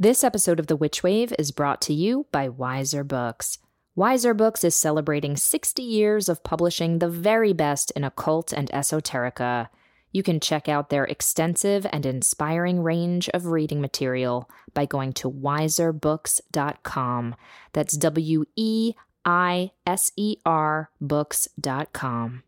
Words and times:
This 0.00 0.22
episode 0.22 0.60
of 0.60 0.68
The 0.68 0.76
Witch 0.76 1.02
Wave 1.02 1.32
is 1.40 1.50
brought 1.50 1.80
to 1.82 1.92
you 1.92 2.26
by 2.30 2.48
Weiser 2.48 3.04
Books. 3.04 3.58
Weiser 3.96 4.36
Books 4.36 4.62
is 4.62 4.76
celebrating 4.76 5.36
60 5.36 5.82
years 5.82 6.28
of 6.28 6.44
publishing 6.44 7.00
the 7.00 7.08
very 7.08 7.52
best 7.52 7.90
in 7.96 8.04
occult 8.04 8.52
and 8.52 8.70
esoterica. 8.70 9.70
You 10.12 10.22
can 10.22 10.38
check 10.38 10.68
out 10.68 10.90
their 10.90 11.02
extensive 11.02 11.84
and 11.90 12.06
inspiring 12.06 12.80
range 12.80 13.28
of 13.30 13.46
reading 13.46 13.80
material 13.80 14.48
by 14.72 14.86
going 14.86 15.14
to 15.14 15.28
weiserbooks.com. 15.28 17.34
That's 17.72 17.96
W 17.96 18.44
E 18.54 18.92
I 19.24 19.72
S 19.84 20.12
E 20.16 20.36
R 20.46 20.90
books.com. 21.00 22.44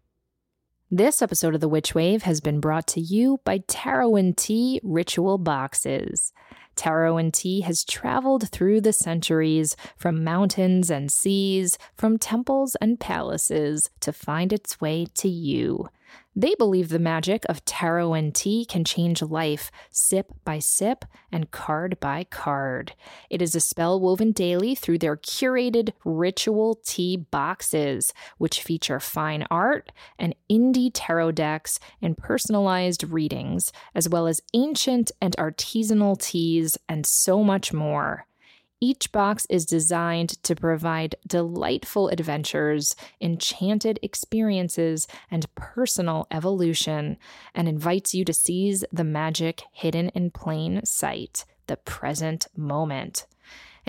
This 0.88 1.20
episode 1.20 1.56
of 1.56 1.60
The 1.60 1.68
Witch 1.68 1.96
Wave 1.96 2.22
has 2.22 2.40
been 2.40 2.60
brought 2.60 2.86
to 2.88 3.00
you 3.00 3.40
by 3.42 3.64
Tarot 3.66 4.14
and 4.14 4.36
Tea 4.36 4.80
Ritual 4.84 5.38
Boxes. 5.38 6.32
Tarot 6.80 7.18
and 7.18 7.34
Tea 7.34 7.60
has 7.60 7.84
traveled 7.84 8.48
through 8.48 8.80
the 8.80 8.94
centuries 8.94 9.76
from 9.98 10.24
mountains 10.24 10.90
and 10.90 11.12
seas, 11.12 11.76
from 11.94 12.16
temples 12.16 12.74
and 12.80 12.98
palaces 12.98 13.90
to 14.00 14.14
find 14.14 14.50
its 14.50 14.80
way 14.80 15.04
to 15.16 15.28
you. 15.28 15.90
They 16.36 16.54
believe 16.56 16.90
the 16.90 17.00
magic 17.00 17.44
of 17.48 17.64
tarot 17.64 18.14
and 18.14 18.32
tea 18.32 18.64
can 18.64 18.84
change 18.84 19.20
life 19.20 19.72
sip 19.90 20.32
by 20.44 20.60
sip 20.60 21.04
and 21.32 21.50
card 21.50 21.98
by 21.98 22.24
card. 22.24 22.94
It 23.28 23.42
is 23.42 23.56
a 23.56 23.60
spell 23.60 24.00
woven 24.00 24.30
daily 24.30 24.76
through 24.76 24.98
their 24.98 25.16
curated 25.16 25.92
ritual 26.04 26.80
tea 26.84 27.16
boxes, 27.16 28.14
which 28.38 28.62
feature 28.62 29.00
fine 29.00 29.44
art 29.50 29.90
and 30.18 30.36
indie 30.48 30.92
tarot 30.94 31.32
decks 31.32 31.80
and 32.00 32.16
personalized 32.16 33.04
readings, 33.10 33.72
as 33.94 34.08
well 34.08 34.28
as 34.28 34.40
ancient 34.54 35.10
and 35.20 35.34
artisanal 35.36 36.16
teas 36.16 36.78
and 36.88 37.04
so 37.06 37.42
much 37.42 37.72
more. 37.72 38.26
Each 38.82 39.12
box 39.12 39.46
is 39.50 39.66
designed 39.66 40.42
to 40.42 40.56
provide 40.56 41.16
delightful 41.26 42.08
adventures, 42.08 42.96
enchanted 43.20 43.98
experiences, 44.02 45.06
and 45.30 45.54
personal 45.54 46.26
evolution, 46.30 47.18
and 47.54 47.68
invites 47.68 48.14
you 48.14 48.24
to 48.24 48.32
seize 48.32 48.82
the 48.90 49.04
magic 49.04 49.62
hidden 49.72 50.08
in 50.10 50.30
plain 50.30 50.80
sight, 50.84 51.44
the 51.66 51.76
present 51.76 52.46
moment. 52.56 53.26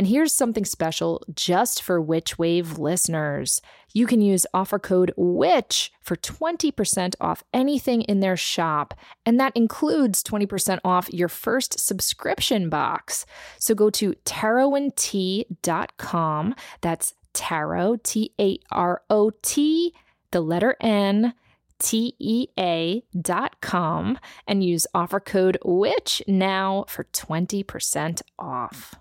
And 0.02 0.08
here's 0.08 0.34
something 0.34 0.66
special 0.66 1.22
just 1.32 1.84
for 1.84 2.02
Witch 2.02 2.40
Wave 2.40 2.80
listeners. 2.80 3.62
You 3.94 4.08
can 4.08 4.20
use 4.20 4.48
offer 4.52 4.80
code 4.80 5.14
WITCH 5.16 5.92
for 6.02 6.16
20% 6.16 7.14
off 7.22 7.44
anything 7.54 8.02
in 8.02 8.20
their 8.20 8.36
shop, 8.36 8.96
and 9.28 9.40
that 9.40 9.56
includes 9.56 10.24
20% 10.24 10.80
off 10.84 11.14
your 11.14 11.28
first 11.28 11.80
subscription 11.80 12.68
box. 12.68 13.28
So 13.60 13.76
go 13.76 13.92
to 13.92 14.16
tarotandtea.com. 14.26 16.56
That's 16.82 17.14
tarot, 17.34 17.98
T 17.98 18.34
A 18.40 18.58
R 18.72 19.04
O 19.08 19.32
T, 19.44 19.94
the 20.32 20.42
letter 20.42 20.76
N. 20.82 21.36
T-E-A 21.78 23.04
dot 23.20 23.60
com 23.60 24.18
and 24.48 24.64
use 24.64 24.88
offer 24.94 25.20
code 25.20 25.58
WITCH 25.66 26.22
now 26.28 26.86
for 26.88 27.06
20% 27.06 28.22
off. 28.38 29.01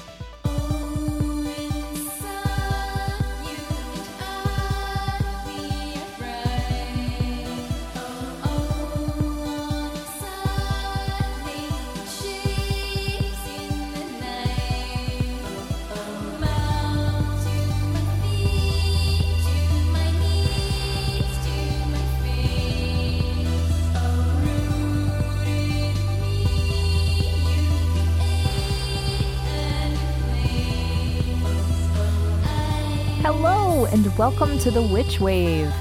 Welcome 34.21 34.59
to 34.59 34.69
the 34.69 34.83
Witch 34.83 35.19
Wave. 35.19 35.73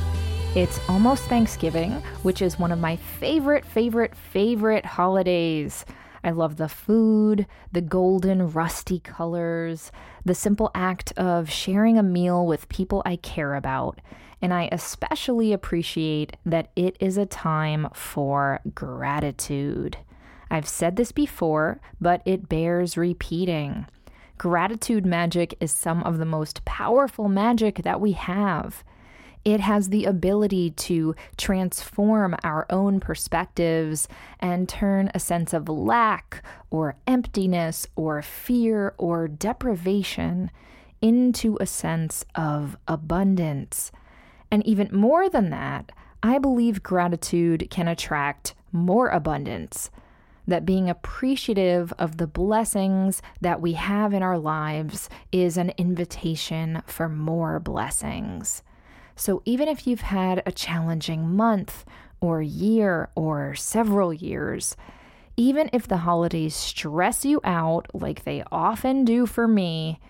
It's 0.56 0.81
almost 0.89 1.25
Thanksgiving, 1.25 1.93
which 2.23 2.41
is 2.41 2.59
one 2.59 2.73
of 2.73 2.78
my 2.78 2.97
favorite, 2.97 3.67
favorite, 3.67 4.17
favorite 4.17 4.87
holidays. 4.87 5.84
I 6.25 6.31
love 6.31 6.56
the 6.56 6.67
food, 6.67 7.47
the 7.71 7.83
golden, 7.83 8.50
rusty 8.50 8.99
colors, 8.99 9.93
the 10.25 10.34
simple 10.34 10.71
act 10.75 11.12
of 11.19 11.50
sharing 11.50 11.99
a 11.99 12.03
meal 12.03 12.47
with 12.47 12.71
people 12.71 13.03
I 13.05 13.17
care 13.17 13.55
about. 13.55 14.00
And 14.41 14.55
I 14.55 14.71
especially 14.73 15.53
appreciate 15.53 16.39
that 16.47 16.71
it 16.75 16.97
is 16.99 17.19
a 17.19 17.27
time 17.27 17.89
for 17.93 18.61
gratitude. 18.75 19.99
I've 20.50 20.67
said 20.67 20.97
this 20.97 21.12
before, 21.12 21.79
but 22.00 22.23
it 22.25 22.49
bears 22.49 22.97
repeating. 22.97 23.84
Gratitude 24.41 25.05
magic 25.05 25.55
is 25.61 25.71
some 25.71 26.03
of 26.03 26.17
the 26.17 26.25
most 26.25 26.65
powerful 26.65 27.28
magic 27.28 27.83
that 27.83 28.01
we 28.01 28.12
have. 28.12 28.83
It 29.45 29.61
has 29.61 29.91
the 29.91 30.06
ability 30.06 30.71
to 30.71 31.15
transform 31.37 32.34
our 32.43 32.65
own 32.71 33.00
perspectives 33.00 34.09
and 34.39 34.67
turn 34.67 35.11
a 35.12 35.21
sense 35.21 35.53
of 35.53 35.69
lack 35.69 36.43
or 36.71 36.97
emptiness 37.06 37.87
or 37.97 38.23
fear 38.23 38.95
or 38.97 39.29
deprivation 39.29 40.50
into 41.03 41.59
a 41.61 41.67
sense 41.67 42.25
of 42.34 42.79
abundance. 42.89 43.93
And 44.50 44.67
even 44.67 44.89
more 44.91 45.29
than 45.29 45.50
that, 45.50 45.93
I 46.23 46.39
believe 46.39 46.83
gratitude 46.83 47.69
can 47.71 47.89
attract 47.89 48.55
more 48.73 49.09
abundance 49.09 49.91
that 50.47 50.67
being 50.67 50.89
appreciative 50.89 51.93
of 51.99 52.17
the 52.17 52.27
blessings 52.27 53.23
that 53.41 53.61
we 53.61 53.75
have 53.75 54.12
in 54.12 54.23
our 54.23 54.39
lives 54.39 55.09
is 55.33 55.56
an 55.56 55.73
invitation 55.77 56.83
for 56.87 57.09
more 57.09 57.61
blessings. 57.61 58.62
So, 59.17 59.43
even 59.45 59.69
if 59.69 59.87
you've 59.87 60.00
had 60.00 60.43
a 60.47 60.53
challenging 60.53 61.37
month 61.37 61.84
or 62.21 62.41
year 62.41 63.11
or 63.15 63.55
several 63.55 64.15
years, 64.15 64.77
even 65.37 65.71
if 65.73 65.87
the 65.87 65.99
holidays 65.99 66.55
stress 66.55 67.25
you 67.25 67.41
out 67.45 67.87
like 67.95 68.25
they 68.25 68.43
often 68.50 69.05
do 69.05 69.27
for 69.27 69.47
me, 69.47 70.00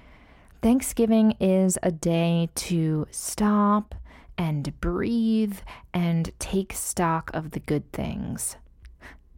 Thanksgiving 0.62 1.36
is 1.40 1.78
a 1.82 1.90
day 1.90 2.50
to 2.54 3.06
stop 3.10 3.94
and 4.36 4.78
breathe 4.80 5.58
and 5.92 6.30
take 6.38 6.72
stock 6.72 7.30
of 7.32 7.50
the 7.50 7.60
good 7.60 7.90
things. 7.92 8.56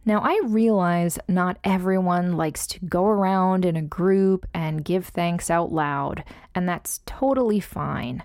Now, 0.05 0.19
I 0.19 0.41
realize 0.43 1.17
not 1.29 1.59
everyone 1.63 2.35
likes 2.35 2.67
to 2.67 2.79
go 2.85 3.05
around 3.05 3.63
in 3.63 3.77
a 3.77 3.81
group 3.81 4.45
and 4.53 4.83
give 4.83 5.07
thanks 5.07 5.49
out 5.49 5.71
loud, 5.71 6.25
and 6.53 6.67
that's 6.67 6.99
totally 7.05 7.61
fine. 7.61 8.23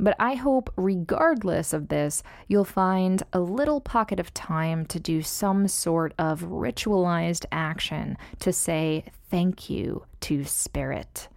But 0.00 0.16
I 0.18 0.34
hope, 0.34 0.72
regardless 0.76 1.72
of 1.72 1.86
this, 1.86 2.24
you'll 2.48 2.64
find 2.64 3.22
a 3.32 3.38
little 3.38 3.80
pocket 3.80 4.18
of 4.18 4.34
time 4.34 4.84
to 4.86 4.98
do 4.98 5.22
some 5.22 5.68
sort 5.68 6.12
of 6.18 6.40
ritualized 6.40 7.44
action 7.52 8.18
to 8.40 8.52
say 8.52 9.04
thank 9.30 9.70
you 9.70 10.04
to 10.22 10.42
Spirit. 10.42 11.28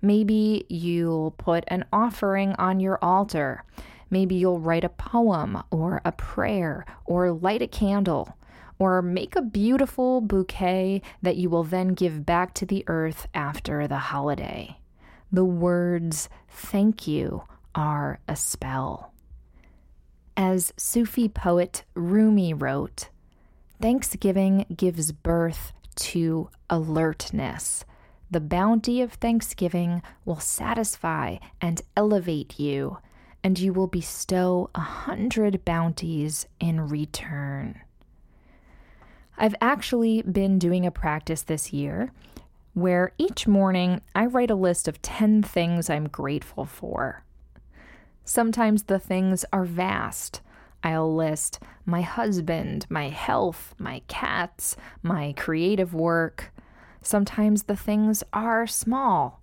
Maybe 0.00 0.64
you'll 0.70 1.32
put 1.32 1.64
an 1.68 1.84
offering 1.92 2.54
on 2.54 2.80
your 2.80 2.98
altar. 3.02 3.62
Maybe 4.08 4.36
you'll 4.36 4.60
write 4.60 4.84
a 4.84 4.88
poem 4.88 5.62
or 5.70 6.00
a 6.02 6.12
prayer 6.12 6.86
or 7.04 7.30
light 7.32 7.60
a 7.60 7.66
candle 7.66 8.38
or 8.78 9.02
make 9.02 9.34
a 9.34 9.42
beautiful 9.42 10.20
bouquet 10.20 11.02
that 11.22 11.36
you 11.36 11.50
will 11.50 11.64
then 11.64 11.88
give 11.88 12.24
back 12.24 12.54
to 12.54 12.66
the 12.66 12.84
earth 12.86 13.26
after 13.34 13.86
the 13.86 13.98
holiday. 13.98 14.78
The 15.32 15.44
words 15.44 16.28
thank 16.48 17.06
you 17.06 17.42
are 17.74 18.20
a 18.28 18.36
spell. 18.36 19.12
As 20.36 20.72
Sufi 20.76 21.28
poet 21.28 21.84
Rumi 21.94 22.54
wrote, 22.54 23.10
Thanksgiving 23.80 24.64
gives 24.74 25.12
birth 25.12 25.72
to 25.96 26.48
alertness. 26.70 27.84
The 28.30 28.40
bounty 28.40 29.00
of 29.00 29.14
Thanksgiving 29.14 30.02
will 30.24 30.40
satisfy 30.40 31.38
and 31.60 31.82
elevate 31.96 32.58
you, 32.58 32.98
and 33.42 33.58
you 33.58 33.72
will 33.72 33.86
bestow 33.86 34.70
a 34.74 34.80
hundred 34.80 35.64
bounties 35.64 36.46
in 36.60 36.88
return. 36.88 37.80
I've 39.40 39.54
actually 39.60 40.22
been 40.22 40.58
doing 40.58 40.84
a 40.84 40.90
practice 40.90 41.42
this 41.42 41.72
year 41.72 42.12
where 42.74 43.12
each 43.18 43.46
morning 43.46 44.00
I 44.14 44.26
write 44.26 44.50
a 44.50 44.56
list 44.56 44.88
of 44.88 45.00
10 45.00 45.44
things 45.44 45.88
I'm 45.88 46.08
grateful 46.08 46.64
for. 46.64 47.22
Sometimes 48.24 48.84
the 48.84 48.98
things 48.98 49.44
are 49.52 49.64
vast. 49.64 50.40
I'll 50.82 51.14
list 51.14 51.60
my 51.86 52.02
husband, 52.02 52.86
my 52.88 53.10
health, 53.10 53.76
my 53.78 54.02
cats, 54.08 54.76
my 55.02 55.34
creative 55.36 55.94
work. 55.94 56.52
Sometimes 57.00 57.64
the 57.64 57.76
things 57.76 58.24
are 58.32 58.66
small. 58.66 59.40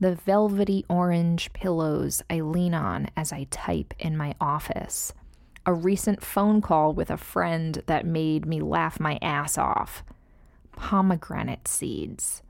The 0.00 0.16
velvety 0.16 0.84
orange 0.88 1.52
pillows 1.52 2.20
I 2.28 2.40
lean 2.40 2.74
on 2.74 3.08
as 3.16 3.32
I 3.32 3.46
type 3.50 3.94
in 3.98 4.16
my 4.16 4.34
office. 4.40 5.12
A 5.66 5.74
recent 5.74 6.22
phone 6.22 6.62
call 6.62 6.92
with 6.92 7.10
a 7.10 7.16
friend 7.16 7.82
that 7.86 8.06
made 8.06 8.46
me 8.46 8.60
laugh 8.60 9.00
my 9.00 9.18
ass 9.20 9.58
off. 9.58 10.04
Pomegranate 10.76 11.66
seeds. 11.66 12.42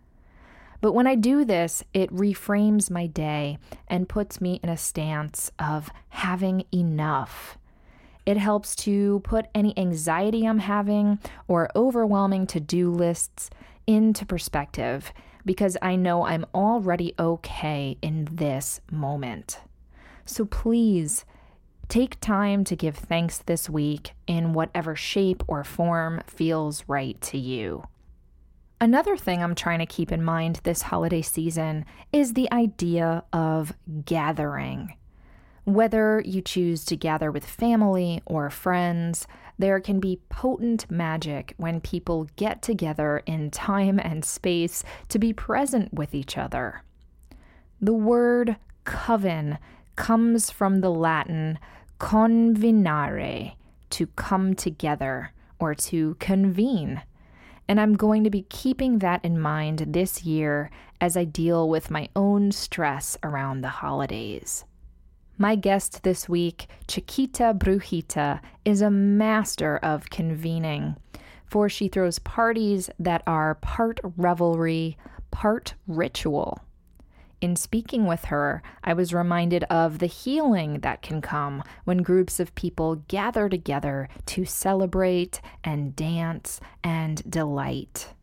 But 0.82 0.92
when 0.92 1.06
I 1.06 1.14
do 1.14 1.44
this, 1.44 1.82
it 1.94 2.14
reframes 2.14 2.90
my 2.90 3.06
day 3.06 3.56
and 3.88 4.08
puts 4.08 4.40
me 4.42 4.60
in 4.62 4.68
a 4.68 4.76
stance 4.76 5.50
of 5.58 5.90
having 6.10 6.64
enough. 6.72 7.56
It 8.26 8.36
helps 8.36 8.76
to 8.76 9.20
put 9.20 9.46
any 9.54 9.76
anxiety 9.78 10.46
I'm 10.46 10.58
having 10.58 11.18
or 11.48 11.70
overwhelming 11.74 12.46
to 12.48 12.60
do 12.60 12.90
lists 12.90 13.48
into 13.86 14.26
perspective 14.26 15.12
because 15.46 15.78
I 15.80 15.96
know 15.96 16.26
I'm 16.26 16.44
already 16.54 17.14
okay 17.18 17.96
in 18.02 18.28
this 18.30 18.80
moment. 18.90 19.60
So 20.26 20.44
please 20.44 21.24
take 21.88 22.20
time 22.20 22.64
to 22.64 22.76
give 22.76 22.96
thanks 22.96 23.38
this 23.38 23.70
week 23.70 24.12
in 24.26 24.52
whatever 24.52 24.96
shape 24.96 25.42
or 25.46 25.64
form 25.64 26.22
feels 26.26 26.84
right 26.88 27.20
to 27.22 27.38
you. 27.38 27.84
Another 28.80 29.16
thing 29.16 29.42
I'm 29.42 29.54
trying 29.54 29.78
to 29.78 29.86
keep 29.86 30.12
in 30.12 30.22
mind 30.22 30.60
this 30.62 30.82
holiday 30.82 31.22
season 31.22 31.86
is 32.12 32.34
the 32.34 32.50
idea 32.52 33.24
of 33.32 33.72
gathering. 34.04 34.96
Whether 35.64 36.22
you 36.24 36.42
choose 36.42 36.84
to 36.84 36.96
gather 36.96 37.32
with 37.32 37.44
family 37.44 38.22
or 38.26 38.50
friends, 38.50 39.26
there 39.58 39.80
can 39.80 39.98
be 39.98 40.20
potent 40.28 40.90
magic 40.90 41.54
when 41.56 41.80
people 41.80 42.28
get 42.36 42.60
together 42.60 43.22
in 43.24 43.50
time 43.50 43.98
and 43.98 44.24
space 44.24 44.84
to 45.08 45.18
be 45.18 45.32
present 45.32 45.94
with 45.94 46.14
each 46.14 46.36
other. 46.36 46.82
The 47.80 47.94
word 47.94 48.56
coven 48.84 49.58
comes 49.96 50.50
from 50.50 50.80
the 50.80 50.90
Latin 50.90 51.58
convenare, 51.98 53.54
to 53.90 54.06
come 54.08 54.54
together 54.54 55.32
or 55.58 55.74
to 55.74 56.16
convene. 56.18 57.02
And 57.68 57.80
I'm 57.80 57.94
going 57.94 58.24
to 58.24 58.30
be 58.30 58.42
keeping 58.42 58.98
that 59.00 59.24
in 59.24 59.40
mind 59.40 59.84
this 59.88 60.24
year 60.24 60.70
as 61.00 61.16
I 61.16 61.24
deal 61.24 61.68
with 61.68 61.90
my 61.90 62.08
own 62.14 62.52
stress 62.52 63.16
around 63.22 63.60
the 63.60 63.68
holidays. 63.68 64.64
My 65.38 65.54
guest 65.54 66.02
this 66.02 66.28
week, 66.28 66.66
Chiquita 66.88 67.54
Brujita, 67.54 68.40
is 68.64 68.80
a 68.80 68.90
master 68.90 69.76
of 69.78 70.08
convening, 70.08 70.96
for 71.44 71.68
she 71.68 71.88
throws 71.88 72.18
parties 72.18 72.88
that 72.98 73.22
are 73.26 73.56
part 73.56 74.00
revelry, 74.16 74.96
part 75.30 75.74
ritual. 75.86 76.60
In 77.40 77.54
speaking 77.54 78.06
with 78.06 78.26
her, 78.26 78.62
I 78.82 78.94
was 78.94 79.12
reminded 79.12 79.64
of 79.64 79.98
the 79.98 80.06
healing 80.06 80.80
that 80.80 81.02
can 81.02 81.20
come 81.20 81.62
when 81.84 81.98
groups 81.98 82.40
of 82.40 82.54
people 82.54 82.96
gather 83.08 83.48
together 83.48 84.08
to 84.26 84.46
celebrate 84.46 85.42
and 85.62 85.94
dance 85.94 86.60
and 86.82 87.22
delight. 87.30 88.14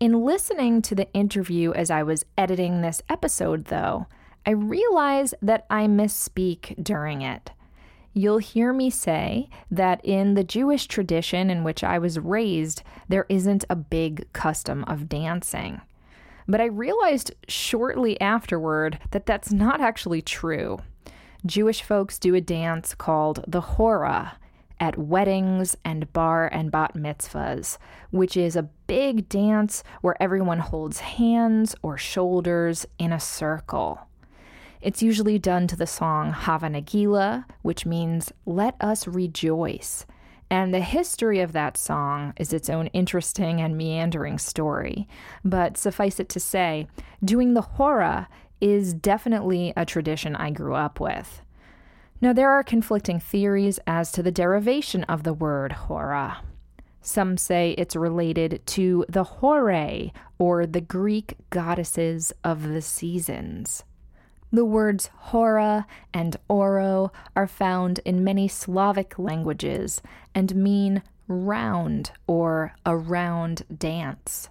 In 0.00 0.24
listening 0.24 0.80
to 0.82 0.94
the 0.94 1.12
interview 1.12 1.72
as 1.72 1.90
I 1.90 2.02
was 2.02 2.24
editing 2.38 2.80
this 2.80 3.02
episode, 3.08 3.66
though, 3.66 4.06
I 4.46 4.50
realize 4.50 5.34
that 5.42 5.66
I 5.68 5.86
misspeak 5.86 6.82
during 6.82 7.22
it. 7.22 7.50
You'll 8.14 8.38
hear 8.38 8.72
me 8.72 8.90
say 8.90 9.48
that 9.70 10.04
in 10.04 10.34
the 10.34 10.44
Jewish 10.44 10.86
tradition 10.86 11.50
in 11.50 11.62
which 11.62 11.84
I 11.84 11.98
was 11.98 12.18
raised, 12.18 12.82
there 13.08 13.26
isn't 13.28 13.64
a 13.70 13.76
big 13.76 14.30
custom 14.32 14.84
of 14.84 15.08
dancing. 15.08 15.82
But 16.48 16.60
I 16.60 16.66
realized 16.66 17.34
shortly 17.48 18.20
afterward 18.20 18.98
that 19.10 19.26
that's 19.26 19.52
not 19.52 19.80
actually 19.80 20.22
true. 20.22 20.78
Jewish 21.44 21.82
folks 21.82 22.18
do 22.18 22.34
a 22.34 22.40
dance 22.40 22.94
called 22.94 23.44
the 23.46 23.60
Hora 23.60 24.38
at 24.78 24.98
weddings 24.98 25.76
and 25.84 26.12
bar 26.12 26.48
and 26.48 26.72
bat 26.72 26.94
mitzvahs, 26.94 27.78
which 28.10 28.36
is 28.36 28.56
a 28.56 28.68
big 28.88 29.28
dance 29.28 29.84
where 30.00 30.20
everyone 30.20 30.58
holds 30.58 30.98
hands 31.00 31.74
or 31.82 31.96
shoulders 31.96 32.84
in 32.98 33.12
a 33.12 33.20
circle. 33.20 34.00
It's 34.80 35.00
usually 35.00 35.38
done 35.38 35.68
to 35.68 35.76
the 35.76 35.86
song 35.86 36.32
Hava 36.32 36.66
Nagila, 36.66 37.44
which 37.62 37.86
means 37.86 38.32
let 38.44 38.74
us 38.80 39.06
rejoice. 39.06 40.04
And 40.52 40.74
the 40.74 40.80
history 40.80 41.40
of 41.40 41.52
that 41.52 41.78
song 41.78 42.34
is 42.36 42.52
its 42.52 42.68
own 42.68 42.88
interesting 42.88 43.62
and 43.62 43.74
meandering 43.74 44.38
story. 44.38 45.08
But 45.42 45.78
suffice 45.78 46.20
it 46.20 46.28
to 46.28 46.40
say, 46.40 46.88
doing 47.24 47.54
the 47.54 47.62
hora 47.62 48.28
is 48.60 48.92
definitely 48.92 49.72
a 49.78 49.86
tradition 49.86 50.36
I 50.36 50.50
grew 50.50 50.74
up 50.74 51.00
with. 51.00 51.40
Now, 52.20 52.34
there 52.34 52.50
are 52.50 52.62
conflicting 52.62 53.18
theories 53.18 53.80
as 53.86 54.12
to 54.12 54.22
the 54.22 54.30
derivation 54.30 55.04
of 55.04 55.22
the 55.22 55.32
word 55.32 55.72
hora. 55.72 56.42
Some 57.00 57.38
say 57.38 57.74
it's 57.78 57.96
related 57.96 58.60
to 58.66 59.06
the 59.08 59.24
Horae, 59.24 60.12
or 60.38 60.66
the 60.66 60.82
Greek 60.82 61.34
goddesses 61.48 62.30
of 62.44 62.68
the 62.68 62.82
seasons. 62.82 63.84
The 64.54 64.64
words 64.66 65.10
hora 65.16 65.86
and 66.12 66.36
oro 66.46 67.10
are 67.34 67.46
found 67.46 68.00
in 68.04 68.22
many 68.22 68.48
Slavic 68.48 69.18
languages 69.18 70.02
and 70.34 70.54
mean 70.54 71.02
round 71.26 72.12
or 72.26 72.74
a 72.84 72.94
round 72.94 73.64
dance. 73.76 74.50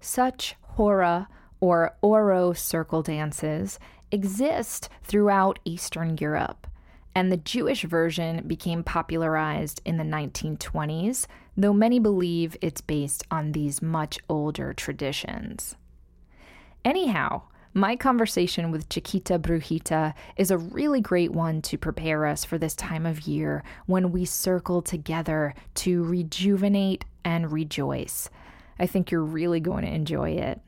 Such 0.00 0.56
hora 0.62 1.28
or 1.60 1.94
oro 2.02 2.52
circle 2.52 3.02
dances 3.02 3.78
exist 4.10 4.88
throughout 5.04 5.60
Eastern 5.64 6.16
Europe, 6.18 6.66
and 7.14 7.30
the 7.30 7.36
Jewish 7.36 7.84
version 7.84 8.46
became 8.46 8.82
popularized 8.82 9.80
in 9.84 9.98
the 9.98 10.04
1920s, 10.04 11.26
though 11.56 11.72
many 11.72 12.00
believe 12.00 12.56
it's 12.60 12.80
based 12.80 13.22
on 13.30 13.52
these 13.52 13.82
much 13.82 14.18
older 14.28 14.72
traditions. 14.72 15.76
Anyhow, 16.84 17.42
my 17.78 17.94
conversation 17.94 18.70
with 18.70 18.88
Chiquita 18.88 19.38
Brujita 19.38 20.12
is 20.36 20.50
a 20.50 20.58
really 20.58 21.00
great 21.00 21.30
one 21.30 21.62
to 21.62 21.78
prepare 21.78 22.26
us 22.26 22.44
for 22.44 22.58
this 22.58 22.74
time 22.74 23.06
of 23.06 23.26
year 23.26 23.62
when 23.86 24.10
we 24.10 24.24
circle 24.24 24.82
together 24.82 25.54
to 25.74 26.02
rejuvenate 26.02 27.04
and 27.24 27.52
rejoice. 27.52 28.30
I 28.80 28.86
think 28.86 29.10
you're 29.10 29.22
really 29.22 29.60
going 29.60 29.84
to 29.84 29.94
enjoy 29.94 30.30
it. 30.30 30.60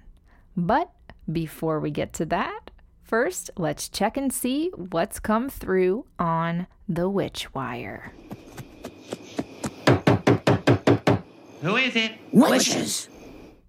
But 0.57 0.91
before 1.31 1.81
we 1.81 1.91
get 1.91 2.13
to 2.15 2.27
that, 2.27 2.71
first 3.03 3.51
let's 3.57 3.89
check 3.89 4.17
and 4.17 4.33
see 4.33 4.71
what's 4.77 5.19
come 5.19 5.49
through 5.49 6.07
on 6.19 6.69
the 6.89 7.09
Witch 7.09 7.53
Wire. 7.53 8.13
Who 11.63 11.77
is 11.77 11.97
it? 11.97 12.13
Witches. 12.33 13.09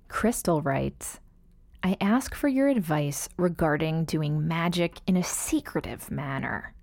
Crystal 0.07 0.61
writes, 0.61 1.19
I 1.83 1.97
ask 1.99 2.35
for 2.35 2.47
your 2.47 2.67
advice 2.67 3.27
regarding 3.37 4.05
doing 4.05 4.47
magic 4.47 4.99
in 5.07 5.17
a 5.17 5.23
secretive 5.23 6.11
manner. 6.11 6.75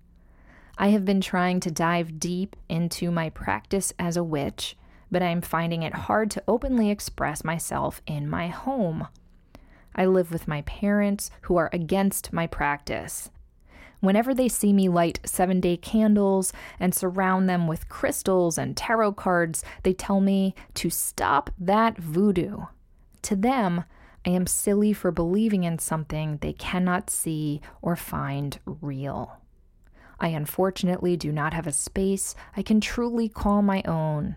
I 0.77 0.89
have 0.89 1.05
been 1.05 1.21
trying 1.21 1.61
to 1.61 1.71
dive 1.71 2.19
deep 2.19 2.57
into 2.67 3.09
my 3.09 3.29
practice 3.29 3.93
as 3.97 4.17
a 4.17 4.23
witch, 4.25 4.75
but 5.09 5.21
I 5.21 5.27
am 5.27 5.39
finding 5.39 5.83
it 5.83 5.93
hard 5.93 6.29
to 6.31 6.43
openly 6.49 6.89
express 6.89 7.45
myself 7.45 8.01
in 8.07 8.29
my 8.29 8.47
home. 8.49 9.07
I 9.95 10.05
live 10.05 10.33
with 10.33 10.49
my 10.49 10.63
parents 10.63 11.31
who 11.43 11.55
are 11.55 11.69
against 11.71 12.33
my 12.33 12.45
practice. 12.45 13.29
Whenever 14.01 14.33
they 14.33 14.49
see 14.49 14.73
me 14.73 14.89
light 14.89 15.21
seven 15.23 15.61
day 15.61 15.77
candles 15.77 16.51
and 16.77 16.93
surround 16.93 17.47
them 17.47 17.67
with 17.67 17.87
crystals 17.87 18.57
and 18.57 18.75
tarot 18.75 19.13
cards, 19.13 19.63
they 19.83 19.93
tell 19.93 20.19
me 20.19 20.55
to 20.73 20.89
stop 20.89 21.51
that 21.57 21.97
voodoo. 21.97 22.63
To 23.23 23.35
them, 23.37 23.85
I 24.25 24.31
am 24.31 24.47
silly 24.47 24.93
for 24.93 25.11
believing 25.11 25.63
in 25.63 25.79
something 25.79 26.37
they 26.37 26.53
cannot 26.53 27.09
see 27.09 27.61
or 27.81 27.95
find 27.95 28.59
real. 28.65 29.37
I 30.19 30.29
unfortunately 30.29 31.15
do 31.15 31.31
not 31.31 31.53
have 31.53 31.67
a 31.67 31.71
space 31.71 32.35
I 32.57 32.61
can 32.61 32.81
truly 32.81 33.29
call 33.29 33.61
my 33.61 33.81
own. 33.83 34.35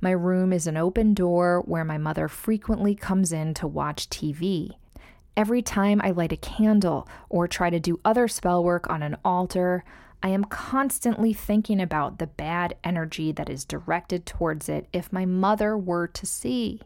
My 0.00 0.12
room 0.12 0.52
is 0.52 0.68
an 0.68 0.76
open 0.76 1.12
door 1.12 1.62
where 1.66 1.84
my 1.84 1.98
mother 1.98 2.28
frequently 2.28 2.94
comes 2.94 3.32
in 3.32 3.54
to 3.54 3.66
watch 3.66 4.08
TV. 4.08 4.76
Every 5.36 5.62
time 5.62 6.00
I 6.02 6.10
light 6.10 6.32
a 6.32 6.36
candle 6.36 7.08
or 7.28 7.48
try 7.48 7.70
to 7.70 7.80
do 7.80 8.00
other 8.04 8.28
spell 8.28 8.62
work 8.62 8.88
on 8.88 9.02
an 9.02 9.16
altar, 9.24 9.84
I 10.22 10.28
am 10.28 10.44
constantly 10.44 11.32
thinking 11.32 11.80
about 11.80 12.18
the 12.18 12.26
bad 12.26 12.76
energy 12.84 13.32
that 13.32 13.50
is 13.50 13.64
directed 13.64 14.26
towards 14.26 14.68
it 14.68 14.88
if 14.92 15.12
my 15.12 15.26
mother 15.26 15.76
were 15.76 16.06
to 16.08 16.26
see. 16.26 16.80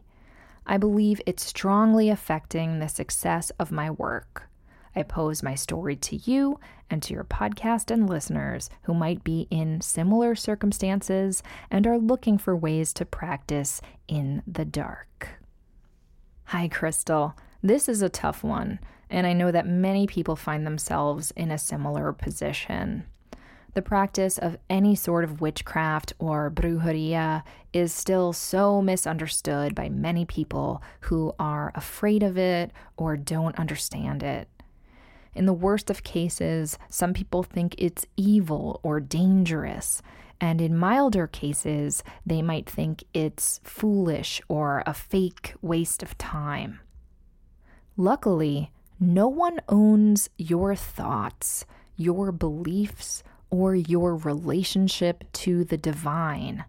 I 0.65 0.77
believe 0.77 1.21
it's 1.25 1.45
strongly 1.45 2.09
affecting 2.09 2.79
the 2.79 2.87
success 2.87 3.51
of 3.59 3.71
my 3.71 3.91
work. 3.91 4.49
I 4.95 5.03
pose 5.03 5.43
my 5.43 5.55
story 5.55 5.95
to 5.97 6.15
you 6.17 6.59
and 6.89 7.01
to 7.03 7.13
your 7.13 7.23
podcast 7.23 7.89
and 7.89 8.07
listeners 8.07 8.69
who 8.83 8.93
might 8.93 9.23
be 9.23 9.47
in 9.49 9.81
similar 9.81 10.35
circumstances 10.35 11.41
and 11.71 11.87
are 11.87 11.97
looking 11.97 12.37
for 12.37 12.55
ways 12.55 12.93
to 12.93 13.05
practice 13.05 13.81
in 14.07 14.43
the 14.45 14.65
dark. 14.65 15.29
Hi, 16.45 16.67
Crystal. 16.67 17.35
This 17.63 17.89
is 17.89 18.01
a 18.01 18.09
tough 18.09 18.43
one, 18.43 18.79
and 19.09 19.25
I 19.25 19.33
know 19.33 19.51
that 19.51 19.65
many 19.65 20.05
people 20.05 20.35
find 20.35 20.65
themselves 20.65 21.31
in 21.31 21.49
a 21.49 21.57
similar 21.57 22.13
position. 22.13 23.05
The 23.73 23.81
practice 23.81 24.37
of 24.37 24.57
any 24.69 24.95
sort 24.95 25.23
of 25.23 25.41
witchcraft 25.41 26.13
or 26.19 26.51
brujeria 26.51 27.43
is 27.73 27.91
still 27.91 28.31
so 28.31 28.81
misunderstood 28.81 29.73
by 29.73 29.89
many 29.89 30.25
people 30.25 30.83
who 31.01 31.33
are 31.39 31.71
afraid 31.73 32.21
of 32.21 32.37
it 32.37 32.71
or 32.97 33.17
don't 33.17 33.57
understand 33.57 34.21
it. 34.21 34.47
In 35.33 35.47
the 35.47 35.53
worst 35.53 35.89
of 35.89 36.03
cases, 36.03 36.77
some 36.89 37.13
people 37.13 37.41
think 37.41 37.73
it's 37.79 38.05
evil 38.15 38.79
or 38.83 38.99
dangerous, 38.99 40.03
and 40.39 40.61
in 40.61 40.77
milder 40.77 41.25
cases, 41.25 42.03
they 42.23 42.43
might 42.43 42.69
think 42.69 43.03
it's 43.13 43.59
foolish 43.63 44.39
or 44.47 44.83
a 44.85 44.93
fake 44.93 45.55
waste 45.63 46.03
of 46.03 46.15
time. 46.19 46.79
Luckily, 47.97 48.71
no 48.99 49.27
one 49.27 49.59
owns 49.67 50.29
your 50.37 50.75
thoughts, 50.75 51.65
your 51.95 52.31
beliefs, 52.31 53.23
or 53.53 53.75
your 53.75 54.15
relationship 54.15 55.23
to 55.31 55.63
the 55.63 55.77
divine. 55.77 56.65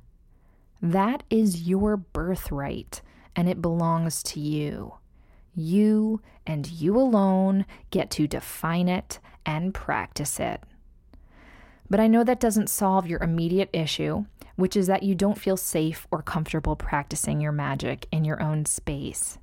That 0.82 1.22
is 1.30 1.66
your 1.66 1.96
birthright, 1.96 3.00
and 3.34 3.48
it 3.48 3.62
belongs 3.62 4.22
to 4.24 4.38
you. 4.38 4.96
You 5.54 6.20
and 6.46 6.70
you 6.70 6.98
alone 6.98 7.64
get 7.88 8.10
to 8.10 8.28
define 8.28 8.88
it 8.88 9.18
and 9.46 9.72
practice 9.72 10.38
it. 10.38 10.62
But 11.88 12.00
I 12.00 12.06
know 12.06 12.22
that 12.22 12.38
doesn't 12.38 12.68
solve 12.68 13.06
your 13.06 13.22
immediate 13.22 13.70
issue, 13.72 14.26
which 14.56 14.76
is 14.76 14.86
that 14.86 15.02
you 15.02 15.14
don't 15.14 15.40
feel 15.40 15.56
safe 15.56 16.06
or 16.10 16.20
comfortable 16.20 16.76
practicing 16.76 17.40
your 17.40 17.52
magic 17.52 18.06
in 18.12 18.26
your 18.26 18.42
own 18.42 18.66
space. 18.66 19.38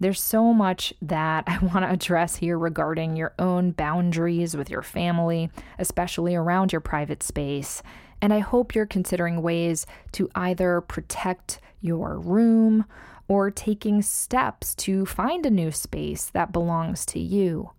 There's 0.00 0.20
so 0.20 0.52
much 0.52 0.92
that 1.02 1.44
I 1.48 1.58
want 1.58 1.84
to 1.84 1.90
address 1.90 2.36
here 2.36 2.58
regarding 2.58 3.16
your 3.16 3.34
own 3.38 3.72
boundaries 3.72 4.56
with 4.56 4.70
your 4.70 4.82
family, 4.82 5.50
especially 5.78 6.34
around 6.34 6.72
your 6.72 6.80
private 6.80 7.22
space. 7.22 7.82
And 8.20 8.32
I 8.32 8.38
hope 8.38 8.74
you're 8.74 8.86
considering 8.86 9.42
ways 9.42 9.86
to 10.12 10.30
either 10.34 10.80
protect 10.80 11.60
your 11.80 12.18
room 12.18 12.86
or 13.28 13.50
taking 13.50 14.02
steps 14.02 14.74
to 14.74 15.06
find 15.06 15.44
a 15.44 15.50
new 15.50 15.70
space 15.70 16.26
that 16.26 16.52
belongs 16.52 17.04
to 17.06 17.18
you. 17.18 17.70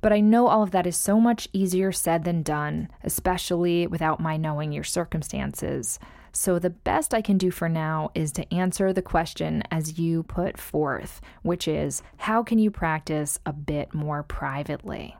But 0.00 0.12
I 0.12 0.20
know 0.20 0.46
all 0.46 0.62
of 0.62 0.70
that 0.70 0.86
is 0.86 0.96
so 0.96 1.20
much 1.20 1.48
easier 1.52 1.90
said 1.90 2.24
than 2.24 2.42
done, 2.42 2.88
especially 3.02 3.86
without 3.86 4.20
my 4.20 4.36
knowing 4.36 4.72
your 4.72 4.84
circumstances. 4.84 5.98
So, 6.40 6.60
the 6.60 6.70
best 6.70 7.14
I 7.14 7.20
can 7.20 7.36
do 7.36 7.50
for 7.50 7.68
now 7.68 8.12
is 8.14 8.30
to 8.32 8.54
answer 8.54 8.92
the 8.92 9.02
question 9.02 9.64
as 9.72 9.98
you 9.98 10.22
put 10.22 10.56
forth, 10.56 11.20
which 11.42 11.66
is 11.66 12.00
how 12.16 12.44
can 12.44 12.60
you 12.60 12.70
practice 12.70 13.40
a 13.44 13.52
bit 13.52 13.92
more 13.92 14.22
privately? 14.22 15.16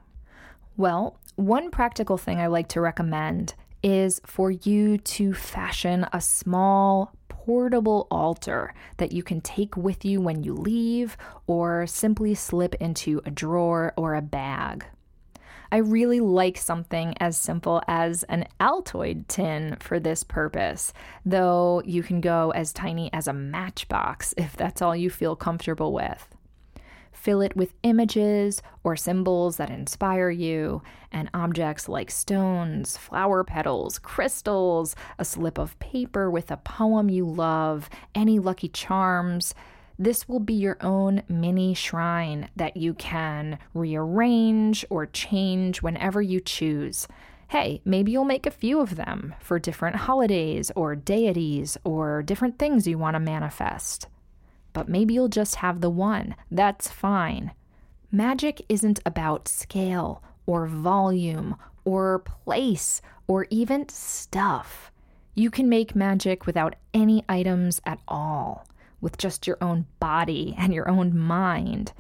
Well, 0.77 1.19
one 1.35 1.73
practical 1.73 2.19
thing 2.19 2.39
I 2.39 2.47
like 2.47 2.69
to 2.69 2.81
recommend 2.81 3.55
is 3.83 4.21
for 4.25 4.53
you 4.53 4.97
to 4.97 5.35
fashion 5.35 6.07
a 6.13 6.21
small 6.21 7.13
portable 7.29 8.07
altar 8.13 8.73
that 8.99 9.11
you 9.11 9.25
can 9.25 9.41
take 9.41 9.77
with 9.77 10.05
you 10.05 10.21
when 10.21 10.45
you 10.45 10.55
leave 10.55 11.17
or 11.49 11.89
simply 11.89 12.37
slip 12.37 12.77
into 12.77 13.21
a 13.25 13.31
drawer 13.33 13.93
or 13.97 14.15
a 14.15 14.23
bag. 14.23 14.87
I 15.71 15.79
really 15.79 16.21
like 16.21 16.57
something 16.57 17.15
as 17.21 17.37
simple 17.37 17.83
as 17.87 18.23
an 18.25 18.47
Altoid 18.59 19.29
tin 19.29 19.77
for 19.81 20.01
this 20.01 20.25
purpose, 20.25 20.95
though 21.27 21.83
you 21.85 22.03
can 22.03 22.23
go 22.23 22.51
as 22.53 22.73
tiny 22.73 23.13
as 23.13 23.29
a 23.29 23.35
matchbox 23.35 24.33
if 24.39 24.57
that's 24.57 24.81
all 24.81 24.97
you 24.97 25.11
feel 25.11 25.37
comfortable 25.37 25.93
with. 25.93 26.29
Fill 27.13 27.43
it 27.43 27.57
with 27.57 27.75
images 27.83 28.63
or 28.85 28.97
symbols 28.97 29.57
that 29.57 29.71
inspire 29.71 30.31
you, 30.31 30.83
and 31.13 31.29
objects 31.35 31.89
like 31.89 32.11
stones, 32.11 32.97
flower 32.97 33.45
petals, 33.45 33.99
crystals, 33.99 34.95
a 35.19 35.25
slip 35.25 35.59
of 35.59 35.79
paper 35.81 36.31
with 36.31 36.51
a 36.51 36.57
poem 36.57 37.11
you 37.11 37.27
love, 37.27 37.91
any 38.15 38.39
lucky 38.39 38.69
charms. 38.69 39.53
This 40.01 40.29
will 40.29 40.39
be 40.39 40.55
your 40.55 40.77
own 40.81 41.25
mini 41.29 41.75
shrine 41.75 42.51
that 42.55 42.77
you 42.77 42.95
can 42.95 43.59
rearrange 43.75 44.85
or 44.91 45.07
change 45.07 45.83
whenever 45.83 46.23
you 46.23 46.41
choose. 46.41 47.09
Hey, 47.49 47.81
maybe 47.85 48.13
you'll 48.13 48.25
make 48.25 48.47
a 48.47 48.53
few 48.53 48.81
of 48.81 48.95
them 48.95 49.35
for 49.41 49.59
different 49.59 49.97
holidays 49.97 50.71
or 50.77 50.95
deities 50.95 51.77
or 51.83 52.23
different 52.23 52.61
things 52.61 52.87
you 52.87 52.97
want 52.97 53.17
to 53.17 53.21
manifest. 53.21 54.07
But 54.73 54.89
maybe 54.89 55.15
you'll 55.15 55.29
just 55.29 55.57
have 55.57 55.81
the 55.81 55.91
one. 55.91 56.37
That's 56.49 56.89
fine. 56.89 57.51
Magic 58.13 58.65
isn't 58.69 59.01
about 59.05 59.49
scale 59.49 60.23
or 60.47 60.67
volume 60.67 61.57
or 61.85 62.21
place 62.21 63.03
or 63.27 63.49
even 63.51 63.89
stuff. 63.89 64.93
You 65.35 65.51
can 65.51 65.69
make 65.69 65.97
magic 65.97 66.47
without 66.47 66.77
any 66.95 67.25
items 67.29 67.81
at 67.85 67.99
all 68.07 68.65
with 69.01 69.19
just 69.19 69.47
your 69.47 69.59
own 69.61 69.87
body 70.01 70.55
and 70.59 70.75
your 70.75 70.89
own 70.89 71.17
mind. 71.17 71.93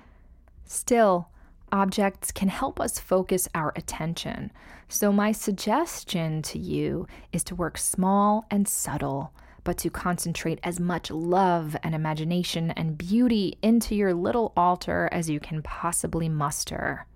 Still, 0.64 1.28
objects 1.72 2.30
can 2.32 2.48
help 2.48 2.80
us 2.80 2.98
focus 2.98 3.48
our 3.54 3.72
attention. 3.76 4.52
So, 4.88 5.12
my 5.12 5.32
suggestion 5.32 6.42
to 6.42 6.58
you 6.58 7.06
is 7.32 7.44
to 7.44 7.54
work 7.54 7.78
small 7.78 8.46
and 8.50 8.66
subtle, 8.66 9.32
but 9.64 9.78
to 9.78 9.90
concentrate 9.90 10.58
as 10.62 10.80
much 10.80 11.10
love 11.10 11.76
and 11.82 11.94
imagination 11.94 12.70
and 12.72 12.96
beauty 12.96 13.58
into 13.62 13.94
your 13.94 14.14
little 14.14 14.52
altar 14.56 15.08
as 15.12 15.28
you 15.28 15.40
can 15.40 15.62
possibly 15.62 16.28
muster. 16.28 17.06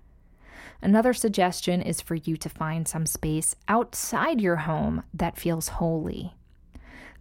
Another 0.81 1.13
suggestion 1.13 1.81
is 1.81 2.01
for 2.01 2.15
you 2.15 2.35
to 2.37 2.49
find 2.49 2.87
some 2.87 3.05
space 3.05 3.55
outside 3.67 4.41
your 4.41 4.57
home 4.57 5.03
that 5.13 5.37
feels 5.37 5.69
holy. 5.69 6.33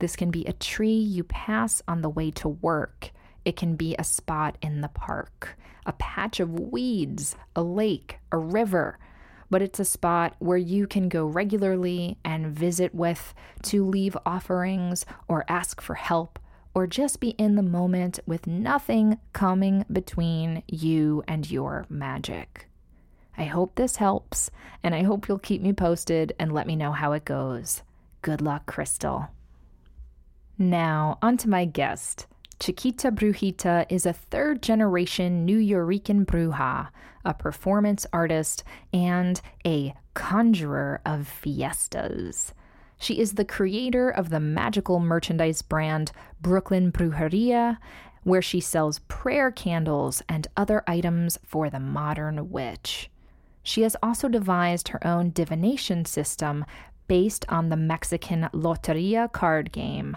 This 0.03 0.17
can 0.17 0.33
be 0.33 0.45
a 0.47 0.53
tree 0.53 0.99
you 0.99 1.23
pass 1.23 1.81
on 1.87 2.03
the 2.03 2.09
way 2.09 2.33
to 2.33 2.49
work. 2.49 3.13
It 3.45 3.55
can 3.55 3.77
be 3.77 3.95
a 3.95 4.03
spot 4.03 4.59
in 4.61 4.81
the 4.81 4.89
park, 4.89 5.57
a 5.87 5.93
patch 5.93 6.41
of 6.41 6.59
weeds, 6.59 7.37
a 7.55 7.63
lake, 7.63 8.19
a 8.33 8.37
river. 8.37 8.99
But 9.49 9.63
it's 9.63 9.79
a 9.79 9.85
spot 9.85 10.35
where 10.41 10.59
you 10.59 10.89
can 10.89 11.09
go 11.09 11.25
regularly 11.25 12.19
and 12.25 12.49
visit 12.49 12.93
with 12.93 13.33
to 13.63 13.87
leave 13.87 14.17
offerings 14.27 15.07
or 15.29 15.45
ask 15.47 15.81
for 15.81 15.95
help 15.95 16.41
or 16.75 16.89
just 16.89 17.21
be 17.21 17.37
in 17.39 17.55
the 17.55 17.63
moment 17.63 18.19
with 18.27 18.49
nothing 18.49 19.21
coming 19.33 19.85
between 19.93 20.65
you 20.67 21.23
and 21.29 21.49
your 21.49 21.87
magic. 21.89 22.69
I 23.39 23.45
hope 23.45 23.77
this 23.77 23.95
helps, 23.95 24.51
and 24.83 24.97
I 24.97 25.05
hope 25.05 25.29
you'll 25.29 25.39
keep 25.39 25.63
me 25.63 25.73
posted 25.73 26.33
and 26.41 26.51
let 26.51 26.67
me 26.67 26.75
know 26.75 26.91
how 26.91 27.13
it 27.13 27.25
goes. 27.25 27.85
Good 28.21 28.41
luck, 28.41 28.67
Crystal. 28.67 29.29
Now, 30.59 31.19
onto 31.23 31.49
my 31.49 31.65
guest. 31.65 32.27
Chiquita 32.61 33.11
Brujita 33.11 33.87
is 33.89 34.07
a 34.07 34.13
third 34.13 34.63
generation 34.63 35.47
Nuyorican 35.47 36.25
bruja, 36.25 36.89
a 37.25 37.35
performance 37.35 38.07
artist, 38.13 38.63
and 38.93 39.41
a 39.67 39.95
conjurer 40.15 41.01
of 41.05 41.27
fiestas. 41.27 42.55
She 42.99 43.19
is 43.19 43.33
the 43.33 43.45
creator 43.45 44.11
of 44.11 44.31
the 44.31 44.39
magical 44.39 45.01
merchandise 45.01 45.63
brand 45.63 46.13
Brooklyn 46.41 46.93
Brujeria, 46.93 47.79
where 48.23 48.43
she 48.43 48.61
sells 48.61 49.01
prayer 49.01 49.51
candles 49.51 50.23
and 50.29 50.47
other 50.57 50.85
items 50.87 51.39
for 51.45 51.69
the 51.69 51.81
modern 51.81 52.51
witch. 52.51 53.11
She 53.65 53.83
has 53.83 53.97
also 54.03 54.29
devised 54.29 54.89
her 54.89 55.05
own 55.05 55.31
divination 55.31 56.05
system 56.05 56.65
based 57.09 57.45
on 57.49 57.69
the 57.69 57.77
Mexican 57.77 58.49
Loteria 58.53 59.31
card 59.33 59.73
game. 59.73 60.17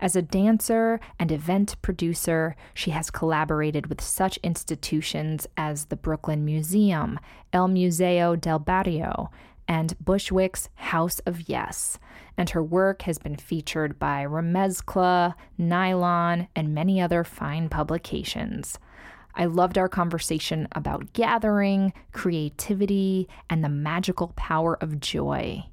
As 0.00 0.14
a 0.14 0.22
dancer 0.22 1.00
and 1.18 1.32
event 1.32 1.80
producer, 1.80 2.54
she 2.74 2.90
has 2.90 3.10
collaborated 3.10 3.86
with 3.86 4.00
such 4.00 4.36
institutions 4.38 5.46
as 5.56 5.86
the 5.86 5.96
Brooklyn 5.96 6.44
Museum, 6.44 7.18
El 7.52 7.68
Museo 7.68 8.36
del 8.36 8.58
Barrio, 8.58 9.30
and 9.66 9.96
Bushwick's 9.98 10.68
House 10.74 11.20
of 11.20 11.48
Yes, 11.48 11.98
and 12.36 12.50
her 12.50 12.62
work 12.62 13.02
has 13.02 13.18
been 13.18 13.36
featured 13.36 13.98
by 13.98 14.24
Remezcla, 14.24 15.34
Nylon, 15.56 16.48
and 16.54 16.74
many 16.74 17.00
other 17.00 17.24
fine 17.24 17.68
publications. 17.68 18.78
I 19.34 19.46
loved 19.46 19.76
our 19.76 19.88
conversation 19.88 20.68
about 20.72 21.12
gathering, 21.12 21.92
creativity, 22.12 23.28
and 23.50 23.64
the 23.64 23.68
magical 23.68 24.32
power 24.36 24.76
of 24.80 25.00
joy. 25.00 25.64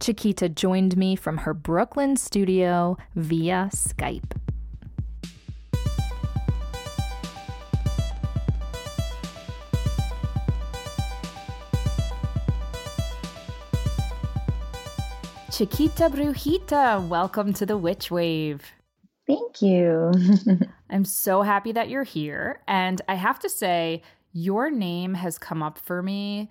Chiquita 0.00 0.48
joined 0.48 0.96
me 0.96 1.14
from 1.14 1.36
her 1.38 1.52
Brooklyn 1.52 2.16
studio 2.16 2.96
via 3.16 3.68
Skype. 3.74 4.32
Chiquita 15.52 16.08
Brujita, 16.08 17.06
welcome 17.06 17.52
to 17.52 17.66
the 17.66 17.76
Witch 17.76 18.10
Wave. 18.10 18.72
Thank 19.26 19.60
you. 19.60 20.12
I'm 20.90 21.04
so 21.04 21.42
happy 21.42 21.72
that 21.72 21.90
you're 21.90 22.04
here. 22.04 22.62
And 22.66 23.02
I 23.06 23.16
have 23.16 23.38
to 23.40 23.50
say, 23.50 24.00
your 24.32 24.70
name 24.70 25.12
has 25.12 25.36
come 25.36 25.62
up 25.62 25.76
for 25.76 26.02
me 26.02 26.48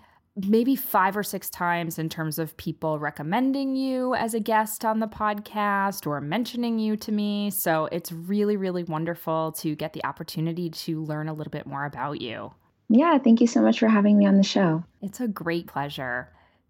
maybe 0.47 0.75
five 0.75 1.17
or 1.17 1.23
six 1.23 1.49
times 1.49 1.99
in 1.99 2.09
terms 2.09 2.39
of 2.39 2.55
people 2.57 2.99
recommending 2.99 3.75
you 3.75 4.13
as 4.15 4.33
a 4.33 4.39
guest 4.39 4.85
on 4.85 4.99
the 4.99 5.07
podcast 5.07 6.05
or 6.07 6.21
mentioning 6.21 6.79
you 6.79 6.95
to 6.97 7.11
me. 7.11 7.49
So 7.49 7.87
it's 7.91 8.11
really, 8.11 8.57
really 8.57 8.83
wonderful 8.83 9.51
to 9.53 9.75
get 9.75 9.93
the 9.93 10.03
opportunity 10.05 10.69
to 10.69 11.03
learn 11.03 11.27
a 11.27 11.33
little 11.33 11.51
bit 11.51 11.65
more 11.65 11.85
about 11.85 12.21
you. 12.21 12.53
Yeah, 12.89 13.17
thank 13.19 13.41
you 13.41 13.47
so 13.47 13.61
much 13.61 13.79
for 13.79 13.87
having 13.87 14.17
me 14.17 14.25
on 14.25 14.37
the 14.37 14.43
show. 14.43 14.83
It's 15.01 15.19
a 15.19 15.27
great 15.27 15.67
pleasure. 15.67 16.29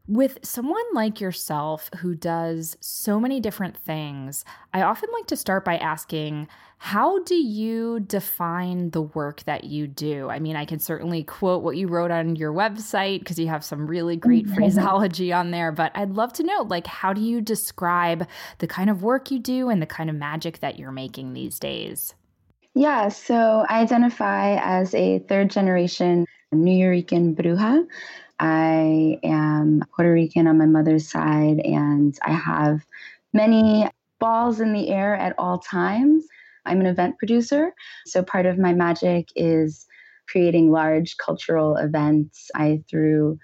With 0.09 0.39
someone 0.41 0.81
like 0.95 1.21
yourself 1.21 1.91
who 1.97 2.15
does 2.15 2.75
so 2.79 3.19
many 3.19 3.39
different 3.39 3.77
things, 3.77 4.43
I 4.73 4.81
often 4.81 5.07
like 5.13 5.27
to 5.27 5.37
start 5.37 5.63
by 5.63 5.77
asking, 5.77 6.47
how 6.79 7.21
do 7.25 7.35
you 7.35 7.99
define 7.99 8.89
the 8.89 9.03
work 9.03 9.43
that 9.43 9.65
you 9.65 9.85
do? 9.85 10.27
I 10.31 10.39
mean, 10.39 10.55
I 10.55 10.65
can 10.65 10.79
certainly 10.79 11.23
quote 11.23 11.61
what 11.61 11.77
you 11.77 11.87
wrote 11.87 12.09
on 12.09 12.35
your 12.35 12.51
website 12.51 13.19
because 13.19 13.37
you 13.37 13.49
have 13.49 13.63
some 13.63 13.85
really 13.85 14.15
great 14.15 14.47
mm-hmm. 14.47 14.55
phraseology 14.55 15.31
on 15.31 15.51
there, 15.51 15.71
but 15.71 15.91
I'd 15.93 16.15
love 16.15 16.33
to 16.33 16.43
know 16.43 16.65
like 16.67 16.87
how 16.87 17.13
do 17.13 17.21
you 17.21 17.39
describe 17.39 18.27
the 18.57 18.67
kind 18.67 18.89
of 18.89 19.03
work 19.03 19.29
you 19.29 19.37
do 19.37 19.69
and 19.69 19.79
the 19.79 19.85
kind 19.85 20.09
of 20.09 20.15
magic 20.15 20.57
that 20.61 20.79
you're 20.79 20.91
making 20.91 21.33
these 21.33 21.59
days? 21.59 22.15
Yeah, 22.73 23.09
so 23.09 23.63
I 23.69 23.81
identify 23.81 24.55
as 24.55 24.95
a 24.95 25.19
third 25.19 25.51
generation 25.51 26.25
Nuyorican 26.51 27.35
bruja. 27.35 27.85
I 28.39 29.19
am 29.23 29.83
Puerto 29.95 30.13
Rican 30.13 30.47
on 30.47 30.57
my 30.57 30.65
mother's 30.65 31.07
side, 31.07 31.59
and 31.59 32.17
I 32.23 32.31
have 32.31 32.85
many 33.33 33.89
balls 34.19 34.59
in 34.59 34.73
the 34.73 34.89
air 34.89 35.15
at 35.15 35.35
all 35.37 35.59
times. 35.59 36.25
I'm 36.65 36.79
an 36.79 36.87
event 36.87 37.17
producer, 37.17 37.73
so 38.05 38.23
part 38.23 38.45
of 38.45 38.57
my 38.57 38.73
magic 38.73 39.29
is 39.35 39.85
creating 40.27 40.71
large 40.71 41.17
cultural 41.17 41.75
events. 41.75 42.51
I 42.55 42.83
threw 42.89 43.39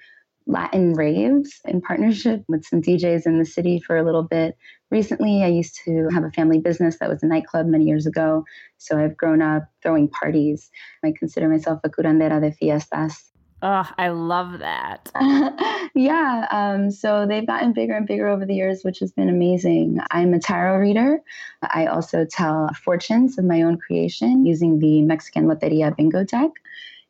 Latin 0.47 0.93
raves 0.93 1.59
in 1.65 1.81
partnership 1.81 2.43
with 2.47 2.65
some 2.65 2.81
DJs 2.81 3.25
in 3.25 3.39
the 3.39 3.45
city 3.45 3.79
for 3.79 3.97
a 3.97 4.03
little 4.03 4.23
bit. 4.23 4.55
Recently, 4.91 5.43
I 5.43 5.47
used 5.47 5.79
to 5.85 6.07
have 6.13 6.23
a 6.23 6.31
family 6.31 6.59
business 6.59 6.99
that 6.99 7.09
was 7.09 7.23
a 7.23 7.27
nightclub 7.27 7.65
many 7.65 7.85
years 7.85 8.05
ago. 8.05 8.45
So 8.77 8.99
I've 8.99 9.17
grown 9.17 9.41
up 9.41 9.63
throwing 9.81 10.07
parties. 10.07 10.69
I 11.03 11.13
consider 11.17 11.49
myself 11.49 11.79
a 11.83 11.89
curandera 11.89 12.39
de 12.39 12.51
fiestas. 12.51 13.31
Oh, 13.61 13.89
I 13.97 14.09
love 14.09 14.59
that. 14.59 15.11
yeah. 15.95 16.47
Um, 16.51 16.91
so 16.91 17.25
they've 17.25 17.47
gotten 17.47 17.73
bigger 17.73 17.93
and 17.93 18.05
bigger 18.05 18.27
over 18.27 18.45
the 18.45 18.53
years, 18.53 18.83
which 18.83 18.99
has 18.99 19.11
been 19.11 19.29
amazing. 19.29 19.99
I'm 20.11 20.33
a 20.33 20.39
tarot 20.39 20.77
reader. 20.77 21.19
I 21.63 21.87
also 21.87 22.25
tell 22.25 22.69
fortunes 22.83 23.37
of 23.37 23.45
my 23.45 23.63
own 23.63 23.77
creation 23.77 24.45
using 24.45 24.79
the 24.79 25.01
Mexican 25.01 25.45
Loteria 25.45 25.95
bingo 25.95 26.23
deck. 26.23 26.51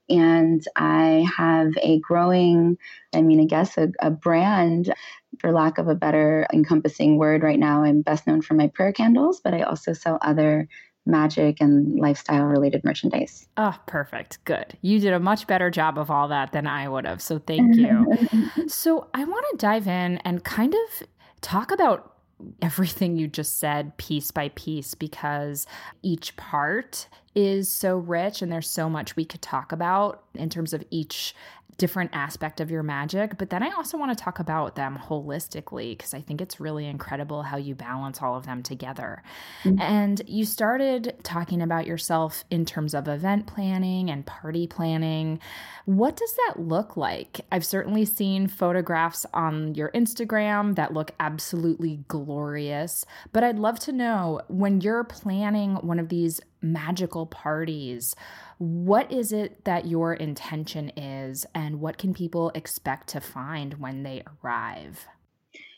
And 0.07 0.63
I 0.75 1.27
have 1.35 1.73
a 1.81 1.99
growing, 1.99 2.77
I 3.13 3.21
mean, 3.21 3.41
I 3.41 3.45
guess 3.45 3.77
a, 3.77 3.91
a 3.99 4.11
brand, 4.11 4.93
for 5.39 5.51
lack 5.51 5.79
of 5.79 5.87
a 5.87 5.95
better 5.95 6.47
encompassing 6.53 7.17
word 7.17 7.43
right 7.43 7.59
now. 7.59 7.83
I'm 7.83 8.01
best 8.01 8.27
known 8.27 8.41
for 8.41 8.53
my 8.53 8.67
prayer 8.67 8.93
candles, 8.93 9.41
but 9.43 9.53
I 9.53 9.63
also 9.63 9.93
sell 9.93 10.19
other 10.21 10.67
magic 11.05 11.62
and 11.62 12.00
lifestyle 12.00 12.45
related 12.45 12.83
merchandise. 12.83 13.47
Oh, 13.57 13.75
perfect. 13.85 14.43
Good. 14.45 14.77
You 14.82 14.99
did 14.99 15.13
a 15.13 15.19
much 15.19 15.47
better 15.47 15.69
job 15.69 15.97
of 15.97 16.10
all 16.10 16.27
that 16.30 16.51
than 16.51 16.67
I 16.67 16.88
would 16.88 17.06
have. 17.06 17.21
So 17.21 17.39
thank 17.39 17.75
you. 17.75 18.06
so 18.67 19.08
I 19.13 19.23
want 19.23 19.45
to 19.51 19.58
dive 19.58 19.88
in 19.88 20.17
and 20.19 20.43
kind 20.43 20.73
of 20.73 21.08
talk 21.41 21.71
about 21.71 22.15
everything 22.62 23.17
you 23.17 23.27
just 23.27 23.60
said 23.60 23.95
piece 23.97 24.32
by 24.32 24.49
piece 24.56 24.93
because 24.93 25.65
each 26.01 26.36
part 26.36 27.08
is 27.34 27.71
so 27.71 27.97
rich 27.97 28.41
and 28.41 28.51
there's 28.51 28.69
so 28.69 28.89
much 28.89 29.15
we 29.15 29.25
could 29.25 29.41
talk 29.41 29.71
about 29.71 30.23
in 30.34 30.49
terms 30.49 30.73
of 30.73 30.84
each 30.89 31.36
different 31.77 32.11
aspect 32.13 32.61
of 32.61 32.71
your 32.71 32.83
magic. 32.83 33.38
But 33.38 33.49
then 33.49 33.61
I 33.61 33.71
also 33.71 33.97
want 33.97 34.17
to 34.17 34.23
talk 34.23 34.39
about 34.39 34.75
them 34.75 34.97
holistically 34.97 35.97
because 35.97 36.13
I 36.13 36.21
think 36.21 36.41
it's 36.41 36.59
really 36.59 36.85
incredible 36.85 37.43
how 37.43 37.57
you 37.57 37.75
balance 37.75 38.21
all 38.21 38.35
of 38.35 38.45
them 38.45 38.63
together. 38.63 39.21
Mm-hmm. 39.63 39.81
And 39.81 40.21
you 40.27 40.45
started 40.45 41.15
talking 41.23 41.61
about 41.61 41.85
yourself 41.85 42.45
in 42.49 42.65
terms 42.65 42.93
of 42.93 43.07
event 43.07 43.47
planning 43.47 44.09
and 44.09 44.25
party 44.25 44.67
planning. 44.67 45.39
What 45.85 46.15
does 46.15 46.33
that 46.47 46.59
look 46.59 46.95
like? 46.97 47.41
I've 47.51 47.65
certainly 47.65 48.05
seen 48.05 48.47
photographs 48.47 49.25
on 49.33 49.75
your 49.75 49.91
Instagram 49.91 50.75
that 50.75 50.93
look 50.93 51.11
absolutely 51.19 51.99
glorious, 52.07 53.05
but 53.33 53.43
I'd 53.43 53.59
love 53.59 53.79
to 53.81 53.91
know 53.91 54.41
when 54.47 54.81
you're 54.81 55.03
planning 55.03 55.75
one 55.75 55.99
of 55.99 56.09
these 56.09 56.41
magical 56.61 57.25
parties, 57.27 58.15
what 58.58 59.12
is 59.12 59.32
it 59.32 59.63
that 59.65 59.86
your 59.86 60.13
intention 60.13 60.89
is, 60.98 61.46
and 61.54 61.82
what 61.82 61.98
can 61.98 62.13
people 62.13 62.52
expect 62.56 63.10
to 63.10 63.20
find 63.20 63.76
when 63.76 64.04
they 64.04 64.24
arrive? 64.44 65.06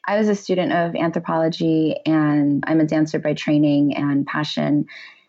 I 0.07 0.17
was 0.17 0.29
a 0.29 0.35
student 0.35 0.71
of 0.71 0.95
anthropology 0.95 1.97
and 2.05 2.63
I'm 2.65 2.79
a 2.79 2.85
dancer 2.85 3.19
by 3.19 3.33
training 3.33 3.95
and 3.97 4.25
passion. 4.25 4.85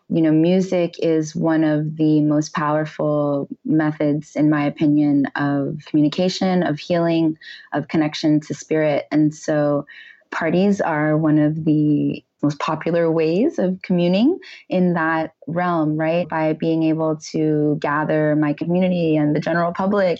You 0.07 0.21
know, 0.21 0.31
music 0.31 0.95
is 0.99 1.35
one 1.35 1.65
of 1.65 1.97
the 1.97 2.21
most 2.21 2.53
powerful 2.53 3.49
methods, 3.65 4.35
in 4.35 4.49
my 4.49 4.65
opinion, 4.65 5.25
of 5.35 5.79
communication, 5.85 6.63
of 6.63 6.79
healing, 6.79 7.37
of 7.73 7.89
connection 7.89 8.39
to 8.41 8.53
spirit. 8.53 9.05
And 9.11 9.35
so, 9.35 9.85
parties 10.31 10.79
are 10.79 11.17
one 11.17 11.39
of 11.39 11.65
the 11.65 12.23
most 12.41 12.59
popular 12.59 13.11
ways 13.11 13.59
of 13.59 13.81
communing 13.81 14.39
in 14.69 14.93
that 14.93 15.33
realm, 15.47 15.97
right? 15.97 16.27
By 16.27 16.53
being 16.53 16.83
able 16.83 17.17
to 17.31 17.77
gather 17.79 18.35
my 18.35 18.53
community 18.53 19.15
and 19.15 19.35
the 19.35 19.39
general 19.39 19.73
public 19.73 20.19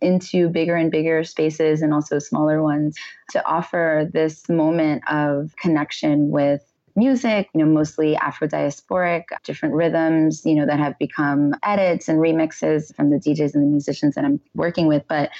into 0.00 0.48
bigger 0.48 0.76
and 0.76 0.90
bigger 0.90 1.24
spaces 1.24 1.82
and 1.82 1.94
also 1.94 2.18
smaller 2.18 2.62
ones 2.62 2.96
to 3.30 3.44
offer 3.46 4.08
this 4.12 4.48
moment 4.48 5.02
of 5.10 5.54
connection 5.56 6.30
with 6.30 6.60
music, 6.96 7.48
you 7.54 7.64
know, 7.64 7.70
mostly 7.70 8.16
Afro 8.16 8.46
diasporic, 8.46 9.24
different 9.42 9.74
rhythms, 9.74 10.42
you 10.44 10.54
know, 10.54 10.66
that 10.66 10.78
have 10.78 10.98
become 10.98 11.54
edits 11.62 12.08
and 12.08 12.18
remixes 12.18 12.94
from 12.94 13.10
the 13.10 13.16
DJs 13.16 13.54
and 13.54 13.64
the 13.64 13.68
musicians 13.68 14.14
that 14.14 14.24
I'm 14.24 14.40
working 14.54 14.86
with. 14.86 15.02
But 15.08 15.30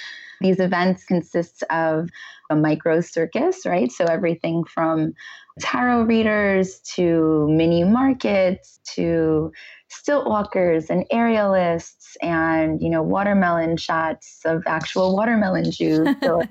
these 0.41 0.59
events 0.59 1.05
consist 1.05 1.63
of 1.69 2.09
a 2.49 2.55
micro 2.55 3.01
circus, 3.01 3.65
right? 3.65 3.91
So 3.91 4.05
everything 4.05 4.63
from 4.63 5.13
tarot 5.59 6.03
readers 6.03 6.79
to 6.95 7.47
mini 7.49 7.83
markets 7.83 8.79
to 8.95 9.51
stilt 9.89 10.27
walkers 10.27 10.89
and 10.89 11.05
aerialists 11.11 12.17
and 12.21 12.81
you 12.81 12.89
know 12.89 13.01
watermelon 13.01 13.77
shots 13.77 14.41
of 14.45 14.63
actual 14.67 15.15
watermelon 15.15 15.71
juice. 15.71 16.15
So, 16.23 16.41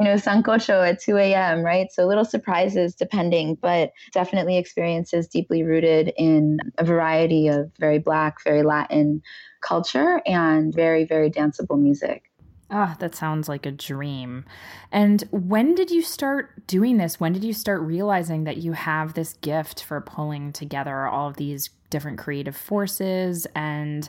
you 0.00 0.04
know 0.04 0.14
sancocho 0.14 0.88
at 0.88 1.00
2 1.00 1.16
a.m 1.16 1.62
right? 1.62 1.88
So 1.90 2.06
little 2.06 2.24
surprises 2.24 2.94
depending 2.94 3.56
but 3.60 3.90
definitely 4.12 4.56
experiences 4.56 5.26
deeply 5.26 5.64
rooted 5.64 6.12
in 6.16 6.58
a 6.78 6.84
variety 6.84 7.48
of 7.48 7.72
very 7.80 7.98
black 7.98 8.36
very 8.44 8.62
latin 8.62 9.22
culture 9.60 10.22
and 10.24 10.72
very 10.72 11.04
very 11.04 11.30
danceable 11.30 11.80
music 11.80 12.30
Ah, 12.70 12.92
oh, 12.92 12.96
that 13.00 13.14
sounds 13.14 13.48
like 13.48 13.64
a 13.64 13.70
dream. 13.70 14.44
And 14.92 15.24
when 15.30 15.74
did 15.74 15.90
you 15.90 16.02
start 16.02 16.66
doing 16.66 16.98
this? 16.98 17.18
When 17.18 17.32
did 17.32 17.42
you 17.42 17.54
start 17.54 17.80
realizing 17.80 18.44
that 18.44 18.58
you 18.58 18.72
have 18.72 19.14
this 19.14 19.32
gift 19.34 19.82
for 19.82 20.00
pulling 20.02 20.52
together 20.52 21.06
all 21.06 21.28
of 21.28 21.36
these 21.36 21.70
different 21.88 22.18
creative 22.18 22.56
forces 22.56 23.46
and 23.54 24.08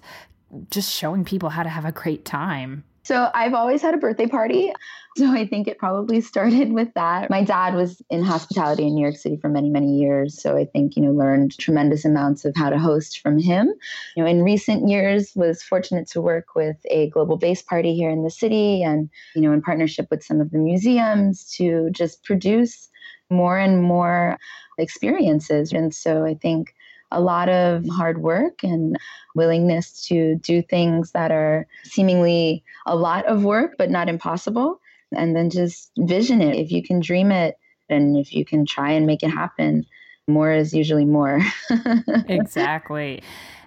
just 0.71 0.91
showing 0.91 1.23
people 1.23 1.49
how 1.49 1.63
to 1.63 1.69
have 1.69 1.85
a 1.85 1.93
great 1.93 2.25
time? 2.25 2.83
So 3.03 3.29
I've 3.33 3.53
always 3.53 3.81
had 3.81 3.93
a 3.93 3.97
birthday 3.97 4.27
party. 4.27 4.71
So 5.17 5.31
I 5.31 5.45
think 5.45 5.67
it 5.67 5.77
probably 5.77 6.21
started 6.33 6.71
with 6.71 6.93
that. 6.93 7.29
My 7.29 7.43
dad 7.43 7.75
was 7.75 8.01
in 8.09 8.23
hospitality 8.23 8.87
in 8.87 8.95
New 8.95 9.01
York 9.01 9.17
City 9.17 9.37
for 9.37 9.49
many, 9.49 9.69
many 9.69 9.97
years. 9.97 10.41
So 10.41 10.55
I 10.57 10.65
think, 10.65 10.95
you 10.95 11.03
know, 11.03 11.11
learned 11.11 11.57
tremendous 11.57 12.05
amounts 12.05 12.45
of 12.45 12.55
how 12.55 12.69
to 12.69 12.77
host 12.77 13.19
from 13.19 13.39
him. 13.39 13.73
You 14.15 14.23
know, 14.23 14.29
in 14.29 14.43
recent 14.43 14.87
years 14.87 15.31
was 15.35 15.63
fortunate 15.63 16.07
to 16.11 16.21
work 16.21 16.55
with 16.55 16.77
a 16.89 17.09
global 17.09 17.37
base 17.37 17.61
party 17.61 17.95
here 17.95 18.09
in 18.09 18.23
the 18.23 18.29
city 18.29 18.83
and, 18.83 19.09
you 19.35 19.41
know, 19.41 19.51
in 19.51 19.61
partnership 19.61 20.07
with 20.11 20.23
some 20.23 20.39
of 20.39 20.51
the 20.51 20.59
museums 20.59 21.51
to 21.55 21.89
just 21.91 22.23
produce 22.23 22.89
more 23.29 23.57
and 23.57 23.83
more 23.83 24.37
experiences. 24.77 25.71
And 25.73 25.93
so 25.93 26.25
I 26.25 26.33
think 26.35 26.73
a 27.11 27.21
lot 27.21 27.49
of 27.49 27.87
hard 27.87 28.21
work 28.21 28.63
and 28.63 28.97
willingness 29.35 30.05
to 30.07 30.35
do 30.35 30.61
things 30.61 31.11
that 31.11 31.31
are 31.31 31.67
seemingly 31.83 32.63
a 32.85 32.95
lot 32.95 33.25
of 33.25 33.43
work, 33.43 33.75
but 33.77 33.89
not 33.89 34.09
impossible. 34.09 34.79
And 35.15 35.35
then 35.35 35.49
just 35.49 35.91
vision 35.97 36.41
it. 36.41 36.55
If 36.55 36.71
you 36.71 36.83
can 36.83 36.99
dream 36.99 37.31
it 37.31 37.57
and 37.89 38.17
if 38.17 38.33
you 38.33 38.45
can 38.45 38.65
try 38.65 38.91
and 38.91 39.07
make 39.07 39.23
it 39.23 39.29
happen, 39.29 39.85
more 40.27 40.51
is 40.51 40.73
usually 40.73 41.05
more. 41.05 41.41
exactly. 42.27 43.23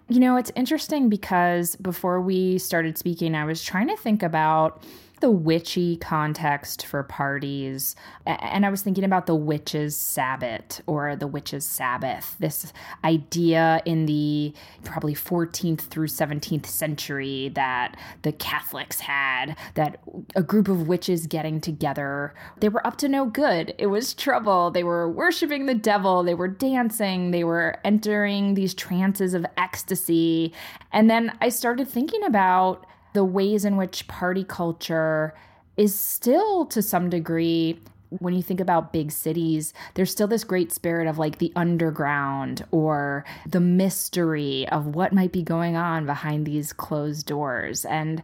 You 0.09 0.21
know, 0.21 0.37
it's 0.37 0.53
interesting 0.55 1.09
because 1.09 1.77
before 1.77 2.21
we 2.21 2.59
started 2.59 2.99
speaking, 2.99 3.35
I 3.35 3.45
was 3.45 3.65
trying 3.65 3.89
to 3.89 3.97
think 3.97 4.23
about 4.23 4.83
the 5.23 5.31
witchy 5.31 5.97
context 5.97 6.85
for 6.85 7.05
parties, 7.05 7.95
and 8.27 8.67
I 8.67 8.71
was 8.71 8.83
thinking 8.83 9.05
about 9.05 9.27
the 9.27 9.37
witches' 9.37 9.97
Sabbath 9.97 10.83
or 10.87 11.15
the 11.15 11.29
witches' 11.29 11.65
Sabbath, 11.65 12.37
this 12.41 12.73
idea 13.05 13.81
in 13.87 14.07
the 14.07 14.53
probably 14.83 15.15
14th 15.15 15.83
through 15.83 16.09
17th 16.09 16.67
century 16.67 17.51
that 17.55 17.97
the 18.23 18.33
Catholics 18.33 18.99
had, 18.99 19.57
that 19.75 20.01
a 20.35 20.43
group 20.43 20.67
of 20.67 20.89
witches 20.89 21.29
getting 21.29 21.61
together, 21.61 22.35
they 22.59 22.69
were 22.69 22.85
up 22.85 22.97
to 22.99 23.09
no 23.09 23.25
good. 23.25 23.75
It 23.79 23.87
was 23.87 24.15
trouble. 24.15 24.73
They 24.73 24.83
were 24.83 25.09
worshiping 25.09 25.67
the 25.67 25.75
devil, 25.75 26.25
they 26.25 26.35
were 26.35 26.49
dancing, 26.49 27.31
they 27.31 27.45
were 27.45 27.79
entering 27.85 28.55
these 28.55 28.75
trances 28.75 29.35
of 29.35 29.47
ecstasy. 29.57 30.53
And 30.93 31.09
then 31.09 31.39
I 31.41 31.49
started 31.49 31.87
thinking 31.87 32.25
about 32.25 32.87
the 33.13 33.25
ways 33.25 33.65
in 33.65 33.77
which 33.77 34.09
party 34.09 34.45
culture 34.45 35.35
is 35.77 35.99
still 35.99 36.67
to 36.67 36.83
some 36.83 37.09
degree 37.11 37.79
when 38.19 38.35
you 38.35 38.43
think 38.43 38.61
about 38.61 38.93
big 38.93 39.11
cities, 39.11 39.73
there's 39.95 40.11
still 40.11 40.27
this 40.27 40.45
great 40.45 40.73
spirit 40.73 41.09
of 41.09 41.19
like 41.19 41.39
the 41.39 41.53
underground 41.57 42.65
or 42.71 43.25
the 43.47 43.61
mystery 43.61 44.69
of 44.69 44.95
what 44.95 45.13
might 45.13 45.33
be 45.33 45.43
going 45.43 45.77
on 45.77 46.05
behind 46.05 46.45
these 46.45 46.73
closed 46.73 47.27
doors. 47.27 47.85
And 47.85 48.23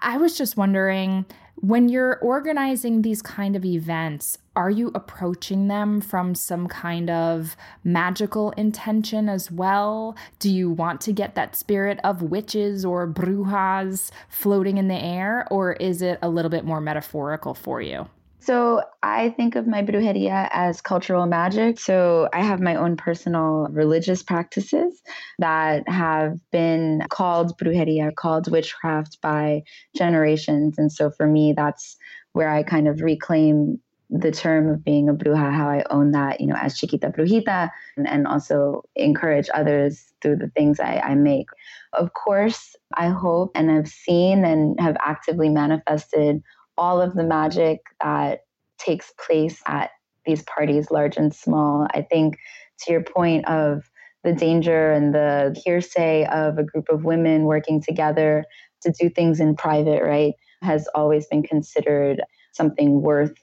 I 0.00 0.16
was 0.16 0.36
just 0.36 0.56
wondering 0.56 1.24
when 1.60 1.88
you're 1.88 2.18
organizing 2.20 3.02
these 3.02 3.20
kind 3.20 3.56
of 3.56 3.64
events, 3.64 4.38
are 4.54 4.70
you 4.70 4.92
approaching 4.94 5.68
them 5.68 6.00
from 6.00 6.34
some 6.34 6.68
kind 6.68 7.10
of 7.10 7.56
magical 7.82 8.52
intention 8.52 9.28
as 9.28 9.50
well? 9.50 10.16
Do 10.38 10.50
you 10.50 10.70
want 10.70 11.00
to 11.02 11.12
get 11.12 11.34
that 11.34 11.56
spirit 11.56 11.98
of 12.04 12.22
witches 12.22 12.84
or 12.84 13.08
brujas 13.08 14.10
floating 14.28 14.78
in 14.78 14.88
the 14.88 14.94
air, 14.94 15.46
or 15.50 15.72
is 15.74 16.00
it 16.00 16.18
a 16.22 16.28
little 16.28 16.50
bit 16.50 16.64
more 16.64 16.80
metaphorical 16.80 17.54
for 17.54 17.80
you? 17.82 18.08
So 18.48 18.80
I 19.02 19.28
think 19.36 19.56
of 19.56 19.66
my 19.66 19.82
brujeria 19.82 20.48
as 20.50 20.80
cultural 20.80 21.26
magic. 21.26 21.78
So 21.78 22.30
I 22.32 22.40
have 22.40 22.62
my 22.62 22.76
own 22.76 22.96
personal 22.96 23.66
religious 23.70 24.22
practices 24.22 25.02
that 25.38 25.86
have 25.86 26.38
been 26.50 27.02
called 27.10 27.58
brujeria, 27.58 28.14
called 28.14 28.50
witchcraft 28.50 29.20
by 29.20 29.64
generations. 29.94 30.78
And 30.78 30.90
so 30.90 31.10
for 31.10 31.26
me, 31.26 31.52
that's 31.54 31.98
where 32.32 32.48
I 32.48 32.62
kind 32.62 32.88
of 32.88 33.02
reclaim 33.02 33.82
the 34.08 34.30
term 34.30 34.70
of 34.70 34.82
being 34.82 35.10
a 35.10 35.14
bruja, 35.14 35.52
how 35.52 35.68
I 35.68 35.84
own 35.90 36.12
that, 36.12 36.40
you 36.40 36.46
know, 36.46 36.56
as 36.58 36.78
chiquita 36.78 37.10
brujita, 37.10 37.68
and, 37.98 38.08
and 38.08 38.26
also 38.26 38.82
encourage 38.96 39.50
others 39.52 40.02
through 40.22 40.36
the 40.36 40.50
things 40.56 40.80
I, 40.80 41.02
I 41.04 41.14
make. 41.16 41.48
Of 41.92 42.14
course, 42.14 42.74
I 42.94 43.08
hope 43.08 43.50
and 43.54 43.68
have 43.68 43.88
seen 43.88 44.46
and 44.46 44.80
have 44.80 44.96
actively 45.04 45.50
manifested 45.50 46.42
all 46.78 47.00
of 47.02 47.14
the 47.14 47.24
magic 47.24 47.80
that 48.00 48.40
takes 48.78 49.12
place 49.26 49.60
at 49.66 49.90
these 50.24 50.42
parties, 50.44 50.90
large 50.90 51.16
and 51.16 51.34
small. 51.34 51.86
I 51.92 52.02
think 52.02 52.38
to 52.80 52.92
your 52.92 53.02
point 53.02 53.46
of 53.46 53.82
the 54.24 54.32
danger 54.32 54.92
and 54.92 55.14
the 55.14 55.60
hearsay 55.64 56.26
of 56.26 56.58
a 56.58 56.64
group 56.64 56.88
of 56.88 57.04
women 57.04 57.44
working 57.44 57.82
together 57.82 58.44
to 58.82 58.92
do 58.92 59.08
things 59.08 59.40
in 59.40 59.56
private, 59.56 60.02
right, 60.02 60.34
has 60.62 60.88
always 60.94 61.26
been 61.26 61.42
considered 61.42 62.22
something 62.52 63.02
worth 63.02 63.34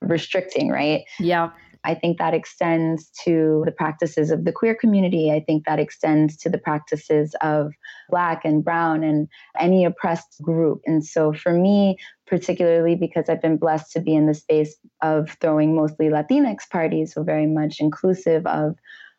restricting, 0.00 0.68
right? 0.68 1.04
Yeah. 1.18 1.50
I 1.84 1.94
think 1.94 2.18
that 2.18 2.34
extends 2.34 3.10
to 3.24 3.62
the 3.64 3.72
practices 3.72 4.30
of 4.30 4.44
the 4.44 4.52
queer 4.52 4.74
community. 4.74 5.32
I 5.32 5.40
think 5.40 5.64
that 5.66 5.80
extends 5.80 6.36
to 6.38 6.48
the 6.48 6.58
practices 6.58 7.34
of 7.40 7.72
Black 8.08 8.44
and 8.44 8.64
Brown 8.64 9.02
and 9.02 9.28
any 9.58 9.84
oppressed 9.84 10.40
group. 10.42 10.80
And 10.86 11.04
so 11.04 11.32
for 11.32 11.52
me, 11.52 11.96
particularly 12.26 12.94
because 12.94 13.28
I've 13.28 13.42
been 13.42 13.56
blessed 13.56 13.92
to 13.92 14.00
be 14.00 14.14
in 14.14 14.26
the 14.26 14.34
space 14.34 14.76
of 15.02 15.36
throwing 15.40 15.74
mostly 15.74 16.08
Latinx 16.08 16.70
parties, 16.70 17.14
so 17.14 17.22
very 17.22 17.46
much 17.46 17.80
inclusive 17.80 18.46
of 18.46 18.76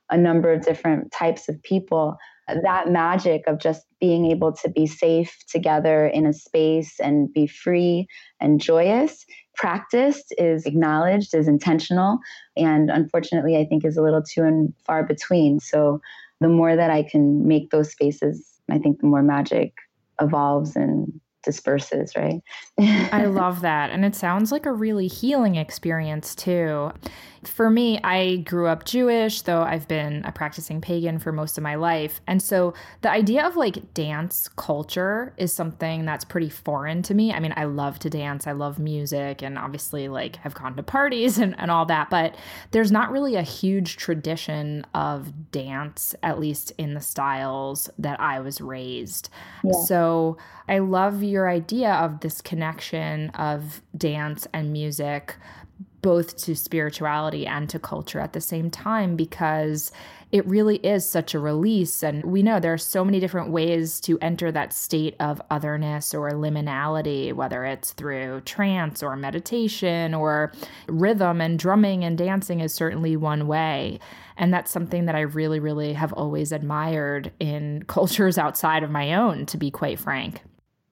a 0.09 0.17
number 0.17 0.51
of 0.51 0.65
different 0.65 1.11
types 1.11 1.49
of 1.49 1.61
people. 1.63 2.17
That 2.47 2.89
magic 2.89 3.43
of 3.47 3.59
just 3.59 3.85
being 3.99 4.29
able 4.29 4.51
to 4.53 4.69
be 4.69 4.85
safe 4.85 5.35
together 5.49 6.07
in 6.07 6.25
a 6.25 6.33
space 6.33 6.99
and 6.99 7.33
be 7.33 7.47
free 7.47 8.07
and 8.39 8.59
joyous 8.59 9.25
practiced 9.55 10.33
is 10.37 10.65
acknowledged 10.65 11.33
is 11.35 11.47
intentional 11.47 12.19
and 12.57 12.89
unfortunately 12.89 13.57
i 13.57 13.65
think 13.65 13.85
is 13.85 13.97
a 13.97 14.01
little 14.01 14.21
too 14.23 14.43
and 14.43 14.73
far 14.85 15.03
between. 15.03 15.59
So 15.59 16.01
the 16.41 16.49
more 16.49 16.75
that 16.75 16.89
i 16.89 17.03
can 17.03 17.47
make 17.47 17.69
those 17.69 17.91
spaces 17.91 18.59
i 18.69 18.77
think 18.77 18.99
the 18.99 19.07
more 19.07 19.23
magic 19.23 19.73
evolves 20.19 20.75
and 20.75 21.19
disperses, 21.43 22.15
right? 22.15 22.41
I 22.79 23.25
love 23.29 23.61
that. 23.61 23.91
And 23.91 24.05
it 24.05 24.15
sounds 24.15 24.51
like 24.51 24.65
a 24.65 24.71
really 24.71 25.07
healing 25.07 25.55
experience, 25.55 26.35
too. 26.35 26.91
For 27.45 27.69
me, 27.69 27.99
I 28.03 28.37
grew 28.37 28.67
up 28.67 28.85
Jewish, 28.85 29.41
though 29.41 29.61
I've 29.61 29.87
been 29.87 30.23
a 30.25 30.31
practicing 30.31 30.81
pagan 30.81 31.19
for 31.19 31.31
most 31.31 31.57
of 31.57 31.63
my 31.63 31.75
life. 31.75 32.21
And 32.27 32.41
so 32.41 32.73
the 33.01 33.11
idea 33.11 33.45
of 33.45 33.55
like 33.55 33.93
dance 33.93 34.49
culture 34.55 35.33
is 35.37 35.51
something 35.53 36.05
that's 36.05 36.23
pretty 36.23 36.49
foreign 36.49 37.01
to 37.03 37.13
me. 37.13 37.33
I 37.33 37.39
mean, 37.39 37.53
I 37.55 37.65
love 37.65 37.99
to 37.99 38.09
dance, 38.09 38.47
I 38.47 38.53
love 38.53 38.79
music, 38.79 39.41
and 39.41 39.57
obviously, 39.57 40.07
like, 40.07 40.37
have 40.37 40.53
gone 40.53 40.75
to 40.75 40.83
parties 40.83 41.37
and, 41.39 41.59
and 41.59 41.69
all 41.69 41.85
that. 41.87 42.09
But 42.09 42.35
there's 42.71 42.91
not 42.91 43.11
really 43.11 43.35
a 43.35 43.43
huge 43.43 43.97
tradition 43.97 44.85
of 44.93 45.51
dance, 45.51 46.15
at 46.23 46.39
least 46.39 46.71
in 46.77 46.93
the 46.93 47.01
styles 47.01 47.89
that 47.97 48.19
I 48.19 48.39
was 48.39 48.61
raised. 48.61 49.29
Yeah. 49.63 49.71
So 49.85 50.37
I 50.67 50.79
love 50.79 51.23
your 51.33 51.49
idea 51.49 51.91
of 51.91 52.21
this 52.21 52.41
connection 52.41 53.29
of 53.31 53.81
dance 53.97 54.47
and 54.53 54.71
music 54.71 55.35
both 56.03 56.35
to 56.35 56.55
spirituality 56.55 57.47
and 57.47 57.69
to 57.69 57.79
culture 57.79 58.19
at 58.19 58.33
the 58.33 58.41
same 58.41 58.69
time 58.69 59.15
because 59.15 59.91
it 60.33 60.45
really 60.45 60.77
is 60.77 61.09
such 61.09 61.33
a 61.33 61.39
release. 61.39 62.03
And 62.03 62.23
we 62.25 62.43
know 62.43 62.59
there 62.59 62.73
are 62.73 62.77
so 62.77 63.05
many 63.05 63.19
different 63.19 63.51
ways 63.51 63.99
to 64.01 64.19
enter 64.19 64.51
that 64.51 64.73
state 64.73 65.15
of 65.19 65.41
otherness 65.49 66.13
or 66.13 66.31
liminality, 66.31 67.33
whether 67.33 67.63
it's 67.63 67.93
through 67.93 68.41
trance 68.41 69.01
or 69.01 69.15
meditation 69.15 70.13
or 70.13 70.51
rhythm 70.87 71.39
and 71.39 71.57
drumming 71.57 72.03
and 72.03 72.17
dancing 72.17 72.59
is 72.59 72.73
certainly 72.73 73.15
one 73.15 73.47
way. 73.47 73.99
And 74.35 74.53
that's 74.53 74.71
something 74.71 75.05
that 75.05 75.15
I 75.15 75.21
really, 75.21 75.59
really 75.59 75.93
have 75.93 76.13
always 76.13 76.51
admired 76.51 77.31
in 77.39 77.83
cultures 77.87 78.37
outside 78.37 78.83
of 78.83 78.91
my 78.91 79.13
own, 79.13 79.45
to 79.47 79.57
be 79.57 79.71
quite 79.71 79.99
frank. 79.99 80.41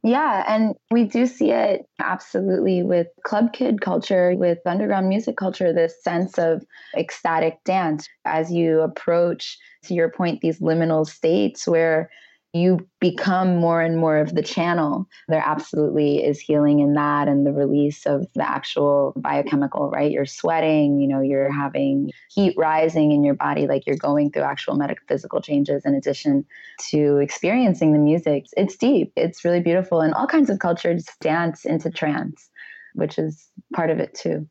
Yeah, 0.04 0.44
and 0.48 0.74
we 0.90 1.04
do 1.04 1.28
see 1.28 1.52
it 1.52 1.86
absolutely 2.00 2.82
with 2.82 3.08
club 3.24 3.54
kid 3.54 3.82
culture, 3.82 4.34
with 4.36 4.58
underground 4.66 5.08
music 5.10 5.38
culture, 5.38 5.72
this 5.72 6.02
sense 6.04 6.40
of 6.40 6.64
ecstatic 6.98 7.64
dance. 7.66 8.08
As 8.26 8.52
you 8.52 8.82
approach, 8.82 9.60
to 9.84 9.94
your 9.94 10.10
point, 10.10 10.42
these 10.42 10.60
liminal 10.60 11.08
states 11.08 11.68
where 11.68 12.10
you 12.54 12.86
become 13.00 13.56
more 13.56 13.82
and 13.82 13.98
more 13.98 14.18
of 14.18 14.36
the 14.36 14.42
channel. 14.42 15.08
There 15.30 15.44
absolutely 15.46 16.24
is 16.24 16.40
healing 16.40 16.80
in 16.82 16.94
that 16.96 17.28
and 17.28 17.46
the 17.46 17.54
release 17.54 18.06
of 18.06 18.28
the 18.36 18.48
actual 18.48 19.14
biochemical, 19.16 19.90
right? 19.90 20.12
You're 20.12 20.26
sweating, 20.26 21.00
you 21.00 21.08
know, 21.08 21.22
you're 21.22 21.52
having 21.52 22.12
heat 22.30 22.54
rising 22.58 23.14
in 23.14 23.24
your 23.24 23.36
body, 23.36 23.68
like 23.68 23.88
you're 23.88 23.96
going 23.96 24.32
through 24.32 24.44
actual 24.44 24.76
metaphysical 24.76 25.42
changes 25.42 25.86
in 25.86 25.96
addition 25.96 26.46
to 26.90 27.18
experiencing 27.18 27.94
the 27.94 28.00
music. 28.00 28.48
It's 28.58 28.76
deep, 28.76 29.14
it's 29.16 29.46
really 29.46 29.62
beautiful. 29.62 30.02
And 30.02 30.14
all 30.14 30.28
kinds 30.28 30.50
of 30.50 30.60
cultures 30.60 31.06
dance 31.22 31.64
into 31.64 31.90
trance, 31.90 32.50
which 32.96 33.18
is 33.18 33.50
part 33.74 33.90
of 33.90 34.00
it 34.00 34.14
too. 34.14 34.48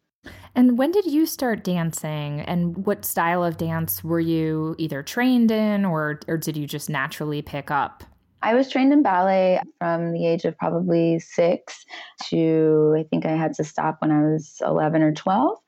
And 0.54 0.76
when 0.76 0.90
did 0.90 1.06
you 1.06 1.26
start 1.26 1.64
dancing 1.64 2.40
and 2.40 2.84
what 2.86 3.04
style 3.04 3.44
of 3.44 3.56
dance 3.56 4.02
were 4.02 4.20
you 4.20 4.74
either 4.78 5.02
trained 5.02 5.50
in 5.50 5.84
or 5.84 6.20
or 6.28 6.36
did 6.36 6.56
you 6.56 6.66
just 6.66 6.90
naturally 6.90 7.42
pick 7.42 7.70
up? 7.70 8.04
I 8.42 8.54
was 8.54 8.70
trained 8.70 8.92
in 8.92 9.02
ballet 9.02 9.60
from 9.78 10.12
the 10.12 10.26
age 10.26 10.44
of 10.44 10.56
probably 10.56 11.18
6 11.18 11.84
to 12.28 12.94
I 12.98 13.02
think 13.04 13.26
I 13.26 13.32
had 13.32 13.54
to 13.54 13.64
stop 13.64 13.98
when 14.00 14.10
I 14.10 14.22
was 14.22 14.56
11 14.66 15.02
or 15.02 15.12
12. 15.12 15.58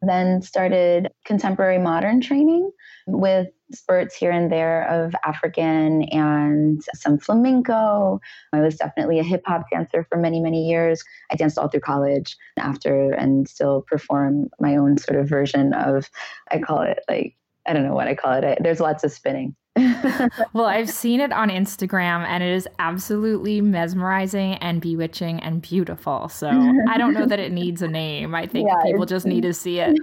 Then 0.00 0.42
started 0.42 1.10
contemporary 1.24 1.78
modern 1.78 2.20
training 2.20 2.70
with 3.06 3.48
spurts 3.72 4.14
here 4.14 4.30
and 4.30 4.50
there 4.50 4.88
of 4.88 5.14
African 5.24 6.04
and 6.04 6.82
some 6.94 7.18
flamenco. 7.18 8.20
I 8.52 8.60
was 8.60 8.76
definitely 8.76 9.18
a 9.18 9.24
hip 9.24 9.42
hop 9.46 9.64
dancer 9.70 10.06
for 10.08 10.16
many, 10.16 10.40
many 10.40 10.68
years. 10.68 11.02
I 11.30 11.36
danced 11.36 11.58
all 11.58 11.68
through 11.68 11.80
college 11.80 12.36
after 12.56 13.12
and 13.12 13.48
still 13.48 13.82
perform 13.82 14.48
my 14.60 14.76
own 14.76 14.98
sort 14.98 15.18
of 15.18 15.28
version 15.28 15.74
of, 15.74 16.08
I 16.50 16.58
call 16.58 16.82
it 16.82 17.00
like, 17.08 17.36
I 17.66 17.72
don't 17.72 17.84
know 17.84 17.94
what 17.94 18.08
I 18.08 18.14
call 18.14 18.42
it. 18.42 18.58
There's 18.62 18.80
lots 18.80 19.04
of 19.04 19.12
spinning. 19.12 19.54
well, 20.52 20.66
I've 20.66 20.90
seen 20.90 21.20
it 21.20 21.32
on 21.32 21.48
Instagram 21.48 22.26
and 22.26 22.42
it 22.42 22.50
is 22.50 22.68
absolutely 22.78 23.60
mesmerizing 23.60 24.54
and 24.54 24.80
bewitching 24.80 25.40
and 25.40 25.62
beautiful. 25.62 26.28
So 26.28 26.48
I 26.88 26.98
don't 26.98 27.14
know 27.14 27.26
that 27.26 27.38
it 27.38 27.52
needs 27.52 27.82
a 27.82 27.88
name. 27.88 28.34
I 28.34 28.46
think 28.46 28.68
yeah, 28.68 28.82
people 28.84 29.06
just 29.06 29.26
need 29.26 29.42
to 29.42 29.54
see 29.54 29.80
it. 29.80 29.98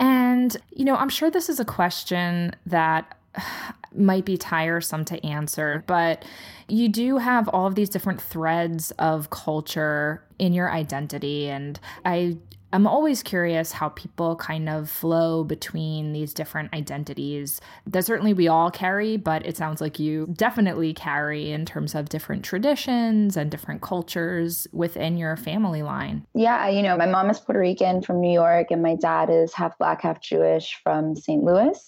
And, 0.00 0.56
you 0.70 0.84
know, 0.84 0.96
I'm 0.96 1.08
sure 1.08 1.30
this 1.30 1.48
is 1.48 1.60
a 1.60 1.64
question 1.64 2.54
that 2.66 3.16
might 3.94 4.24
be 4.24 4.36
tiresome 4.36 5.04
to 5.04 5.24
answer, 5.24 5.84
but 5.86 6.24
you 6.68 6.88
do 6.88 7.18
have 7.18 7.48
all 7.48 7.66
of 7.66 7.74
these 7.74 7.88
different 7.88 8.20
threads 8.20 8.90
of 8.92 9.30
culture 9.30 10.24
in 10.38 10.52
your 10.52 10.70
identity. 10.70 11.48
And 11.48 11.78
I 12.04 12.38
I'm 12.74 12.88
always 12.88 13.22
curious 13.22 13.70
how 13.70 13.90
people 13.90 14.34
kind 14.34 14.68
of 14.68 14.90
flow 14.90 15.44
between 15.44 16.12
these 16.12 16.34
different 16.34 16.74
identities 16.74 17.60
that 17.86 18.04
certainly 18.04 18.34
we 18.34 18.48
all 18.48 18.68
carry, 18.68 19.16
but 19.16 19.46
it 19.46 19.56
sounds 19.56 19.80
like 19.80 20.00
you 20.00 20.26
definitely 20.32 20.92
carry 20.92 21.52
in 21.52 21.66
terms 21.66 21.94
of 21.94 22.08
different 22.08 22.44
traditions 22.44 23.36
and 23.36 23.48
different 23.48 23.80
cultures 23.80 24.66
within 24.72 25.16
your 25.16 25.36
family 25.36 25.84
line. 25.84 26.26
Yeah, 26.34 26.68
you 26.68 26.82
know, 26.82 26.96
my 26.96 27.06
mom 27.06 27.30
is 27.30 27.38
Puerto 27.38 27.60
Rican 27.60 28.02
from 28.02 28.20
New 28.20 28.32
York, 28.32 28.72
and 28.72 28.82
my 28.82 28.96
dad 28.96 29.30
is 29.30 29.54
half 29.54 29.78
black, 29.78 30.02
half 30.02 30.20
Jewish 30.20 30.76
from 30.82 31.14
St. 31.14 31.44
Louis. 31.44 31.78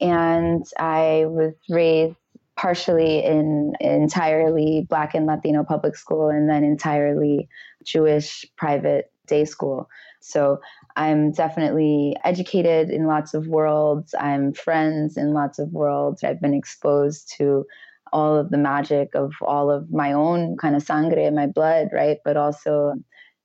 And 0.00 0.64
I 0.78 1.24
was 1.26 1.54
raised 1.68 2.14
partially 2.56 3.24
in 3.24 3.72
entirely 3.80 4.86
black 4.88 5.16
and 5.16 5.26
Latino 5.26 5.64
public 5.64 5.96
school 5.96 6.28
and 6.28 6.48
then 6.48 6.62
entirely 6.62 7.48
Jewish 7.84 8.44
private 8.56 9.10
day 9.26 9.44
school. 9.44 9.88
So 10.20 10.60
I'm 10.96 11.32
definitely 11.32 12.16
educated 12.24 12.90
in 12.90 13.06
lots 13.06 13.34
of 13.34 13.46
worlds. 13.46 14.14
I'm 14.18 14.52
friends 14.52 15.16
in 15.16 15.32
lots 15.32 15.58
of 15.58 15.72
worlds. 15.72 16.22
I've 16.22 16.40
been 16.40 16.54
exposed 16.54 17.32
to 17.38 17.64
all 18.12 18.36
of 18.36 18.50
the 18.50 18.58
magic 18.58 19.14
of 19.14 19.32
all 19.42 19.70
of 19.70 19.90
my 19.90 20.12
own 20.12 20.56
kind 20.56 20.74
of 20.74 20.82
sangre, 20.82 21.30
my 21.30 21.46
blood, 21.46 21.88
right? 21.92 22.18
But 22.24 22.36
also 22.36 22.94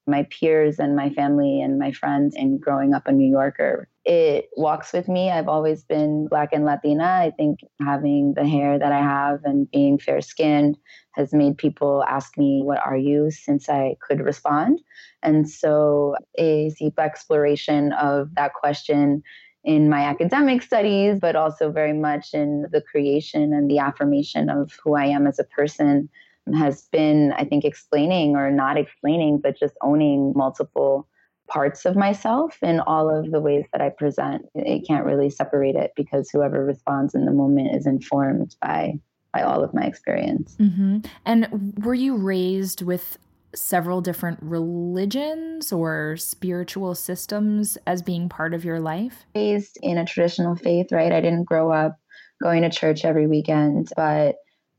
my 0.07 0.27
peers 0.29 0.79
and 0.79 0.95
my 0.95 1.09
family 1.09 1.61
and 1.61 1.79
my 1.79 1.91
friends 1.91 2.35
and 2.35 2.61
growing 2.61 2.93
up 2.93 3.07
a 3.07 3.11
New 3.11 3.29
Yorker. 3.29 3.87
It 4.03 4.49
walks 4.55 4.93
with 4.93 5.07
me. 5.07 5.31
I've 5.31 5.47
always 5.47 5.83
been 5.83 6.27
Black 6.27 6.49
and 6.51 6.65
Latina. 6.65 7.03
I 7.03 7.31
think 7.35 7.59
having 7.81 8.33
the 8.35 8.47
hair 8.47 8.77
that 8.77 8.91
I 8.91 9.01
have 9.01 9.39
and 9.43 9.69
being 9.71 9.97
fair 9.97 10.21
skinned 10.21 10.77
has 11.15 11.33
made 11.33 11.57
people 11.57 12.03
ask 12.07 12.37
me, 12.37 12.61
What 12.63 12.79
are 12.85 12.97
you? 12.97 13.31
since 13.31 13.69
I 13.69 13.95
could 14.01 14.21
respond. 14.21 14.81
And 15.23 15.49
so 15.49 16.15
a 16.37 16.71
deep 16.77 16.99
exploration 16.99 17.93
of 17.93 18.33
that 18.35 18.53
question 18.53 19.23
in 19.63 19.89
my 19.89 20.01
academic 20.01 20.61
studies, 20.61 21.19
but 21.19 21.35
also 21.35 21.71
very 21.71 21.93
much 21.93 22.33
in 22.33 22.67
the 22.71 22.81
creation 22.81 23.53
and 23.53 23.69
the 23.69 23.79
affirmation 23.79 24.49
of 24.49 24.71
who 24.83 24.95
I 24.95 25.05
am 25.05 25.25
as 25.25 25.39
a 25.39 25.43
person 25.43 26.07
has 26.53 26.83
been, 26.91 27.33
I 27.33 27.43
think, 27.45 27.65
explaining 27.65 28.35
or 28.35 28.51
not 28.51 28.77
explaining, 28.77 29.39
but 29.39 29.57
just 29.57 29.73
owning 29.81 30.33
multiple 30.35 31.07
parts 31.47 31.85
of 31.85 31.95
myself 31.95 32.57
in 32.61 32.79
all 32.81 33.09
of 33.09 33.31
the 33.31 33.39
ways 33.39 33.65
that 33.71 33.81
I 33.81 33.89
present. 33.89 34.45
It 34.53 34.85
can't 34.87 35.05
really 35.05 35.29
separate 35.29 35.75
it 35.75 35.91
because 35.95 36.29
whoever 36.29 36.63
responds 36.63 37.15
in 37.15 37.25
the 37.25 37.31
moment 37.31 37.75
is 37.75 37.87
informed 37.87 38.55
by 38.61 38.99
by 39.35 39.41
all 39.41 39.63
of 39.63 39.73
my 39.73 39.83
experience. 39.83 40.55
Mm-hmm. 40.59 40.99
And 41.25 41.73
were 41.83 41.93
you 41.93 42.15
raised 42.15 42.81
with 42.81 43.17
several 43.53 44.01
different 44.01 44.39
religions 44.41 45.71
or 45.71 46.15
spiritual 46.17 46.95
systems 46.95 47.77
as 47.85 48.01
being 48.01 48.29
part 48.29 48.53
of 48.53 48.63
your 48.63 48.79
life? 48.79 49.25
Raised 49.35 49.77
in 49.81 49.97
a 49.97 50.05
traditional 50.05 50.55
faith, 50.55 50.87
right? 50.91 51.11
I 51.11 51.21
didn't 51.21 51.43
grow 51.43 51.71
up 51.71 51.97
going 52.41 52.61
to 52.63 52.69
church 52.69 53.05
every 53.05 53.27
weekend, 53.27 53.89
but 53.95 54.35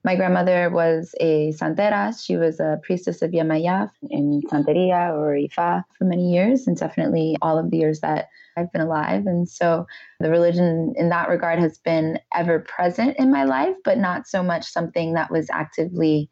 my 0.07 0.15
grandmother 0.15 0.71
was 0.71 1.17
a 1.19 1.53
santera. 1.55 2.15
She 2.17 2.37
was 2.37 2.61
a 2.61 2.79
priestess 2.85 3.23
of 3.23 3.33
Yemaya 3.33 3.91
in 4.09 4.41
Santeria 4.43 5.13
or 5.13 5.35
Ifa 5.35 5.83
for 5.99 6.05
many 6.05 6.33
years, 6.33 6.69
and 6.69 6.77
definitely 6.77 7.37
all 7.43 7.59
of 7.59 7.73
the 7.73 7.77
years 7.77 7.99
that 8.01 8.29
I've 8.57 8.71
been 8.71 8.83
alive. 8.83 9.27
And 9.27 9.49
so 9.49 9.85
the 10.21 10.31
religion 10.31 10.95
in 10.97 11.09
that 11.09 11.29
regard 11.29 11.59
has 11.59 11.79
been 11.79 12.21
ever 12.33 12.61
present 12.61 13.17
in 13.19 13.33
my 13.33 13.43
life, 13.43 13.75
but 13.85 13.99
not 13.99 14.29
so 14.29 14.45
much 14.45 14.65
something 14.65 15.15
that 15.15 15.33
was 15.33 15.51
actively 15.51 16.31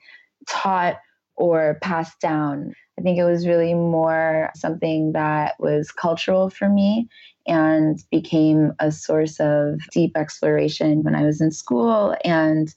taught 0.49 1.01
or 1.35 1.77
passed 1.83 2.21
down. 2.21 2.75
I 2.97 3.03
think 3.03 3.19
it 3.19 3.25
was 3.25 3.45
really 3.45 3.75
more 3.75 4.51
something 4.55 5.15
that 5.15 5.57
was 5.59 5.91
cultural 5.91 6.49
for 6.49 6.69
me 6.69 7.09
and 7.49 7.99
became 8.13 8.73
a 8.79 8.93
source 8.93 9.41
of 9.41 9.81
deep 9.91 10.17
exploration 10.17 11.03
when 11.03 11.17
I 11.17 11.25
was 11.25 11.41
in 11.41 11.51
school 11.51 12.15
and 12.25 12.73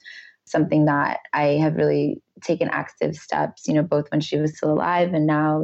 something 0.48 0.86
that 0.86 1.20
I 1.34 1.58
have 1.62 1.76
really 1.76 2.22
taken 2.44 2.70
active 2.70 3.16
steps, 3.16 3.68
you 3.68 3.74
know, 3.74 3.84
both 3.84 4.06
when 4.12 4.22
she 4.22 4.38
was 4.38 4.58
still 4.58 4.74
alive 4.74 5.14
and 5.14 5.26
now 5.26 5.62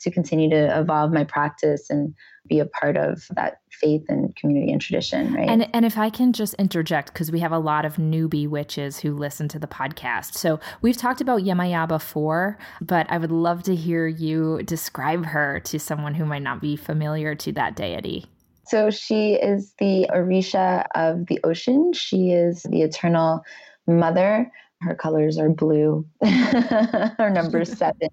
to 0.00 0.10
continue 0.10 0.50
to 0.50 0.78
evolve 0.78 1.12
my 1.12 1.24
practice 1.24 1.90
and 1.90 2.14
be 2.46 2.60
a 2.60 2.66
part 2.66 2.96
of 2.96 3.26
that 3.34 3.58
faith 3.70 4.04
and 4.08 4.34
community 4.36 4.72
and 4.72 4.80
tradition, 4.80 5.32
right? 5.34 5.48
And 5.48 5.68
and 5.74 5.84
if 5.84 5.98
I 5.98 6.10
can 6.10 6.32
just 6.32 6.54
interject 6.54 7.12
because 7.12 7.30
we 7.30 7.40
have 7.40 7.52
a 7.52 7.58
lot 7.58 7.84
of 7.84 7.96
newbie 7.96 8.48
witches 8.48 8.98
who 8.98 9.14
listen 9.14 9.48
to 9.48 9.58
the 9.58 9.66
podcast. 9.66 10.34
So 10.34 10.58
we've 10.80 10.96
talked 10.96 11.20
about 11.20 11.42
Yemaya 11.42 11.86
before, 11.86 12.58
but 12.80 13.06
I 13.10 13.18
would 13.18 13.30
love 13.30 13.62
to 13.64 13.74
hear 13.74 14.06
you 14.06 14.62
describe 14.64 15.26
her 15.26 15.60
to 15.60 15.78
someone 15.78 16.14
who 16.14 16.24
might 16.24 16.42
not 16.42 16.60
be 16.60 16.76
familiar 16.76 17.34
to 17.36 17.52
that 17.52 17.76
deity. 17.76 18.26
So 18.66 18.90
she 18.90 19.34
is 19.34 19.72
the 19.78 20.08
Orisha 20.12 20.86
of 20.94 21.26
the 21.26 21.40
ocean. 21.42 21.92
She 21.94 22.32
is 22.32 22.62
the 22.64 22.82
eternal 22.82 23.42
mother. 23.88 24.50
Her 24.80 24.94
colors 24.94 25.38
are 25.38 25.48
blue, 25.50 26.06
her 26.22 27.30
number 27.32 27.64
seven. 27.64 28.10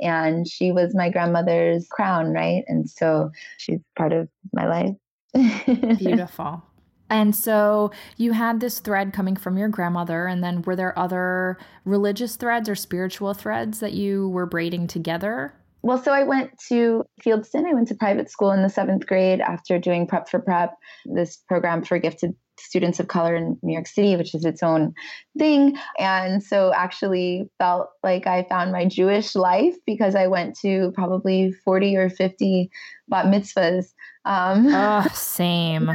And 0.00 0.48
she 0.48 0.72
was 0.72 0.96
my 0.96 1.10
grandmother's 1.10 1.86
crown, 1.88 2.32
right? 2.32 2.64
And 2.66 2.90
so 2.90 3.30
she's 3.58 3.78
part 3.96 4.12
of 4.12 4.28
my 4.52 4.66
life. 4.66 4.96
Beautiful. 5.98 6.62
And 7.08 7.36
so 7.36 7.92
you 8.16 8.32
had 8.32 8.58
this 8.58 8.80
thread 8.80 9.12
coming 9.12 9.36
from 9.36 9.58
your 9.58 9.68
grandmother, 9.68 10.26
and 10.26 10.42
then 10.42 10.62
were 10.62 10.74
there 10.74 10.98
other 10.98 11.58
religious 11.84 12.36
threads 12.36 12.68
or 12.68 12.74
spiritual 12.74 13.34
threads 13.34 13.80
that 13.80 13.92
you 13.92 14.30
were 14.30 14.46
braiding 14.46 14.86
together? 14.86 15.52
Well, 15.82 16.02
so 16.02 16.12
I 16.12 16.22
went 16.22 16.52
to 16.68 17.04
Fieldston. 17.22 17.66
I 17.66 17.74
went 17.74 17.88
to 17.88 17.94
private 17.94 18.30
school 18.30 18.52
in 18.52 18.62
the 18.62 18.70
seventh 18.70 19.06
grade 19.06 19.40
after 19.40 19.78
doing 19.78 20.06
Prep 20.06 20.28
for 20.28 20.38
Prep, 20.38 20.74
this 21.04 21.36
program 21.48 21.84
for 21.84 21.98
gifted 21.98 22.34
students 22.58 23.00
of 23.00 23.08
color 23.08 23.34
in 23.34 23.58
New 23.62 23.72
York 23.72 23.86
City, 23.86 24.16
which 24.16 24.34
is 24.34 24.44
its 24.44 24.62
own 24.62 24.94
thing. 25.38 25.76
And 25.98 26.42
so 26.42 26.72
actually 26.74 27.48
felt 27.58 27.90
like 28.02 28.26
I 28.26 28.44
found 28.48 28.72
my 28.72 28.86
Jewish 28.86 29.34
life 29.34 29.74
because 29.86 30.14
I 30.14 30.26
went 30.26 30.58
to 30.60 30.92
probably 30.94 31.52
40 31.64 31.96
or 31.96 32.10
50 32.10 32.70
bat 33.08 33.26
mitzvahs. 33.26 33.92
Um, 34.24 34.68
oh, 34.68 35.06
same. 35.14 35.90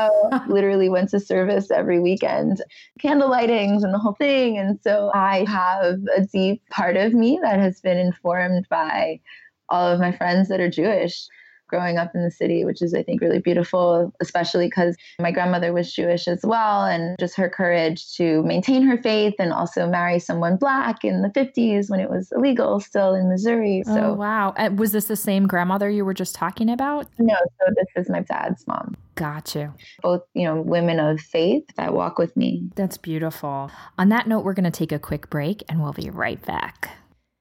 literally 0.48 0.88
went 0.88 1.10
to 1.10 1.20
service 1.20 1.70
every 1.70 2.00
weekend, 2.00 2.62
candle 3.00 3.30
lightings 3.30 3.82
and 3.82 3.92
the 3.92 3.98
whole 3.98 4.14
thing. 4.14 4.58
And 4.58 4.78
so 4.82 5.10
I 5.14 5.44
have 5.48 5.98
a 6.16 6.22
deep 6.32 6.62
part 6.70 6.96
of 6.96 7.12
me 7.12 7.38
that 7.42 7.58
has 7.58 7.80
been 7.80 7.98
informed 7.98 8.68
by 8.68 9.20
all 9.68 9.86
of 9.88 10.00
my 10.00 10.12
friends 10.12 10.48
that 10.48 10.60
are 10.60 10.70
Jewish 10.70 11.26
growing 11.72 11.96
up 11.96 12.14
in 12.14 12.22
the 12.22 12.30
city, 12.30 12.66
which 12.66 12.82
is, 12.82 12.92
I 12.92 13.02
think, 13.02 13.22
really 13.22 13.38
beautiful, 13.38 14.12
especially 14.20 14.66
because 14.66 14.94
my 15.18 15.32
grandmother 15.32 15.72
was 15.72 15.90
Jewish 15.90 16.28
as 16.28 16.40
well. 16.44 16.84
And 16.84 17.16
just 17.18 17.34
her 17.36 17.48
courage 17.48 18.12
to 18.16 18.42
maintain 18.42 18.82
her 18.82 19.00
faith 19.00 19.32
and 19.38 19.54
also 19.54 19.88
marry 19.88 20.18
someone 20.18 20.56
black 20.56 21.02
in 21.02 21.22
the 21.22 21.30
50s 21.30 21.88
when 21.88 22.00
it 22.00 22.10
was 22.10 22.30
illegal 22.36 22.78
still 22.78 23.14
in 23.14 23.30
Missouri. 23.30 23.82
So, 23.86 23.98
oh, 23.98 24.12
wow. 24.12 24.52
Uh, 24.58 24.68
was 24.76 24.92
this 24.92 25.06
the 25.06 25.16
same 25.16 25.46
grandmother 25.46 25.88
you 25.88 26.04
were 26.04 26.12
just 26.12 26.34
talking 26.34 26.68
about? 26.68 27.06
No. 27.18 27.34
So, 27.34 27.72
this 27.74 27.86
is 27.96 28.10
my 28.10 28.20
dad's 28.20 28.66
mom. 28.66 28.94
Got 29.14 29.54
you. 29.54 29.72
Both, 30.02 30.24
you 30.34 30.44
know, 30.44 30.60
women 30.60 31.00
of 31.00 31.20
faith 31.20 31.64
that 31.76 31.94
walk 31.94 32.18
with 32.18 32.36
me. 32.36 32.68
That's 32.76 32.98
beautiful. 32.98 33.70
On 33.98 34.10
that 34.10 34.28
note, 34.28 34.44
we're 34.44 34.52
going 34.52 34.64
to 34.64 34.70
take 34.70 34.92
a 34.92 34.98
quick 34.98 35.30
break 35.30 35.62
and 35.68 35.82
we'll 35.82 35.94
be 35.94 36.10
right 36.10 36.44
back. 36.44 36.90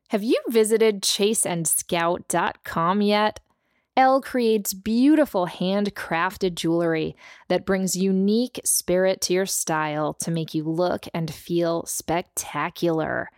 Have 0.09 0.23
you 0.23 0.39
visited 0.49 1.01
chaseandscout.com 1.01 3.01
yet? 3.01 3.41
Elle 3.97 4.21
creates 4.21 4.73
beautiful 4.73 5.47
handcrafted 5.47 6.55
jewelry 6.55 7.15
that 7.49 7.65
brings 7.65 7.97
unique 7.97 8.61
spirit 8.63 9.19
to 9.21 9.33
your 9.33 9.45
style 9.45 10.13
to 10.13 10.31
make 10.31 10.53
you 10.53 10.63
look 10.63 11.07
and 11.13 11.33
feel 11.33 11.85
spectacular. 11.85 13.29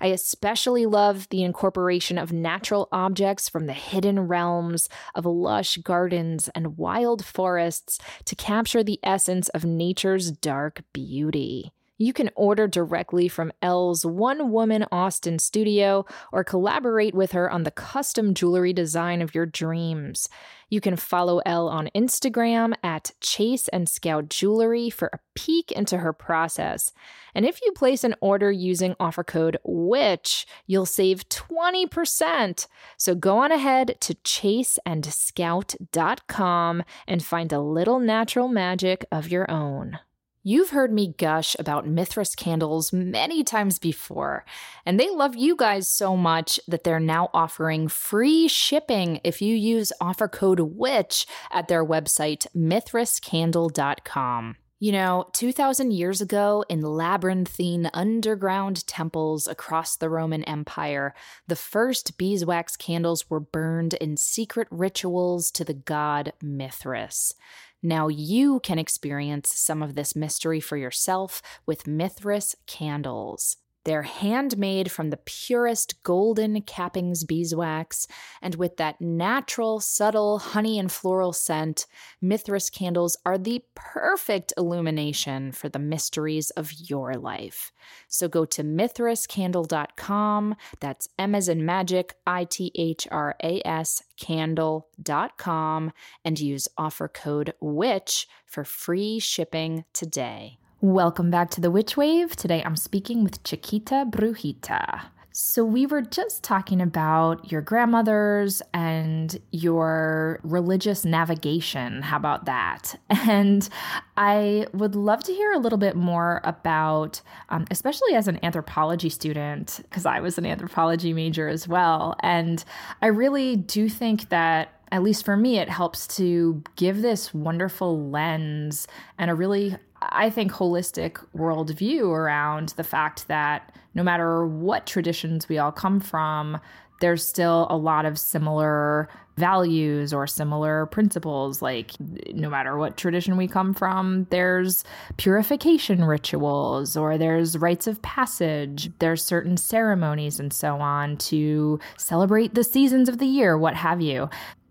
I 0.00 0.06
especially 0.06 0.86
love 0.86 1.28
the 1.28 1.42
incorporation 1.42 2.18
of 2.18 2.32
natural 2.32 2.88
objects 2.90 3.48
from 3.48 3.66
the 3.66 3.72
hidden 3.72 4.20
realms 4.20 4.88
of 5.14 5.26
lush 5.26 5.76
gardens 5.78 6.48
and 6.54 6.78
wild 6.78 7.24
forests 7.24 7.98
to 8.24 8.36
capture 8.36 8.84
the 8.84 9.00
essence 9.02 9.48
of 9.50 9.64
nature's 9.64 10.30
dark 10.30 10.84
beauty. 10.92 11.72
You 11.98 12.12
can 12.12 12.30
order 12.36 12.68
directly 12.68 13.26
from 13.26 13.52
Elle's 13.60 14.06
one 14.06 14.52
woman 14.52 14.86
Austin 14.92 15.40
studio 15.40 16.06
or 16.32 16.44
collaborate 16.44 17.14
with 17.14 17.32
her 17.32 17.50
on 17.50 17.64
the 17.64 17.72
custom 17.72 18.34
jewelry 18.34 18.72
design 18.72 19.20
of 19.20 19.34
your 19.34 19.46
dreams. 19.46 20.28
You 20.70 20.80
can 20.80 20.96
follow 20.96 21.40
Elle 21.44 21.68
on 21.68 21.90
Instagram 21.96 22.74
at 22.84 23.10
Chase 23.20 23.66
and 23.68 23.88
Scout 23.88 24.28
Jewelry 24.28 24.90
for 24.90 25.10
a 25.12 25.18
peek 25.34 25.72
into 25.72 25.98
her 25.98 26.12
process. 26.12 26.92
And 27.34 27.44
if 27.44 27.60
you 27.62 27.72
place 27.72 28.04
an 28.04 28.14
order 28.20 28.52
using 28.52 28.94
offer 29.00 29.24
code 29.24 29.58
WITCH, 29.64 30.46
you'll 30.66 30.86
save 30.86 31.28
20%. 31.28 32.68
So 32.96 33.16
go 33.16 33.38
on 33.38 33.50
ahead 33.50 33.96
to 34.02 34.14
chaseandscout.com 34.14 36.82
and 37.06 37.24
find 37.24 37.52
a 37.52 37.60
little 37.60 37.98
natural 37.98 38.48
magic 38.48 39.04
of 39.10 39.28
your 39.28 39.50
own. 39.50 39.98
You've 40.44 40.70
heard 40.70 40.92
me 40.92 41.14
gush 41.18 41.56
about 41.58 41.86
Mithras 41.86 42.36
candles 42.36 42.92
many 42.92 43.42
times 43.42 43.80
before, 43.80 44.44
and 44.86 44.98
they 44.98 45.10
love 45.10 45.34
you 45.34 45.56
guys 45.56 45.88
so 45.88 46.16
much 46.16 46.60
that 46.68 46.84
they're 46.84 47.00
now 47.00 47.28
offering 47.34 47.88
free 47.88 48.46
shipping 48.46 49.20
if 49.24 49.42
you 49.42 49.56
use 49.56 49.92
offer 50.00 50.28
code 50.28 50.60
WITCH 50.60 51.26
at 51.50 51.66
their 51.66 51.84
website, 51.84 52.46
mithrascandle.com. 52.56 54.56
You 54.80 54.92
know, 54.92 55.26
2,000 55.32 55.90
years 55.90 56.20
ago, 56.20 56.64
in 56.68 56.82
labyrinthine 56.82 57.90
underground 57.92 58.86
temples 58.86 59.48
across 59.48 59.96
the 59.96 60.08
Roman 60.08 60.44
Empire, 60.44 61.16
the 61.48 61.56
first 61.56 62.16
beeswax 62.16 62.76
candles 62.76 63.28
were 63.28 63.40
burned 63.40 63.94
in 63.94 64.16
secret 64.16 64.68
rituals 64.70 65.50
to 65.50 65.64
the 65.64 65.74
god 65.74 66.32
Mithras. 66.40 67.34
Now 67.82 68.08
you 68.08 68.60
can 68.60 68.78
experience 68.78 69.52
some 69.54 69.82
of 69.82 69.94
this 69.94 70.16
mystery 70.16 70.60
for 70.60 70.76
yourself 70.76 71.40
with 71.64 71.86
Mithras 71.86 72.56
candles. 72.66 73.56
They're 73.88 74.02
handmade 74.02 74.90
from 74.90 75.08
the 75.08 75.16
purest 75.16 76.02
golden 76.02 76.60
cappings 76.60 77.26
beeswax, 77.26 78.06
and 78.42 78.54
with 78.54 78.76
that 78.76 79.00
natural, 79.00 79.80
subtle 79.80 80.40
honey 80.40 80.78
and 80.78 80.92
floral 80.92 81.32
scent, 81.32 81.86
Mithras 82.20 82.68
candles 82.68 83.16
are 83.24 83.38
the 83.38 83.64
perfect 83.74 84.52
illumination 84.58 85.52
for 85.52 85.70
the 85.70 85.78
mysteries 85.78 86.50
of 86.50 86.70
your 86.70 87.14
life. 87.14 87.72
So 88.08 88.28
go 88.28 88.44
to 88.44 88.62
mithrascandle.com, 88.62 90.56
that's 90.80 91.08
M 91.18 91.34
as 91.34 91.48
in 91.48 91.64
magic, 91.64 92.14
I 92.26 92.44
T 92.44 92.70
H 92.74 93.08
R 93.10 93.36
A 93.42 93.66
S 93.66 94.02
candle.com, 94.18 95.92
and 96.26 96.38
use 96.38 96.68
offer 96.76 97.08
code 97.08 97.54
WITCH 97.58 98.28
for 98.44 98.64
free 98.64 99.18
shipping 99.18 99.86
today. 99.94 100.58
Welcome 100.80 101.28
back 101.28 101.50
to 101.50 101.60
the 101.60 101.72
Witch 101.72 101.96
Wave. 101.96 102.36
Today 102.36 102.62
I'm 102.64 102.76
speaking 102.76 103.24
with 103.24 103.42
Chiquita 103.42 104.06
Brujita. 104.08 105.06
So, 105.32 105.64
we 105.64 105.86
were 105.86 106.02
just 106.02 106.44
talking 106.44 106.80
about 106.80 107.50
your 107.50 107.62
grandmothers 107.62 108.62
and 108.72 109.36
your 109.50 110.38
religious 110.44 111.04
navigation. 111.04 112.02
How 112.02 112.16
about 112.16 112.44
that? 112.44 112.94
And 113.28 113.68
I 114.16 114.68
would 114.72 114.94
love 114.94 115.24
to 115.24 115.32
hear 115.32 115.50
a 115.52 115.58
little 115.58 115.78
bit 115.78 115.96
more 115.96 116.40
about, 116.44 117.22
um, 117.48 117.66
especially 117.72 118.14
as 118.14 118.28
an 118.28 118.38
anthropology 118.44 119.08
student, 119.08 119.80
because 119.82 120.06
I 120.06 120.20
was 120.20 120.38
an 120.38 120.46
anthropology 120.46 121.12
major 121.12 121.48
as 121.48 121.66
well. 121.66 122.14
And 122.20 122.64
I 123.02 123.08
really 123.08 123.56
do 123.56 123.88
think 123.88 124.28
that 124.28 124.78
at 124.90 125.02
least 125.02 125.24
for 125.24 125.36
me, 125.36 125.58
it 125.58 125.68
helps 125.68 126.06
to 126.16 126.62
give 126.76 127.02
this 127.02 127.34
wonderful 127.34 128.10
lens 128.10 128.86
and 129.18 129.30
a 129.30 129.34
really 129.34 129.76
I 130.00 130.30
think, 130.30 130.52
holistic 130.52 131.24
worldview 131.36 132.08
around 132.10 132.70
the 132.70 132.84
fact 132.84 133.28
that 133.28 133.74
no 133.94 134.02
matter 134.02 134.46
what 134.46 134.86
traditions 134.86 135.48
we 135.48 135.58
all 135.58 135.72
come 135.72 136.00
from, 136.00 136.60
there's 137.00 137.24
still 137.24 137.66
a 137.70 137.76
lot 137.76 138.04
of 138.04 138.18
similar 138.18 139.08
values 139.36 140.12
or 140.12 140.26
similar 140.26 140.86
principles. 140.86 141.62
Like, 141.62 141.92
no 142.32 142.50
matter 142.50 142.76
what 142.76 142.96
tradition 142.96 143.36
we 143.36 143.46
come 143.46 143.72
from, 143.72 144.26
there's 144.30 144.84
purification 145.16 146.04
rituals 146.04 146.96
or 146.96 147.16
there's 147.16 147.56
rites 147.56 147.86
of 147.86 148.02
passage, 148.02 148.90
there's 148.98 149.24
certain 149.24 149.56
ceremonies 149.56 150.40
and 150.40 150.52
so 150.52 150.76
on 150.80 151.16
to 151.18 151.78
celebrate 151.96 152.54
the 152.54 152.64
seasons 152.64 153.08
of 153.08 153.18
the 153.18 153.26
year, 153.26 153.56
what 153.56 153.74
have 153.74 154.00
you. 154.00 154.28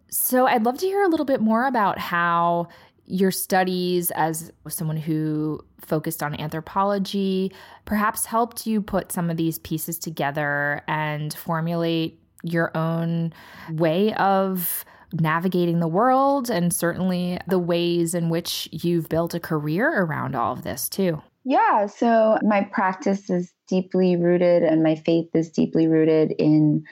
So, 0.09 0.47
I'd 0.47 0.65
love 0.65 0.77
to 0.79 0.85
hear 0.85 1.03
a 1.03 1.09
little 1.09 1.25
bit 1.25 1.41
more 1.41 1.65
about 1.65 1.97
how 1.99 2.67
your 3.07 3.31
studies 3.31 4.11
as 4.11 4.51
someone 4.67 4.97
who 4.97 5.59
focused 5.79 6.21
on 6.21 6.39
anthropology 6.39 7.51
perhaps 7.85 8.25
helped 8.25 8.67
you 8.67 8.81
put 8.81 9.11
some 9.11 9.29
of 9.29 9.37
these 9.37 9.57
pieces 9.59 9.97
together 9.97 10.81
and 10.87 11.33
formulate 11.33 12.19
your 12.43 12.75
own 12.75 13.33
way 13.71 14.13
of 14.15 14.83
navigating 15.13 15.79
the 15.79 15.87
world 15.87 16.49
and 16.49 16.73
certainly 16.73 17.39
the 17.47 17.59
ways 17.59 18.13
in 18.13 18.29
which 18.29 18.67
you've 18.71 19.07
built 19.07 19.33
a 19.33 19.39
career 19.39 20.03
around 20.03 20.35
all 20.35 20.51
of 20.51 20.63
this 20.63 20.89
too. 20.89 21.21
Yeah, 21.45 21.85
so 21.85 22.37
my 22.41 22.63
practice 22.73 23.29
is 23.29 23.53
deeply 23.69 24.17
rooted 24.17 24.63
and 24.63 24.83
my 24.83 24.95
faith 24.95 25.29
is 25.33 25.49
deeply 25.49 25.87
rooted 25.87 26.33
in 26.37 26.83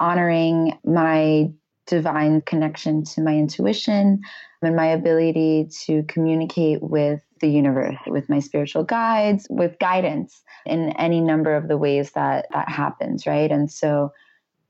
honoring 0.00 0.76
my 0.84 1.52
divine 1.86 2.40
connection 2.40 3.04
to 3.04 3.20
my 3.20 3.32
intuition 3.32 4.20
and 4.62 4.76
my 4.76 4.86
ability 4.86 5.68
to 5.86 6.02
communicate 6.04 6.82
with 6.82 7.20
the 7.40 7.48
universe, 7.48 7.96
with 8.06 8.28
my 8.28 8.40
spiritual 8.40 8.84
guides, 8.84 9.46
with 9.50 9.78
guidance 9.78 10.42
in 10.64 10.90
any 10.96 11.20
number 11.20 11.54
of 11.54 11.68
the 11.68 11.76
ways 11.76 12.12
that 12.12 12.46
that 12.52 12.68
happens, 12.68 13.26
right? 13.26 13.50
And 13.50 13.70
so 13.70 14.12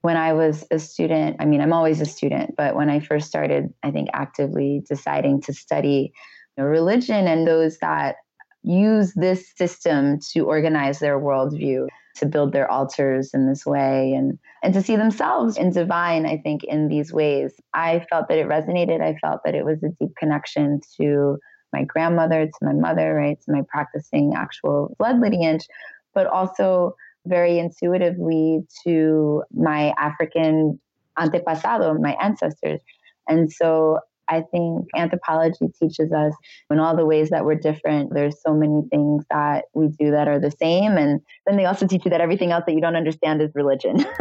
when 0.03 0.16
I 0.16 0.33
was 0.33 0.64
a 0.70 0.79
student, 0.79 1.37
I 1.40 1.44
mean, 1.44 1.61
I'm 1.61 1.72
always 1.72 2.01
a 2.01 2.07
student, 2.07 2.55
but 2.57 2.77
when 2.77 2.90
I 2.90 3.01
first 3.01 3.27
started, 3.27 3.72
I 3.83 3.90
think 3.90 4.09
actively 4.12 4.83
deciding 4.88 5.42
to 5.42 5.53
study 5.53 6.12
you 6.57 6.62
know, 6.62 6.68
religion 6.68 7.27
and 7.27 7.46
those 7.46 7.79
that 7.79 8.16
use 8.62 9.14
this 9.14 9.53
system 9.57 10.18
to 10.33 10.40
organize 10.40 10.99
their 10.99 11.18
worldview 11.18 11.87
to 12.16 12.26
build 12.26 12.52
their 12.52 12.70
altars 12.70 13.33
in 13.35 13.48
this 13.48 13.64
way 13.64 14.12
and 14.12 14.38
and 14.62 14.74
to 14.74 14.83
see 14.83 14.96
themselves 14.96 15.57
in 15.57 15.70
divine 15.70 16.26
i 16.26 16.37
think 16.37 16.64
in 16.64 16.88
these 16.88 17.12
ways. 17.12 17.52
I 17.74 18.05
felt 18.11 18.29
that 18.29 18.38
it 18.38 18.48
resonated. 18.48 19.00
I 19.00 19.16
felt 19.20 19.40
that 19.44 19.55
it 19.55 19.64
was 19.64 19.83
a 19.83 19.90
deep 20.00 20.14
connection 20.16 20.81
to 21.00 21.38
my 21.72 21.85
grandmother 21.85 22.46
to 22.46 22.59
my 22.62 22.72
mother 22.72 23.14
right 23.14 23.38
to 23.42 23.52
my 23.52 23.62
practicing 23.68 24.35
actual 24.35 24.94
blood 24.98 25.20
lineage 25.20 25.66
but 26.14 26.26
also 26.26 26.94
very 27.26 27.59
intuitively 27.59 28.61
to 28.85 29.42
my 29.52 29.92
african 29.98 30.79
antepasado 31.18 31.98
my 32.00 32.16
ancestors. 32.20 32.81
And 33.29 33.52
so 33.52 33.98
I 34.28 34.42
think 34.50 34.86
anthropology 34.96 35.66
teaches 35.78 36.12
us 36.12 36.34
in 36.70 36.78
all 36.78 36.96
the 36.96 37.06
ways 37.06 37.30
that 37.30 37.44
we're 37.44 37.54
different, 37.54 38.12
there's 38.12 38.36
so 38.44 38.54
many 38.54 38.82
things 38.90 39.24
that 39.30 39.66
we 39.74 39.88
do 39.88 40.10
that 40.10 40.28
are 40.28 40.40
the 40.40 40.50
same. 40.50 40.96
And 40.96 41.20
then 41.46 41.56
they 41.56 41.64
also 41.64 41.86
teach 41.86 42.04
you 42.04 42.10
that 42.10 42.20
everything 42.20 42.50
else 42.50 42.64
that 42.66 42.74
you 42.74 42.80
don't 42.80 42.96
understand 42.96 43.40
is 43.40 43.50
religion. 43.54 44.04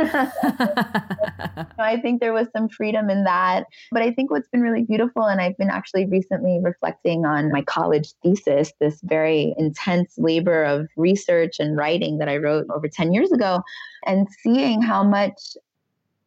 I 1.80 2.00
think 2.02 2.22
there 2.22 2.34
was 2.34 2.48
some 2.56 2.70
freedom 2.70 3.10
in 3.10 3.24
that. 3.24 3.66
But 3.92 4.02
I 4.02 4.12
think 4.12 4.32
what's 4.32 4.50
been 4.50 4.62
really 4.62 4.84
beautiful, 4.84 5.24
and 5.24 5.42
I've 5.42 5.58
been 5.58 5.70
actually 5.70 6.06
recently 6.06 6.60
reflecting 6.62 7.26
on 7.26 7.52
my 7.52 7.64
college 7.64 8.14
thesis, 8.24 8.72
this 8.80 9.00
very 9.04 9.54
intense 9.58 10.14
labor 10.18 10.64
of 10.64 10.88
research 10.98 11.56
and 11.60 11.76
writing 11.78 12.20
that 12.20 12.30
I 12.30 12.38
wrote 12.38 12.68
over 12.74 12.88
10 12.88 13.14
years 13.14 13.32
ago, 13.32 13.62
and 14.06 14.28
seeing 14.42 14.82
how 14.82 15.04
much 15.04 15.58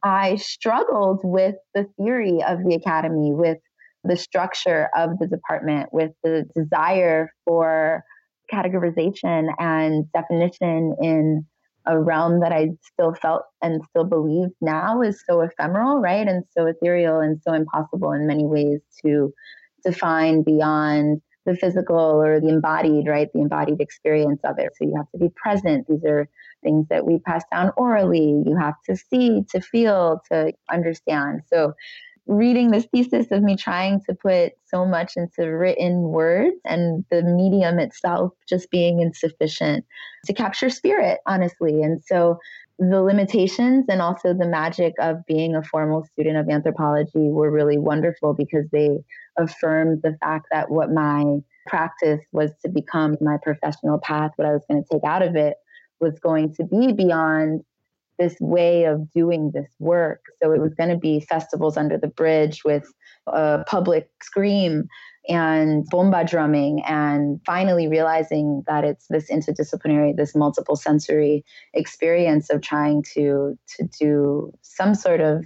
I 0.02 0.36
struggled 0.36 1.20
with 1.24 1.56
the 1.74 1.86
theory 1.98 2.42
of 2.46 2.64
the 2.64 2.74
academy, 2.74 3.32
with 3.32 3.58
the 4.04 4.16
structure 4.16 4.88
of 4.96 5.18
the 5.18 5.26
department 5.26 5.90
with 5.92 6.12
the 6.22 6.44
desire 6.54 7.32
for 7.44 8.02
categorization 8.52 9.48
and 9.58 10.10
definition 10.12 10.96
in 11.02 11.46
a 11.86 11.98
realm 11.98 12.40
that 12.40 12.52
I 12.52 12.70
still 12.82 13.14
felt 13.14 13.42
and 13.62 13.82
still 13.90 14.04
believe 14.04 14.48
now 14.60 15.00
is 15.02 15.22
so 15.28 15.40
ephemeral, 15.40 16.00
right? 16.00 16.26
And 16.26 16.44
so 16.56 16.66
ethereal 16.66 17.20
and 17.20 17.40
so 17.42 17.52
impossible 17.54 18.12
in 18.12 18.26
many 18.26 18.44
ways 18.44 18.80
to 19.04 19.32
define 19.84 20.42
beyond 20.42 21.22
the 21.46 21.56
physical 21.56 21.96
or 21.96 22.40
the 22.40 22.48
embodied, 22.48 23.06
right? 23.08 23.28
The 23.32 23.40
embodied 23.40 23.80
experience 23.80 24.40
of 24.44 24.58
it. 24.58 24.70
So 24.76 24.84
you 24.84 24.94
have 24.96 25.10
to 25.12 25.18
be 25.18 25.30
present. 25.34 25.86
These 25.88 26.04
are 26.04 26.28
things 26.62 26.86
that 26.90 27.06
we 27.06 27.20
pass 27.20 27.42
down 27.50 27.72
orally. 27.76 28.42
You 28.44 28.56
have 28.60 28.74
to 28.88 28.96
see, 28.96 29.44
to 29.50 29.60
feel, 29.60 30.20
to 30.30 30.52
understand. 30.70 31.40
So 31.46 31.72
reading 32.28 32.70
this 32.70 32.86
thesis 32.92 33.26
of 33.30 33.42
me 33.42 33.56
trying 33.56 34.02
to 34.02 34.14
put 34.14 34.52
so 34.66 34.84
much 34.84 35.14
into 35.16 35.44
written 35.50 36.02
words 36.02 36.56
and 36.64 37.04
the 37.10 37.22
medium 37.22 37.78
itself 37.78 38.32
just 38.46 38.70
being 38.70 39.00
insufficient 39.00 39.84
to 40.26 40.34
capture 40.34 40.68
spirit, 40.68 41.20
honestly. 41.26 41.82
And 41.82 42.02
so 42.04 42.38
the 42.78 43.02
limitations 43.02 43.86
and 43.88 44.02
also 44.02 44.34
the 44.34 44.46
magic 44.46 44.92
of 45.00 45.24
being 45.26 45.56
a 45.56 45.62
formal 45.62 46.04
student 46.12 46.36
of 46.36 46.48
anthropology 46.50 47.30
were 47.30 47.50
really 47.50 47.78
wonderful 47.78 48.34
because 48.34 48.66
they 48.70 48.98
affirmed 49.38 50.02
the 50.02 50.16
fact 50.20 50.48
that 50.52 50.70
what 50.70 50.92
my 50.92 51.38
practice 51.66 52.20
was 52.32 52.52
to 52.62 52.68
become 52.68 53.16
my 53.22 53.38
professional 53.42 53.98
path, 53.98 54.32
what 54.36 54.46
I 54.46 54.52
was 54.52 54.62
going 54.70 54.84
to 54.84 54.88
take 54.92 55.04
out 55.04 55.22
of 55.22 55.34
it 55.34 55.56
was 55.98 56.18
going 56.20 56.54
to 56.54 56.64
be 56.64 56.92
beyond 56.92 57.62
this 58.18 58.36
way 58.40 58.84
of 58.84 59.10
doing 59.12 59.50
this 59.52 59.68
work. 59.78 60.24
So 60.42 60.52
it 60.52 60.60
was 60.60 60.74
going 60.74 60.90
to 60.90 60.96
be 60.96 61.20
festivals 61.20 61.76
under 61.76 61.96
the 61.96 62.08
bridge 62.08 62.62
with 62.64 62.92
a 63.26 63.64
public 63.66 64.08
scream 64.22 64.88
and 65.28 65.84
bomba 65.90 66.24
drumming 66.24 66.82
and 66.86 67.40
finally 67.44 67.86
realizing 67.86 68.62
that 68.66 68.84
it's 68.84 69.06
this 69.08 69.30
interdisciplinary 69.30 70.16
this 70.16 70.34
multiple 70.34 70.74
sensory 70.74 71.44
experience 71.74 72.48
of 72.48 72.62
trying 72.62 73.04
to 73.14 73.58
to 73.76 73.84
do 74.00 74.50
some 74.62 74.94
sort 74.94 75.20
of 75.20 75.44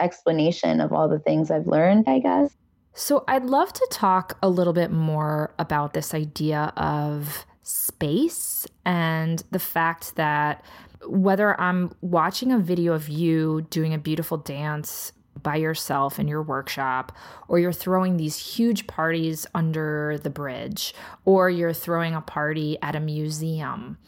explanation 0.00 0.80
of 0.80 0.92
all 0.92 1.08
the 1.08 1.18
things 1.18 1.50
I've 1.50 1.66
learned, 1.66 2.04
I 2.06 2.18
guess. 2.18 2.56
So, 2.94 3.24
I'd 3.28 3.44
love 3.44 3.72
to 3.74 3.88
talk 3.90 4.38
a 4.42 4.48
little 4.48 4.72
bit 4.72 4.90
more 4.90 5.54
about 5.58 5.92
this 5.92 6.14
idea 6.14 6.72
of 6.76 7.44
space 7.62 8.66
and 8.86 9.42
the 9.50 9.58
fact 9.58 10.16
that 10.16 10.64
whether 11.06 11.58
I'm 11.60 11.92
watching 12.00 12.52
a 12.52 12.58
video 12.58 12.92
of 12.92 13.08
you 13.08 13.66
doing 13.70 13.94
a 13.94 13.98
beautiful 13.98 14.38
dance 14.38 15.12
by 15.42 15.56
yourself 15.56 16.18
in 16.18 16.28
your 16.28 16.42
workshop, 16.42 17.12
or 17.48 17.58
you're 17.58 17.72
throwing 17.72 18.16
these 18.16 18.36
huge 18.36 18.86
parties 18.86 19.46
under 19.54 20.18
the 20.22 20.30
bridge, 20.30 20.94
or 21.24 21.50
you're 21.50 21.72
throwing 21.72 22.14
a 22.14 22.20
party 22.20 22.78
at 22.82 22.96
a 22.96 23.00
museum. 23.00 23.98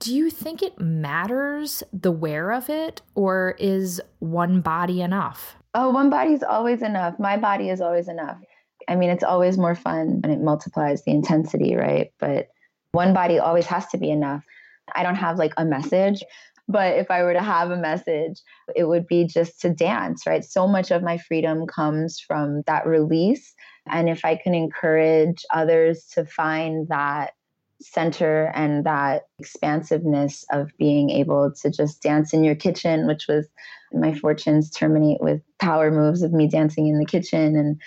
Do 0.00 0.14
you 0.14 0.30
think 0.30 0.62
it 0.62 0.78
matters 0.78 1.82
the 1.92 2.12
where 2.12 2.52
of 2.52 2.68
it, 2.68 3.02
or 3.14 3.54
is 3.58 4.00
one 4.18 4.60
body 4.60 5.02
enough? 5.02 5.56
Oh, 5.74 5.90
one 5.90 6.10
body 6.10 6.32
is 6.32 6.42
always 6.42 6.82
enough. 6.82 7.18
My 7.18 7.36
body 7.36 7.68
is 7.68 7.80
always 7.80 8.08
enough. 8.08 8.38
I 8.88 8.96
mean, 8.96 9.10
it's 9.10 9.24
always 9.24 9.58
more 9.58 9.74
fun 9.74 10.20
and 10.24 10.32
it 10.32 10.40
multiplies 10.40 11.04
the 11.04 11.10
intensity, 11.10 11.76
right? 11.76 12.12
But 12.18 12.48
one 12.92 13.12
body 13.12 13.38
always 13.38 13.66
has 13.66 13.86
to 13.88 13.98
be 13.98 14.10
enough. 14.10 14.44
I 14.94 15.02
don't 15.02 15.16
have 15.16 15.38
like 15.38 15.52
a 15.56 15.64
message, 15.64 16.22
but 16.68 16.98
if 16.98 17.10
I 17.10 17.22
were 17.22 17.32
to 17.32 17.42
have 17.42 17.70
a 17.70 17.76
message, 17.76 18.40
it 18.76 18.84
would 18.84 19.06
be 19.06 19.26
just 19.26 19.60
to 19.62 19.70
dance, 19.70 20.26
right? 20.26 20.44
So 20.44 20.68
much 20.68 20.90
of 20.90 21.02
my 21.02 21.16
freedom 21.16 21.66
comes 21.66 22.20
from 22.20 22.62
that 22.66 22.86
release. 22.86 23.54
And 23.86 24.08
if 24.08 24.24
I 24.24 24.36
can 24.36 24.54
encourage 24.54 25.44
others 25.50 26.04
to 26.12 26.26
find 26.26 26.86
that 26.88 27.32
center 27.80 28.50
and 28.54 28.84
that 28.84 29.22
expansiveness 29.38 30.44
of 30.50 30.70
being 30.78 31.10
able 31.10 31.52
to 31.62 31.70
just 31.70 32.02
dance 32.02 32.34
in 32.34 32.44
your 32.44 32.56
kitchen, 32.56 33.06
which 33.06 33.26
was 33.28 33.46
my 33.92 34.12
fortunes 34.12 34.70
terminate 34.70 35.20
with 35.20 35.40
power 35.58 35.90
moves 35.90 36.22
of 36.22 36.32
me 36.32 36.48
dancing 36.48 36.88
in 36.88 36.98
the 36.98 37.06
kitchen. 37.06 37.56
And 37.56 37.80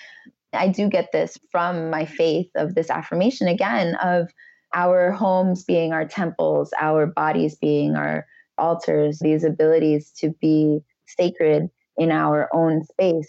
I 0.53 0.69
do 0.69 0.89
get 0.89 1.11
this 1.11 1.37
from 1.51 1.89
my 1.89 2.05
faith 2.05 2.49
of 2.55 2.73
this 2.73 2.89
affirmation 2.89 3.47
again 3.47 3.95
of 3.95 4.31
our 4.74 5.11
homes 5.11 5.63
being 5.63 5.93
our 5.93 6.05
temples, 6.05 6.72
our 6.80 7.05
bodies 7.05 7.55
being 7.55 7.95
our 7.95 8.26
altars, 8.57 9.19
these 9.19 9.43
abilities 9.43 10.11
to 10.19 10.34
be 10.41 10.80
sacred 11.05 11.69
in 11.97 12.11
our 12.11 12.49
own 12.53 12.84
space. 12.84 13.28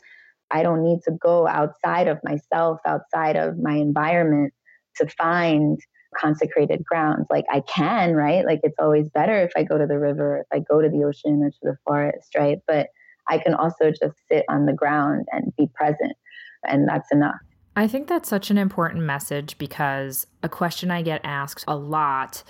I 0.51 0.62
don't 0.62 0.84
need 0.84 1.01
to 1.05 1.12
go 1.12 1.47
outside 1.47 2.09
of 2.09 2.18
myself, 2.22 2.80
outside 2.86 3.36
of 3.36 3.59
my 3.59 3.74
environment 3.74 4.53
to 4.97 5.07
find 5.09 5.78
consecrated 6.16 6.84
grounds. 6.84 7.26
Like 7.30 7.47
I 7.51 7.61
can, 7.61 8.14
right? 8.14 8.45
Like 8.45 8.61
it's 8.62 8.78
always 8.78 9.09
better 9.09 9.40
if 9.40 9.53
I 9.57 9.62
go 9.62 9.78
to 9.78 9.86
the 9.86 9.99
river, 9.99 10.38
if 10.40 10.47
I 10.53 10.61
go 10.61 10.82
to 10.82 10.88
the 10.88 11.05
ocean 11.05 11.43
or 11.43 11.51
to 11.51 11.59
the 11.62 11.76
forest, 11.86 12.34
right? 12.36 12.59
But 12.66 12.88
I 13.28 13.38
can 13.38 13.55
also 13.55 13.90
just 13.90 14.16
sit 14.30 14.45
on 14.49 14.66
the 14.66 14.72
ground 14.72 15.26
and 15.32 15.53
be 15.57 15.68
present, 15.74 16.12
and 16.64 16.88
that's 16.88 17.11
enough. 17.12 17.36
I 17.74 17.88
think 17.88 18.06
that's 18.06 18.28
such 18.28 18.50
an 18.50 18.58
important 18.58 19.04
message 19.04 19.56
because 19.56 20.26
a 20.42 20.48
question 20.48 20.90
I 20.90 21.00
get 21.00 21.22
asked 21.24 21.64
a 21.66 21.76
lot 21.76 22.42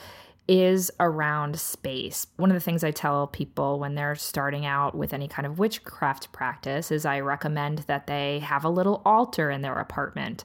is 0.48 0.90
around 0.98 1.58
space. 1.60 2.26
One 2.36 2.50
of 2.50 2.54
the 2.54 2.60
things 2.60 2.82
I 2.82 2.90
tell 2.90 3.28
people 3.28 3.78
when 3.78 3.94
they're 3.94 4.16
starting 4.16 4.66
out 4.66 4.96
with 4.96 5.14
any 5.14 5.28
kind 5.28 5.46
of 5.46 5.60
witchcraft 5.60 6.32
practice 6.32 6.90
is 6.90 7.06
I 7.06 7.20
recommend 7.20 7.78
that 7.80 8.08
they 8.08 8.40
have 8.40 8.64
a 8.64 8.68
little 8.68 9.00
altar 9.04 9.50
in 9.50 9.62
their 9.62 9.78
apartment. 9.78 10.42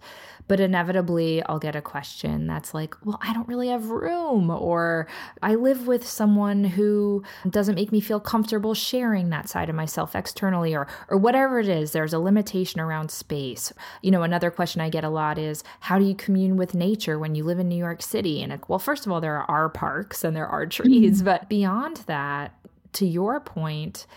But 0.48 0.60
inevitably, 0.60 1.44
I'll 1.44 1.60
get 1.60 1.76
a 1.76 1.82
question 1.82 2.48
that's 2.48 2.74
like, 2.74 2.96
well, 3.06 3.20
I 3.22 3.34
don't 3.34 3.48
really 3.48 3.68
have 3.68 3.90
room, 3.90 4.50
or 4.50 5.08
I 5.42 5.56
live 5.56 5.88
with 5.88 6.08
someone 6.08 6.64
who 6.64 7.24
doesn't 7.50 7.76
make 7.76 7.92
me 7.92 8.00
feel 8.00 8.20
comfortable 8.20 8.74
sharing 8.74 9.30
that 9.30 9.50
side 9.50 9.70
of 9.70 9.76
myself 9.76 10.16
externally, 10.16 10.74
or, 10.74 10.88
or 11.10 11.18
whatever 11.18 11.60
it 11.60 11.68
is. 11.68 11.92
There's 11.92 12.14
a 12.14 12.20
limitation 12.20 12.80
around 12.80 13.12
space. 13.12 13.74
You 14.02 14.12
know, 14.12 14.24
another 14.24 14.50
question 14.50 14.80
I 14.80 14.90
get 14.90 15.04
a 15.04 15.10
lot 15.10 15.38
is, 15.38 15.64
how 15.82 16.00
do 16.00 16.06
you 16.06 16.16
commune 16.16 16.56
with 16.56 16.74
nature 16.74 17.20
when 17.20 17.36
you 17.36 17.44
live 17.44 17.60
in 17.60 17.68
New 17.68 17.76
York 17.76 18.02
City? 18.02 18.42
And, 18.42 18.58
well, 18.68 18.80
first 18.80 19.06
of 19.06 19.12
all, 19.12 19.20
there 19.20 19.40
are 19.52 19.70
parks 19.70 20.24
and 20.24 20.36
there 20.36 20.48
are 20.48 20.66
trees, 20.66 21.18
mm-hmm. 21.18 21.26
but 21.26 21.50
beyond 21.50 21.98
that, 22.08 22.54
to 22.94 23.06
your 23.06 23.40
point, 23.40 24.08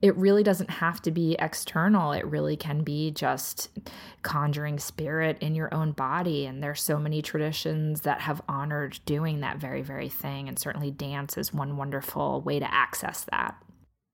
it 0.00 0.16
really 0.16 0.42
doesn't 0.42 0.70
have 0.70 1.02
to 1.02 1.10
be 1.10 1.36
external. 1.40 2.12
It 2.12 2.24
really 2.24 2.56
can 2.56 2.84
be 2.84 3.10
just 3.10 3.68
conjuring 4.22 4.78
spirit 4.78 5.38
in 5.40 5.54
your 5.56 5.72
own 5.74 5.92
body. 5.92 6.46
And 6.46 6.62
there's 6.62 6.82
so 6.82 6.98
many 6.98 7.20
traditions 7.20 8.02
that 8.02 8.20
have 8.20 8.40
honored 8.48 9.00
doing 9.06 9.40
that 9.40 9.58
very, 9.58 9.82
very 9.82 10.08
thing. 10.08 10.48
And 10.48 10.58
certainly 10.58 10.92
dance 10.92 11.36
is 11.36 11.52
one 11.52 11.76
wonderful 11.76 12.40
way 12.42 12.60
to 12.60 12.72
access 12.72 13.24
that. 13.32 13.60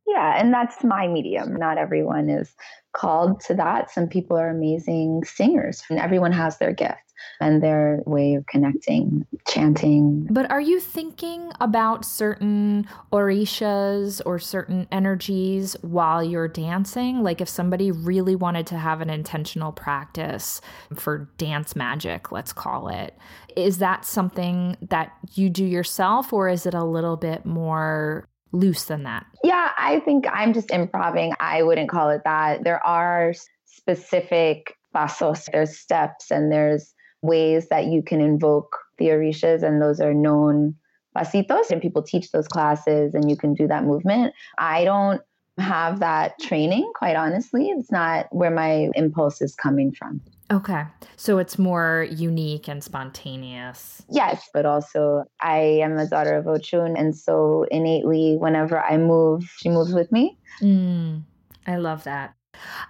Yeah, 0.06 0.38
and 0.38 0.52
that's 0.52 0.84
my 0.84 1.08
medium. 1.08 1.56
Not 1.56 1.78
everyone 1.78 2.28
is 2.28 2.54
called 2.92 3.40
to 3.40 3.54
that. 3.54 3.90
Some 3.90 4.08
people 4.08 4.36
are 4.36 4.48
amazing 4.48 5.24
singers, 5.24 5.82
and 5.88 5.98
everyone 5.98 6.32
has 6.32 6.58
their 6.58 6.72
gift 6.72 6.98
and 7.40 7.62
their 7.62 8.02
way 8.06 8.34
of 8.34 8.46
connecting, 8.46 9.26
chanting. 9.48 10.26
But 10.30 10.50
are 10.50 10.60
you 10.60 10.80
thinking 10.80 11.52
about 11.60 12.04
certain 12.04 12.86
orishas 13.12 14.20
or 14.26 14.38
certain 14.38 14.86
energies 14.92 15.76
while 15.82 16.22
you're 16.22 16.48
dancing? 16.48 17.22
Like 17.22 17.40
if 17.40 17.48
somebody 17.48 17.90
really 17.90 18.36
wanted 18.36 18.66
to 18.68 18.78
have 18.78 19.00
an 19.00 19.10
intentional 19.10 19.72
practice 19.72 20.60
for 20.94 21.30
dance 21.38 21.74
magic, 21.74 22.30
let's 22.32 22.52
call 22.52 22.88
it, 22.88 23.16
is 23.56 23.78
that 23.78 24.04
something 24.04 24.76
that 24.82 25.12
you 25.32 25.48
do 25.50 25.64
yourself 25.64 26.32
or 26.32 26.48
is 26.48 26.66
it 26.66 26.74
a 26.74 26.84
little 26.84 27.16
bit 27.16 27.44
more 27.46 28.28
loose 28.54 28.84
than 28.84 29.02
that? 29.02 29.26
Yeah, 29.42 29.70
I 29.76 30.00
think 30.00 30.24
I'm 30.32 30.54
just 30.54 30.70
improving. 30.70 31.34
I 31.40 31.62
wouldn't 31.62 31.90
call 31.90 32.10
it 32.10 32.22
that. 32.24 32.64
There 32.64 32.84
are 32.86 33.34
specific 33.64 34.76
pasos, 34.94 35.48
there's 35.52 35.76
steps, 35.76 36.30
and 36.30 36.50
there's 36.50 36.94
ways 37.22 37.68
that 37.68 37.86
you 37.86 38.02
can 38.02 38.20
invoke 38.20 38.78
the 38.98 39.06
orishas, 39.06 39.62
and 39.62 39.82
those 39.82 40.00
are 40.00 40.14
known 40.14 40.76
pasitos, 41.16 41.70
and 41.70 41.82
people 41.82 42.02
teach 42.02 42.30
those 42.30 42.48
classes, 42.48 43.14
and 43.14 43.28
you 43.28 43.36
can 43.36 43.54
do 43.54 43.66
that 43.66 43.84
movement. 43.84 44.32
I 44.56 44.84
don't 44.84 45.20
have 45.58 46.00
that 46.00 46.38
training, 46.40 46.90
quite 46.96 47.16
honestly. 47.16 47.70
It's 47.70 47.90
not 47.90 48.26
where 48.30 48.50
my 48.50 48.88
impulse 48.94 49.40
is 49.40 49.54
coming 49.54 49.92
from. 49.92 50.20
Okay. 50.50 50.84
So 51.16 51.38
it's 51.38 51.58
more 51.58 52.06
unique 52.10 52.68
and 52.68 52.84
spontaneous. 52.84 54.02
Yes, 54.10 54.48
but 54.52 54.66
also 54.66 55.24
I 55.40 55.58
am 55.58 55.96
a 55.98 56.06
daughter 56.06 56.36
of 56.36 56.44
Ochun. 56.44 56.98
And 56.98 57.16
so 57.16 57.66
innately, 57.70 58.36
whenever 58.38 58.78
I 58.78 58.98
move, 58.98 59.44
she 59.58 59.70
moves 59.70 59.94
with 59.94 60.12
me. 60.12 60.38
Mm, 60.60 61.22
I 61.66 61.76
love 61.76 62.04
that. 62.04 62.34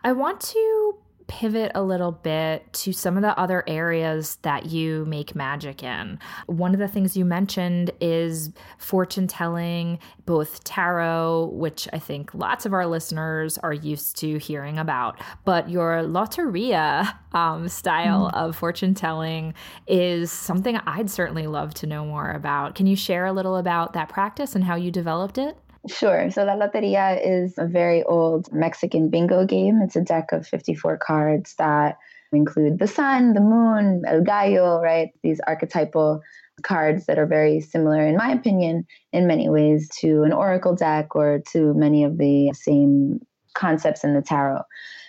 I 0.02 0.12
want 0.12 0.40
to 0.40 0.94
pivot 1.26 1.72
a 1.74 1.82
little 1.82 2.12
bit 2.12 2.72
to 2.72 2.92
some 2.92 3.16
of 3.16 3.22
the 3.22 3.38
other 3.38 3.64
areas 3.66 4.36
that 4.42 4.66
you 4.66 5.04
make 5.06 5.34
magic 5.34 5.82
in. 5.82 6.18
One 6.46 6.74
of 6.74 6.80
the 6.80 6.88
things 6.88 7.16
you 7.16 7.24
mentioned 7.24 7.90
is 8.00 8.50
fortune 8.78 9.26
telling, 9.26 9.98
both 10.26 10.64
tarot, 10.64 11.50
which 11.52 11.88
I 11.92 11.98
think 11.98 12.34
lots 12.34 12.66
of 12.66 12.72
our 12.72 12.86
listeners 12.86 13.58
are 13.58 13.72
used 13.72 14.16
to 14.18 14.38
hearing 14.38 14.78
about, 14.78 15.20
but 15.44 15.68
your 15.68 16.02
loteria 16.02 17.14
um, 17.32 17.68
style 17.68 18.30
mm. 18.30 18.34
of 18.34 18.56
fortune 18.56 18.94
telling 18.94 19.54
is 19.86 20.30
something 20.30 20.76
I'd 20.76 21.10
certainly 21.10 21.46
love 21.46 21.74
to 21.74 21.86
know 21.86 22.04
more 22.04 22.30
about. 22.30 22.74
Can 22.74 22.86
you 22.86 22.96
share 22.96 23.26
a 23.26 23.32
little 23.32 23.56
about 23.56 23.92
that 23.94 24.08
practice 24.08 24.54
and 24.54 24.64
how 24.64 24.76
you 24.76 24.90
developed 24.90 25.38
it? 25.38 25.56
Sure. 25.86 26.30
So 26.30 26.44
La 26.44 26.56
Loteria 26.56 27.20
is 27.22 27.54
a 27.58 27.66
very 27.66 28.02
old 28.04 28.50
Mexican 28.52 29.10
bingo 29.10 29.44
game. 29.44 29.80
It's 29.82 29.96
a 29.96 30.00
deck 30.00 30.32
of 30.32 30.46
54 30.46 30.96
cards 30.98 31.54
that 31.58 31.98
include 32.32 32.78
the 32.78 32.86
sun, 32.86 33.34
the 33.34 33.40
moon, 33.40 34.02
el 34.06 34.22
gallo, 34.22 34.80
right? 34.80 35.10
These 35.22 35.40
archetypal 35.46 36.22
cards 36.62 37.06
that 37.06 37.18
are 37.18 37.26
very 37.26 37.60
similar, 37.60 38.06
in 38.06 38.16
my 38.16 38.32
opinion, 38.32 38.86
in 39.12 39.26
many 39.26 39.48
ways 39.48 39.88
to 40.00 40.22
an 40.22 40.32
oracle 40.32 40.74
deck 40.74 41.14
or 41.14 41.42
to 41.52 41.74
many 41.74 42.04
of 42.04 42.16
the 42.16 42.52
same 42.54 43.20
concepts 43.54 44.04
in 44.04 44.14
the 44.14 44.22
tarot. 44.22 44.62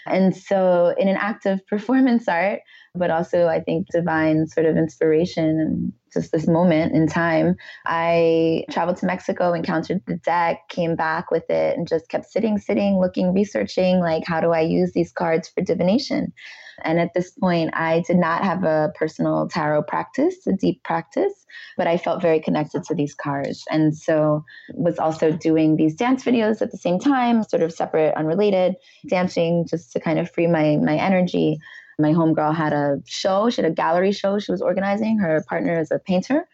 And 0.06 0.36
so, 0.36 0.94
in 0.98 1.08
an 1.08 1.18
act 1.18 1.46
of 1.46 1.66
performance 1.68 2.28
art, 2.28 2.60
but 2.94 3.10
also 3.10 3.48
I 3.48 3.60
think 3.60 3.88
divine 3.92 4.48
sort 4.48 4.66
of 4.66 4.78
inspiration 4.78 5.60
and 5.60 5.94
just 6.16 6.32
this 6.32 6.48
moment 6.48 6.96
in 6.96 7.08
time. 7.08 7.56
I 7.86 8.66
traveled 8.72 8.98
to 8.98 9.06
Mexico, 9.06 9.54
encountered 9.54 10.02
the 10.08 10.16
deck, 10.16 10.68
came 10.70 10.96
back 10.96 11.30
with 11.30 11.48
it, 11.52 11.78
and 11.78 11.88
just 11.88 12.10
kept 12.10 12.26
sitting, 12.26 12.58
sitting, 12.58 13.00
looking, 13.00 13.34
researching 13.34 14.00
like, 14.00 14.24
how 14.26 14.42
do 14.42 14.52
I 14.52 14.62
use 14.62 14.94
these 14.94 15.12
cards 15.12 15.48
for 15.48 15.62
divination? 15.62 16.34
And 16.84 17.00
at 17.00 17.14
this 17.14 17.32
point, 17.32 17.72
I 17.74 18.04
did 18.06 18.18
not 18.18 18.44
have 18.44 18.64
a 18.64 18.92
personal 18.96 19.48
tarot 19.48 19.84
practice, 19.84 20.36
a 20.48 20.54
deep 20.54 20.84
practice, 20.84 21.34
but 21.78 21.88
I 21.88 21.98
felt 21.98 22.22
very 22.22 22.40
connected 22.40 22.84
to 22.86 22.96
these 22.96 23.14
cards. 23.14 23.64
And 23.70 23.96
so 23.98 24.44
was 24.74 25.00
also 25.00 25.32
doing 25.32 25.78
these 25.78 25.96
dance 25.96 26.24
videos 26.24 26.62
at 26.62 26.72
the 26.72 26.78
same 26.78 27.00
time, 27.00 27.44
sort 27.44 27.64
of 27.64 27.72
separate, 27.72 28.14
unrelated, 28.16 28.76
dancing 29.08 29.66
just 29.70 29.94
to 29.94 30.00
kind 30.00 30.20
of 30.20 30.32
free 30.32 30.48
my 30.48 30.78
my 30.78 30.98
energy. 30.98 31.60
My 32.00 32.12
homegirl 32.12 32.56
had 32.56 32.74
a 32.74 32.98
show, 33.06 33.50
she 33.50 33.62
had 33.62 33.72
a 33.72 33.74
gallery 33.74 34.12
show 34.12 34.40
she 34.40 34.52
was 34.52 34.62
organizing. 34.62 35.18
Her 35.20 35.44
partner 35.48 35.80
is 35.80 35.92
a 35.92 36.00
painter. 36.00 36.48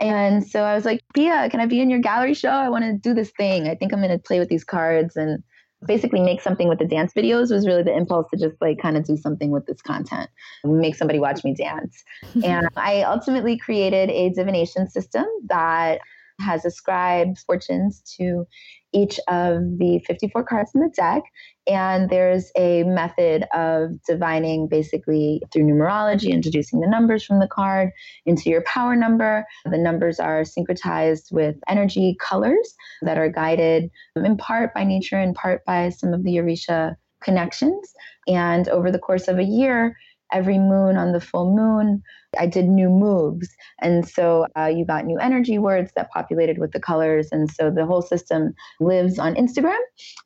And 0.00 0.44
so 0.46 0.62
I 0.62 0.74
was 0.74 0.84
like, 0.84 1.00
Pia, 1.14 1.48
can 1.50 1.60
I 1.60 1.66
be 1.66 1.80
in 1.80 1.88
your 1.88 2.00
gallery 2.00 2.34
show? 2.34 2.48
I 2.48 2.68
want 2.68 2.84
to 2.84 2.94
do 2.94 3.14
this 3.14 3.30
thing. 3.30 3.68
I 3.68 3.76
think 3.76 3.92
I'm 3.92 4.00
going 4.00 4.10
to 4.10 4.18
play 4.18 4.40
with 4.40 4.48
these 4.48 4.64
cards. 4.64 5.16
And 5.16 5.42
basically 5.86 6.20
make 6.20 6.40
something 6.40 6.68
with 6.68 6.78
the 6.78 6.84
dance 6.84 7.12
videos 7.12 7.50
was 7.50 7.66
really 7.66 7.82
the 7.82 7.94
impulse 7.94 8.26
to 8.30 8.36
just 8.36 8.60
like 8.60 8.78
kind 8.80 8.96
of 8.96 9.04
do 9.04 9.16
something 9.16 9.50
with 9.50 9.66
this 9.66 9.82
content, 9.82 10.30
make 10.64 10.94
somebody 10.94 11.18
watch 11.18 11.44
me 11.44 11.54
dance. 11.54 12.02
and 12.44 12.68
I 12.76 13.02
ultimately 13.02 13.58
created 13.58 14.10
a 14.10 14.30
divination 14.30 14.88
system 14.88 15.24
that 15.46 16.00
has 16.40 16.64
ascribed 16.64 17.38
fortunes 17.46 18.02
to 18.16 18.46
each 18.94 19.18
of 19.28 19.60
the 19.78 20.02
54 20.06 20.44
cards 20.44 20.70
in 20.74 20.80
the 20.80 20.92
deck. 20.96 21.22
And 21.66 22.08
there's 22.08 22.50
a 22.56 22.84
method 22.84 23.44
of 23.54 23.90
divining 24.06 24.68
basically 24.68 25.42
through 25.52 25.64
numerology, 25.64 26.30
introducing 26.30 26.80
the 26.80 26.88
numbers 26.88 27.24
from 27.24 27.40
the 27.40 27.48
card 27.48 27.90
into 28.24 28.50
your 28.50 28.62
power 28.62 28.94
number. 28.94 29.44
The 29.64 29.78
numbers 29.78 30.20
are 30.20 30.42
syncretized 30.42 31.32
with 31.32 31.56
energy 31.68 32.16
colors 32.20 32.74
that 33.02 33.18
are 33.18 33.28
guided 33.28 33.90
in 34.16 34.36
part 34.36 34.72
by 34.74 34.84
nature, 34.84 35.20
in 35.20 35.34
part 35.34 35.64
by 35.64 35.88
some 35.88 36.14
of 36.14 36.22
the 36.22 36.36
Orisha 36.36 36.96
connections. 37.22 37.92
And 38.28 38.68
over 38.68 38.90
the 38.90 38.98
course 38.98 39.28
of 39.28 39.38
a 39.38 39.44
year, 39.44 39.96
every 40.34 40.58
moon 40.58 40.96
on 40.96 41.12
the 41.12 41.20
full 41.20 41.54
moon, 41.54 42.02
I 42.38 42.46
did 42.46 42.66
new 42.66 42.90
moves. 42.90 43.48
And 43.80 44.06
so 44.06 44.46
uh, 44.58 44.66
you 44.66 44.84
got 44.84 45.06
new 45.06 45.18
energy 45.18 45.58
words 45.58 45.92
that 45.96 46.10
populated 46.10 46.58
with 46.58 46.72
the 46.72 46.80
colors. 46.80 47.28
And 47.30 47.50
so 47.50 47.70
the 47.70 47.86
whole 47.86 48.02
system 48.02 48.52
lives 48.80 49.18
on 49.18 49.34
Instagram. 49.36 49.78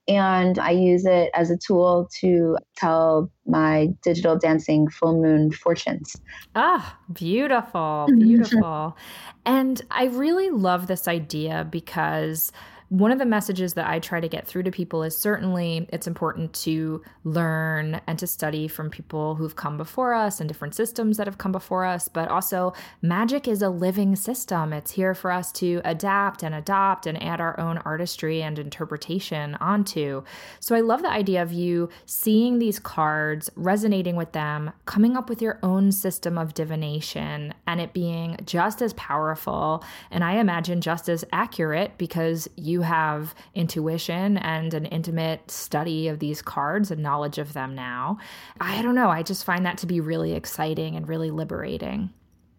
And 0.09 0.59
I 0.59 0.71
use 0.71 1.05
it 1.05 1.31
as 1.35 1.51
a 1.51 1.59
tool 1.59 2.09
to 2.21 2.57
tell 2.77 3.31
my 3.47 3.89
digital 4.03 4.39
dancing 4.39 4.89
full 4.89 5.21
moon 5.21 5.53
fortunes. 5.53 6.17
Ah, 6.55 6.99
beautiful, 7.13 8.09
beautiful. 8.19 8.97
and 9.45 9.83
I 9.91 10.07
really 10.07 10.51
love 10.51 10.87
this 10.87 11.07
idea 11.07 11.67
because 11.71 12.53
one 12.89 13.13
of 13.13 13.19
the 13.19 13.27
messages 13.27 13.75
that 13.75 13.89
I 13.89 13.99
try 13.99 14.21
to 14.21 14.29
get 14.29 14.47
through 14.47 14.63
to 14.65 14.71
people 14.71 15.03
is 15.03 15.17
certainly 15.17 15.87
it's 15.93 16.07
important 16.07 16.53
to 16.55 17.03
learn 17.25 18.01
and 18.07 18.19
to 18.19 18.27
study 18.27 18.69
from 18.69 18.91
people 18.91 19.35
who've 19.35 19.57
come 19.57 19.77
before 19.77 20.15
us 20.15 20.41
and 20.41 20.49
different 20.49 20.75
systems 20.75 21.17
that 21.17 21.27
have 21.27 21.39
come 21.39 21.53
before 21.53 21.85
us, 21.85 22.09
but 22.09 22.29
also 22.29 22.73
magic 23.03 23.47
is 23.47 23.63
a 23.63 23.69
living 23.69 24.17
system. 24.17 24.73
It's 24.73 24.91
here 24.91 25.15
for 25.15 25.31
us 25.31 25.53
to 25.53 25.81
adapt 25.85 26.43
and 26.43 26.55
adopt 26.55 27.07
and 27.07 27.23
add 27.23 27.41
our 27.41 27.59
own 27.61 27.79
artistry 27.79 28.43
and 28.43 28.59
interpretation 28.59 29.55
onto. 29.57 30.23
So 30.61 30.75
I 30.75 30.81
love 30.81 31.03
the 31.03 31.11
idea 31.11 31.43
of 31.43 31.53
you 31.53 31.91
seeing 32.07 32.59
these 32.59 32.79
cards, 32.79 33.51
resonating 33.55 34.17
with 34.17 34.33
them, 34.33 34.73
coming 34.87 35.17
up 35.17 35.29
with 35.29 35.43
your 35.43 35.59
own 35.63 35.93
system 35.93 36.39
of 36.39 36.55
divination, 36.55 37.53
and 37.67 37.81
it 37.81 37.93
being 37.93 38.39
just 38.45 38.81
as 38.83 38.93
powerful 38.95 39.85
and 40.11 40.25
I 40.25 40.35
imagine 40.35 40.81
just 40.81 41.09
as 41.09 41.25
accurate 41.33 41.99
because 41.99 42.49
you 42.57 42.78
you 42.79 42.83
have 42.83 43.35
intuition 43.57 44.39
and 44.39 44.73
an 44.73 44.87
intimate 44.87 45.51
study 45.51 46.07
of 46.07 46.21
these 46.21 46.41
cards 46.41 46.93
and 46.93 47.03
knowledge 47.03 47.39
of 47.39 47.53
them 47.53 47.75
now. 47.75 48.19
I 48.61 48.83
don't 48.83 48.95
know. 48.95 49.11
I 49.11 49.25
just 49.25 49.45
find 49.45 49.67
that 49.67 49.79
to 49.79 49.87
be 49.87 50.01
really 50.01 50.35
exciting 50.35 50.95
and 50.95 51.09
really 51.09 51.33
liberating. 51.33 52.11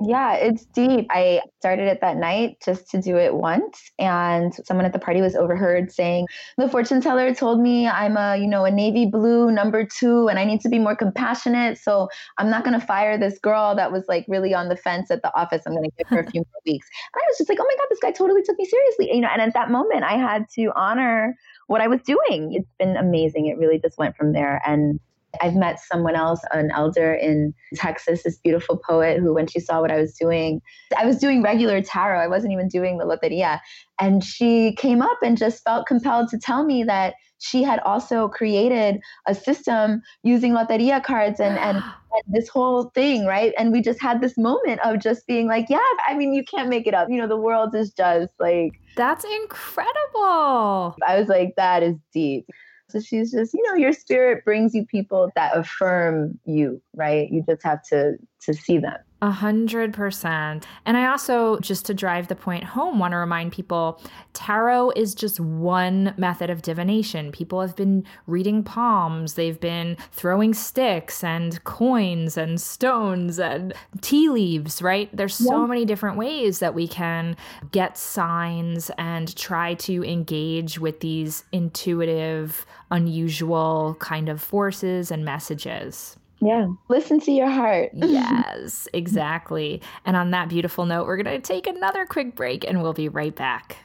Yeah, 0.02 0.36
it's 0.36 0.66
deep. 0.68 1.08
I 1.10 1.42
started 1.60 1.88
it 1.90 2.00
that 2.00 2.16
night 2.16 2.62
just 2.64 2.90
to 2.92 3.02
do 3.02 3.18
it 3.18 3.34
once. 3.36 3.92
And 4.00 4.54
someone 4.66 4.86
at 4.86 4.94
the 4.94 5.00
party 5.00 5.20
was 5.20 5.36
overheard 5.36 5.92
saying, 5.92 6.28
The 6.58 6.70
fortune 6.70 7.02
teller 7.02 7.36
told 7.36 7.60
me 7.60 7.86
I'm 7.86 8.16
a, 8.16 8.38
you 8.38 8.48
know, 8.48 8.64
a 8.64 8.72
navy 8.72 9.08
blue 9.08 9.52
number 9.52 9.86
two 9.86 10.30
and 10.30 10.40
I 10.40 10.46
need 10.46 10.62
to 10.62 10.70
be 10.70 10.80
more 10.80 10.96
compassionate. 10.96 11.80
So 11.80 12.08
I'm 12.38 12.50
not 12.50 12.64
gonna 12.64 12.80
fire 12.80 13.18
this 13.18 13.40
girl 13.40 13.76
that 13.76 13.92
was 13.92 14.06
like 14.08 14.24
really 14.30 14.54
on 14.54 14.70
the 14.70 14.78
fence 14.78 15.12
at 15.12 15.22
the 15.22 15.38
office. 15.38 15.64
I'm 15.66 15.76
gonna 15.76 15.90
give 15.98 16.08
her 16.08 16.22
a 16.22 16.32
few 16.32 16.42
more 16.42 16.62
weeks. 16.66 16.88
And 17.14 17.22
I 17.22 17.26
was 17.28 17.38
just 17.38 17.50
like, 17.50 17.60
oh 17.60 17.66
my 17.68 17.76
God, 17.78 17.88
this 17.90 18.00
guy 18.00 18.12
totally 18.12 18.42
took 18.42 18.58
me 18.58 18.66
seriously. 18.66 19.14
You 19.14 19.20
know, 19.20 19.30
and 19.34 19.42
at 19.42 19.54
that 19.54 19.70
moment 19.70 20.06
I 20.06 20.14
had 20.14 20.46
to 20.56 20.72
honor 20.78 21.36
what 21.68 21.82
I 21.82 21.88
was 21.88 22.02
doing. 22.04 22.54
It's 22.54 22.72
been 22.80 22.96
amazing. 22.96 23.48
It 23.48 23.58
really 23.58 23.80
just 23.80 23.98
went 23.98 24.16
from 24.16 24.32
there. 24.32 24.62
And 24.66 25.02
I've 25.42 25.56
met 25.56 25.80
someone 25.80 26.16
else, 26.16 26.42
an 26.52 26.72
elder 26.72 27.14
in 27.14 27.54
Texas, 27.76 28.24
this 28.24 28.38
beautiful 28.40 28.78
poet 28.78 29.20
who, 29.20 29.34
when 29.34 29.48
she 29.48 29.60
saw 29.60 29.82
what 29.82 29.92
I 29.92 30.00
was 30.00 30.14
doing, 30.14 30.62
I 30.98 31.06
was 31.06 31.18
doing 31.18 31.42
regular 31.42 31.82
tarot. 31.82 32.20
I 32.20 32.28
wasn't 32.28 32.54
even 32.54 32.68
doing 32.68 32.98
the 32.98 33.06
loteria. 33.06 33.60
And 34.00 34.24
she 34.24 34.76
came 34.76 35.02
up 35.02 35.18
and 35.24 35.38
just 35.38 35.64
felt 35.64 35.88
compelled 35.88 36.30
to 36.30 36.38
tell 36.38 36.66
me 36.66 36.84
that 36.84 37.16
she 37.40 37.64
had 37.64 37.80
also 37.80 38.28
created 38.28 39.00
a 39.28 39.34
system 39.34 40.02
using 40.24 40.54
loteria 40.54 41.02
cards 41.02 41.40
and, 41.40 41.58
and, 41.58 41.78
and, 42.12 42.24
this 42.28 42.50
whole 42.50 42.92
thing, 42.96 43.26
right? 43.26 43.54
And 43.58 43.72
we 43.72 43.82
just 43.82 44.02
had 44.02 44.22
this 44.22 44.38
moment 44.38 44.80
of 44.84 45.00
just 45.00 45.26
being 45.26 45.48
like, 45.48 45.68
yeah, 45.70 45.80
I 46.08 46.16
mean, 46.16 46.34
you 46.34 46.44
can't 46.44 46.70
make 46.70 46.86
it 46.86 46.94
up. 46.94 47.08
You 47.10 47.18
know, 47.18 47.28
the 47.28 47.38
world 47.38 47.74
is 47.76 47.92
just 47.92 48.34
like. 48.40 48.74
That's 48.96 49.24
incredible. 49.24 50.96
I 51.08 51.18
was 51.18 51.28
like, 51.28 51.54
that 51.56 51.84
is 51.84 51.96
deep. 52.14 52.46
So 52.90 53.00
she's 53.00 53.32
just, 53.32 53.54
you 53.54 53.64
know, 53.68 53.76
your 53.76 53.94
spirit 53.94 54.44
brings 54.44 54.74
you 54.74 54.86
people 54.86 55.32
that 55.36 55.56
affirm 55.56 56.40
you, 56.46 56.82
right? 56.96 57.30
You 57.30 57.44
just 57.48 57.64
have 57.64 57.84
to 57.90 58.18
to 58.42 58.54
see 58.54 58.80
them. 58.80 58.98
A 59.22 59.32
hundred 59.32 59.94
percent. 59.94 60.66
And 60.86 60.96
I 60.96 61.08
also, 61.08 61.60
just 61.60 61.86
to 61.88 61.94
drive 61.94 62.30
the 62.30 62.36
point 62.36 62.64
home, 62.64 63.00
want 63.00 63.12
to 63.12 63.18
remind 63.18 63.52
people 63.52 64.02
tarot 64.32 64.92
is 64.92 65.14
just 65.14 65.42
one 65.42 66.14
method 66.16 66.50
of 66.50 66.62
divination. 66.62 67.34
People 67.34 67.60
have 67.60 67.76
been 67.76 68.06
reading 68.28 68.64
palms, 68.64 69.34
they've 69.34 69.60
been 69.60 69.98
throwing 70.14 70.54
sticks 70.54 71.22
and 71.22 71.62
coins 71.66 72.38
and 72.38 72.62
stones 72.62 73.40
and 73.40 73.74
tea 74.00 74.30
leaves, 74.30 74.82
right? 74.82 75.10
There's 75.14 75.36
so 75.36 75.62
yeah. 75.62 75.68
many 75.68 75.84
different 75.84 76.16
ways 76.16 76.60
that 76.60 76.74
we 76.74 76.88
can 76.88 77.36
get 77.74 77.98
signs 77.98 78.90
and 78.98 79.36
try 79.36 79.74
to 79.74 80.02
engage 80.06 80.80
with 80.80 81.02
these 81.02 81.44
intuitive, 81.52 82.66
unusual 82.90 83.98
kind 84.00 84.30
of 84.30 84.42
forces 84.42 85.12
and 85.12 85.26
messages. 85.26 86.16
Yeah. 86.42 86.68
Listen 86.88 87.20
to 87.22 87.32
your 87.32 87.50
heart. 87.50 87.92
yes, 87.94 88.88
exactly. 88.94 89.82
And 90.06 90.16
on 90.16 90.32
that 90.32 90.50
beautiful 90.50 90.86
note, 90.86 91.06
we're 91.06 91.22
going 91.22 91.42
to 91.42 91.46
take 91.46 91.68
another 91.68 92.06
quick 92.06 92.36
break 92.36 92.66
and 92.66 92.82
we'll 92.82 92.94
be 92.94 93.10
right 93.10 93.36
back. 93.36 93.78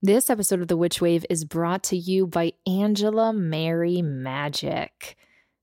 This 0.00 0.30
episode 0.30 0.60
of 0.60 0.68
The 0.68 0.76
Witch 0.76 1.00
Wave 1.00 1.26
is 1.28 1.44
brought 1.44 1.82
to 1.84 1.96
you 1.96 2.26
by 2.26 2.52
Angela 2.66 3.32
Mary 3.32 3.96
Magick. 3.96 5.14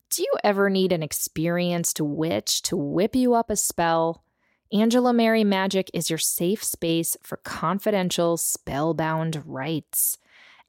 Do 0.09 0.23
you 0.23 0.33
ever 0.43 0.69
need 0.69 0.91
an 0.91 1.01
experienced 1.01 1.99
witch 2.01 2.61
to 2.63 2.77
whip 2.77 3.15
you 3.15 3.33
up 3.33 3.49
a 3.49 3.55
spell? 3.55 4.23
Angela 4.71 5.13
Mary 5.13 5.43
Magick 5.43 5.89
is 5.93 6.09
your 6.09 6.19
safe 6.19 6.63
space 6.63 7.15
for 7.23 7.37
confidential, 7.37 8.35
spellbound 8.35 9.41
rites. 9.45 10.17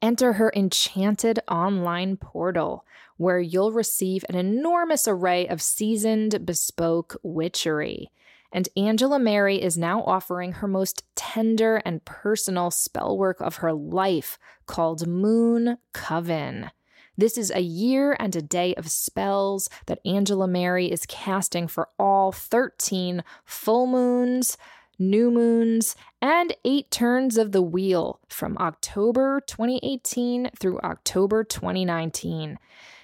Enter 0.02 0.34
her 0.34 0.52
enchanted 0.54 1.40
online 1.48 2.16
portal 2.16 2.84
where 3.16 3.40
you'll 3.40 3.72
receive 3.72 4.24
an 4.28 4.34
enormous 4.34 5.08
array 5.08 5.46
of 5.48 5.62
seasoned, 5.62 6.44
bespoke 6.44 7.16
witchery. 7.22 8.10
And 8.52 8.68
Angela 8.76 9.18
Mary 9.18 9.60
is 9.60 9.76
now 9.76 10.02
offering 10.02 10.52
her 10.52 10.68
most 10.68 11.02
tender 11.14 11.76
and 11.84 12.04
personal 12.04 12.70
spell 12.70 13.16
work 13.16 13.40
of 13.40 13.56
her 13.56 13.72
life 13.72 14.38
called 14.66 15.06
Moon 15.06 15.78
Coven. 15.92 16.70
This 17.18 17.38
is 17.38 17.50
a 17.50 17.60
year 17.60 18.14
and 18.20 18.36
a 18.36 18.42
day 18.42 18.74
of 18.74 18.90
spells 18.90 19.70
that 19.86 20.00
Angela 20.04 20.46
Mary 20.46 20.92
is 20.92 21.06
casting 21.06 21.66
for 21.66 21.88
all 21.98 22.30
13 22.30 23.24
full 23.44 23.86
moons, 23.86 24.58
new 24.98 25.30
moons, 25.30 25.96
and 26.20 26.54
eight 26.64 26.90
turns 26.90 27.36
of 27.36 27.52
the 27.52 27.62
wheel 27.62 28.20
from 28.28 28.56
October 28.58 29.40
2018 29.46 30.50
through 30.58 30.78
October 30.80 31.44
2019. 31.44 32.58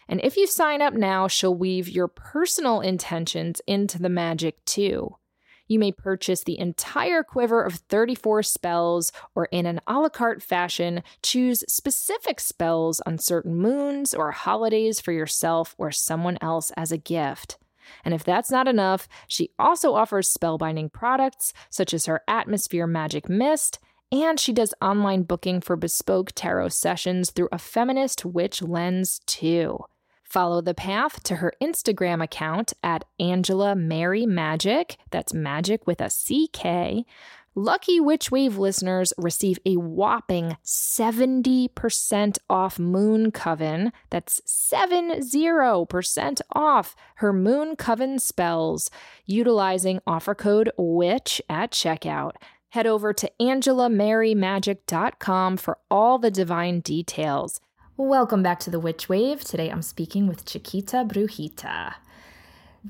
And 0.09 0.21
if 0.23 0.37
you 0.37 0.47
sign 0.47 0.83
up 0.83 0.95
now, 0.95 1.29
she'll 1.29 1.55
weave 1.55 1.89
your 1.89 2.09
personal 2.09 2.81
intentions 2.81 3.61
into 3.67 3.99
the 3.99 4.09
magic 4.09 4.65
too. 4.65 5.17
You 5.69 5.79
may 5.79 5.93
purchase 5.93 6.45
the 6.45 6.59
entire 6.59 7.23
quiver 7.23 7.63
of 7.63 7.77
34 7.77 8.43
spells, 8.43 9.13
or 9.35 9.47
in 9.47 9.65
an 9.65 9.81
a 9.87 10.01
la 10.01 10.11
carte 10.11 10.43
fashion, 10.43 11.03
choose 11.23 11.65
specific 11.67 12.41
spells 12.41 13.01
on 13.07 13.17
certain 13.19 13.55
moons 13.55 14.13
or 14.13 14.33
holidays 14.33 15.01
for 15.01 15.13
yourself 15.13 15.75
or 15.79 15.91
someone 15.91 16.37
else 16.43 16.73
as 16.77 16.93
a 16.93 16.99
gift. 16.99 17.57
And 18.05 18.15
if 18.15 18.25
that's 18.25 18.51
not 18.51 18.69
enough, 18.69 19.09
she 19.27 19.51
also 19.59 19.95
offers 19.95 20.33
spellbinding 20.33 20.93
products 20.93 21.53
such 21.71 21.93
as 21.95 22.07
her 22.07 22.23
Atmosphere 22.29 22.87
Magic 22.87 23.29
Mist, 23.29 23.79
and 24.11 24.39
she 24.39 24.53
does 24.53 24.75
online 24.83 25.23
booking 25.23 25.61
for 25.61 25.75
bespoke 25.75 26.33
tarot 26.35 26.69
sessions 26.69 27.31
through 27.31 27.49
a 27.51 27.59
feminist 27.59 28.25
witch 28.25 28.63
lens, 28.63 29.21
too. 29.27 29.85
Follow 30.23 30.63
the 30.63 30.73
path 30.73 31.23
to 31.25 31.37
her 31.37 31.53
Instagram 31.63 32.23
account 32.23 32.73
at 32.83 33.05
Angela 33.21 33.75
Mary 33.75 34.25
Magick. 34.25 34.97
That's 35.11 35.35
magic 35.35 35.87
with 35.87 36.01
a 36.01 36.09
CK. 36.09 37.07
Lucky 37.55 38.01
Witch 38.01 38.31
Wave 38.31 38.57
listeners 38.57 39.13
receive 39.19 39.59
a 39.67 39.77
whopping 39.77 40.57
70% 40.65 42.39
off 42.49 42.79
Moon 42.79 43.31
Coven. 43.31 43.93
That's 44.09 44.41
70% 44.47 46.41
off 46.55 46.97
her 47.17 47.35
Moon 47.35 47.77
Coven 47.77 48.19
spells 48.19 48.91
utilizing 49.27 50.01
offer 50.07 50.35
code 50.35 50.71
WITCH 50.79 51.43
at 51.51 51.73
checkout. 51.73 52.37
Head 52.71 52.87
over 52.87 53.13
to 53.13 53.31
AngelaMaryMagick.com 53.39 55.59
for 55.59 55.77
all 55.91 56.19
the 56.19 56.31
divine 56.31 56.81
details. 56.81 57.61
Welcome 57.99 58.43
back 58.43 58.61
to 58.61 58.71
the 58.71 58.81
Witch 58.81 59.11
Wave. 59.11 59.45
Today 59.45 59.69
I'm 59.69 59.83
speaking 59.83 60.27
with 60.27 60.47
Chiquita 60.47 61.05
Brujita. 61.07 61.97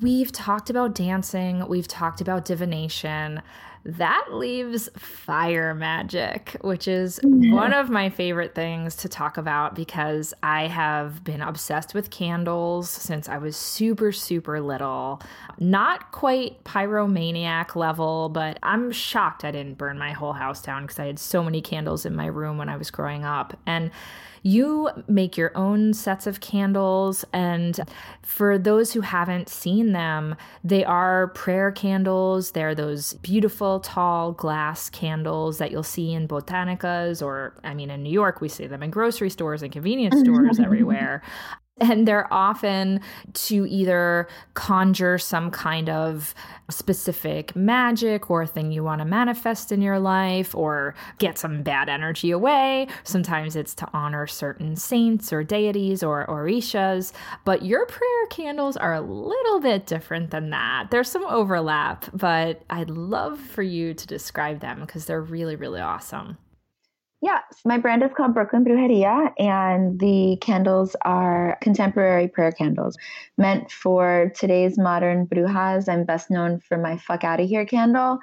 We've 0.01 0.31
talked 0.31 0.71
about 0.71 0.95
dancing, 0.95 1.67
we've 1.69 1.89
talked 1.89 2.21
about 2.21 2.45
divination. 2.45 3.43
That 3.85 4.29
leaves 4.31 4.89
fire 4.97 5.75
magic, 5.75 6.57
which 6.61 6.87
is 6.87 7.19
one 7.25 7.73
of 7.73 7.91
my 7.91 8.11
favorite 8.11 8.55
things 8.55 8.95
to 8.97 9.09
talk 9.09 9.37
about 9.37 9.75
because 9.75 10.33
I 10.43 10.69
have 10.69 11.25
been 11.25 11.41
obsessed 11.41 11.93
with 11.93 12.11
candles 12.11 12.89
since 12.89 13.29
I 13.29 13.39
was 13.39 13.57
super, 13.57 14.13
super 14.13 14.61
little. 14.61 15.21
Not 15.59 16.13
quite 16.13 16.63
pyromaniac 16.63 17.75
level, 17.75 18.29
but 18.29 18.59
I'm 18.63 18.93
shocked 18.93 19.45
I 19.45 19.51
didn't 19.51 19.79
burn 19.79 19.99
my 19.99 20.13
whole 20.13 20.35
house 20.35 20.63
down 20.63 20.83
because 20.83 21.01
I 21.01 21.07
had 21.07 21.19
so 21.19 21.43
many 21.43 21.61
candles 21.61 22.07
in 22.07 22.15
my 22.15 22.27
room 22.27 22.59
when 22.59 22.69
I 22.69 22.77
was 22.77 22.91
growing 22.91 23.25
up. 23.25 23.59
And 23.67 23.91
you 24.43 24.91
make 25.09 25.37
your 25.37 25.57
own 25.57 25.95
sets 25.95 26.27
of 26.27 26.41
candles. 26.41 27.25
And 27.33 27.79
for 28.23 28.59
those 28.59 28.93
who 28.93 29.01
haven't 29.01 29.49
seen 29.49 29.93
them, 29.93 30.37
they 30.65 30.85
are 30.85 31.29
prayer 31.29 31.71
candles. 31.71 32.53
They're 32.53 32.75
those 32.75 33.15
beautiful, 33.15 33.81
tall 33.81 34.33
glass 34.33 34.91
candles 34.91 35.59
that 35.59 35.71
you'll 35.71 35.83
see 35.83 36.13
in 36.13 36.27
botanicas, 36.27 37.23
or 37.23 37.55
I 37.63 37.75
mean, 37.75 37.91
in 37.91 38.03
New 38.03 38.11
York, 38.11 38.41
we 38.41 38.49
see 38.49 38.67
them 38.67 38.83
in 38.83 38.91
grocery 38.91 39.31
stores 39.31 39.63
and 39.63 39.73
convenience 39.73 40.19
stores 40.25 40.59
everywhere. 40.59 41.23
And 41.81 42.07
they're 42.07 42.33
often 42.33 43.01
to 43.33 43.67
either 43.67 44.29
conjure 44.55 45.17
some 45.19 45.51
kind 45.51 45.89
of 45.89 46.35
specific 46.71 47.57
magic 47.57 48.31
or 48.31 48.47
thing 48.47 48.71
you 48.71 48.85
want 48.85 49.01
to 49.01 49.07
manifest 49.07 49.73
in 49.73 49.81
your 49.81 49.99
life 49.99 50.55
or 50.55 50.95
get 51.19 51.39
some 51.39 51.63
bad 51.63 51.89
energy 51.89 52.31
away. 52.31 52.89
Sometimes 53.05 53.57
it's 53.57 53.75
to 53.77 53.89
honor 53.95 54.27
certain 54.27 54.77
saints 54.77 55.33
or 55.33 55.43
deities 55.43 56.03
or 56.03 56.27
orishas. 56.27 57.13
But 57.45 57.63
your 57.65 57.87
prayer 57.87 58.27
candles 58.29 58.77
are 58.77 58.95
a 58.95 59.01
little 59.01 59.59
bit 59.59 59.87
different 59.87 60.31
than 60.31 60.51
that. 60.51 60.89
There's 60.91 61.11
some 61.11 61.25
overlap, 61.25 62.05
but 62.13 62.63
I'd 62.69 62.91
love 62.91 63.41
for 63.41 63.63
you 63.63 63.95
to 63.95 64.07
describe 64.07 64.61
them 64.61 64.81
because 64.81 65.07
they're 65.07 65.23
really, 65.23 65.57
really 65.57 65.81
awesome. 65.81 66.37
Yeah, 67.23 67.39
my 67.65 67.79
brand 67.79 68.03
is 68.03 68.11
called 68.17 68.35
Brooklyn 68.35 68.65
Brujeria, 68.65 69.33
and 69.39 70.01
the 70.01 70.39
candles 70.41 70.97
are 71.05 71.57
contemporary 71.63 72.27
prayer 72.27 72.51
candles 72.51 72.97
meant 73.39 73.71
for 73.71 74.33
today's 74.35 74.77
modern 74.77 75.29
brujas. 75.29 75.89
I'm 75.89 76.05
best 76.05 76.33
known 76.33 76.59
for 76.59 76.77
my 76.79 76.97
fuck 76.97 77.23
out 77.23 77.39
of 77.39 77.49
here 77.49 77.65
candle, 77.65 78.19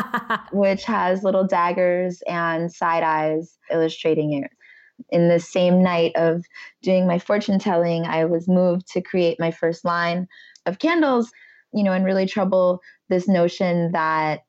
which 0.52 0.84
has 0.84 1.22
little 1.22 1.46
daggers 1.46 2.22
and 2.26 2.72
side 2.72 3.02
eyes 3.02 3.58
illustrating 3.70 4.32
it. 4.32 4.50
In 5.10 5.28
the 5.28 5.40
same 5.40 5.82
night 5.82 6.12
of 6.16 6.46
doing 6.80 7.06
my 7.06 7.18
fortune 7.18 7.58
telling, 7.58 8.06
I 8.06 8.24
was 8.24 8.48
moved 8.48 8.90
to 8.92 9.02
create 9.02 9.38
my 9.38 9.50
first 9.50 9.84
line 9.84 10.26
of 10.64 10.78
candles, 10.78 11.30
you 11.74 11.84
know, 11.84 11.92
and 11.92 12.02
really 12.02 12.24
trouble 12.24 12.80
this 13.10 13.28
notion 13.28 13.92
that 13.92 14.40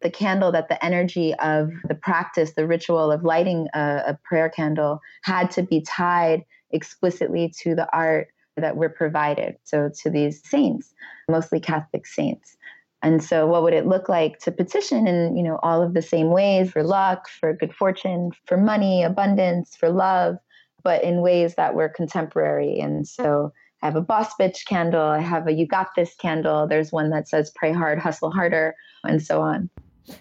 the 0.00 0.10
candle 0.10 0.52
that 0.52 0.68
the 0.68 0.82
energy 0.84 1.34
of 1.34 1.70
the 1.88 1.94
practice, 1.94 2.52
the 2.52 2.66
ritual 2.66 3.10
of 3.10 3.24
lighting 3.24 3.68
a, 3.74 4.02
a, 4.08 4.18
prayer 4.24 4.48
candle 4.48 5.00
had 5.22 5.50
to 5.50 5.62
be 5.62 5.80
tied 5.80 6.44
explicitly 6.70 7.52
to 7.62 7.74
the 7.74 7.88
art 7.92 8.28
that 8.56 8.76
we're 8.76 8.88
provided. 8.88 9.56
So 9.64 9.90
to 10.02 10.10
these 10.10 10.40
saints, 10.48 10.94
mostly 11.28 11.60
Catholic 11.60 12.06
saints. 12.06 12.56
And 13.02 13.22
so 13.22 13.46
what 13.46 13.62
would 13.62 13.74
it 13.74 13.86
look 13.86 14.08
like 14.08 14.38
to 14.40 14.52
petition 14.52 15.06
in, 15.06 15.36
you 15.36 15.42
know, 15.42 15.58
all 15.62 15.82
of 15.82 15.94
the 15.94 16.02
same 16.02 16.30
ways 16.30 16.72
for 16.72 16.82
luck, 16.82 17.28
for 17.28 17.52
good 17.52 17.74
fortune, 17.74 18.32
for 18.46 18.56
money, 18.56 19.02
abundance, 19.02 19.76
for 19.76 19.90
love, 19.90 20.36
but 20.82 21.04
in 21.04 21.20
ways 21.20 21.54
that 21.54 21.74
were 21.74 21.88
contemporary. 21.88 22.80
And 22.80 23.06
so 23.06 23.52
I 23.82 23.86
have 23.86 23.96
a 23.96 24.00
boss 24.00 24.34
bitch 24.34 24.66
candle, 24.66 25.00
I 25.00 25.20
have 25.20 25.46
a 25.46 25.52
you 25.52 25.66
got 25.66 25.94
this 25.94 26.14
candle, 26.16 26.66
there's 26.66 26.90
one 26.90 27.10
that 27.10 27.28
says 27.28 27.52
pray 27.54 27.72
hard, 27.72 28.00
hustle 28.00 28.32
harder, 28.32 28.74
and 29.04 29.22
so 29.22 29.40
on. 29.40 29.70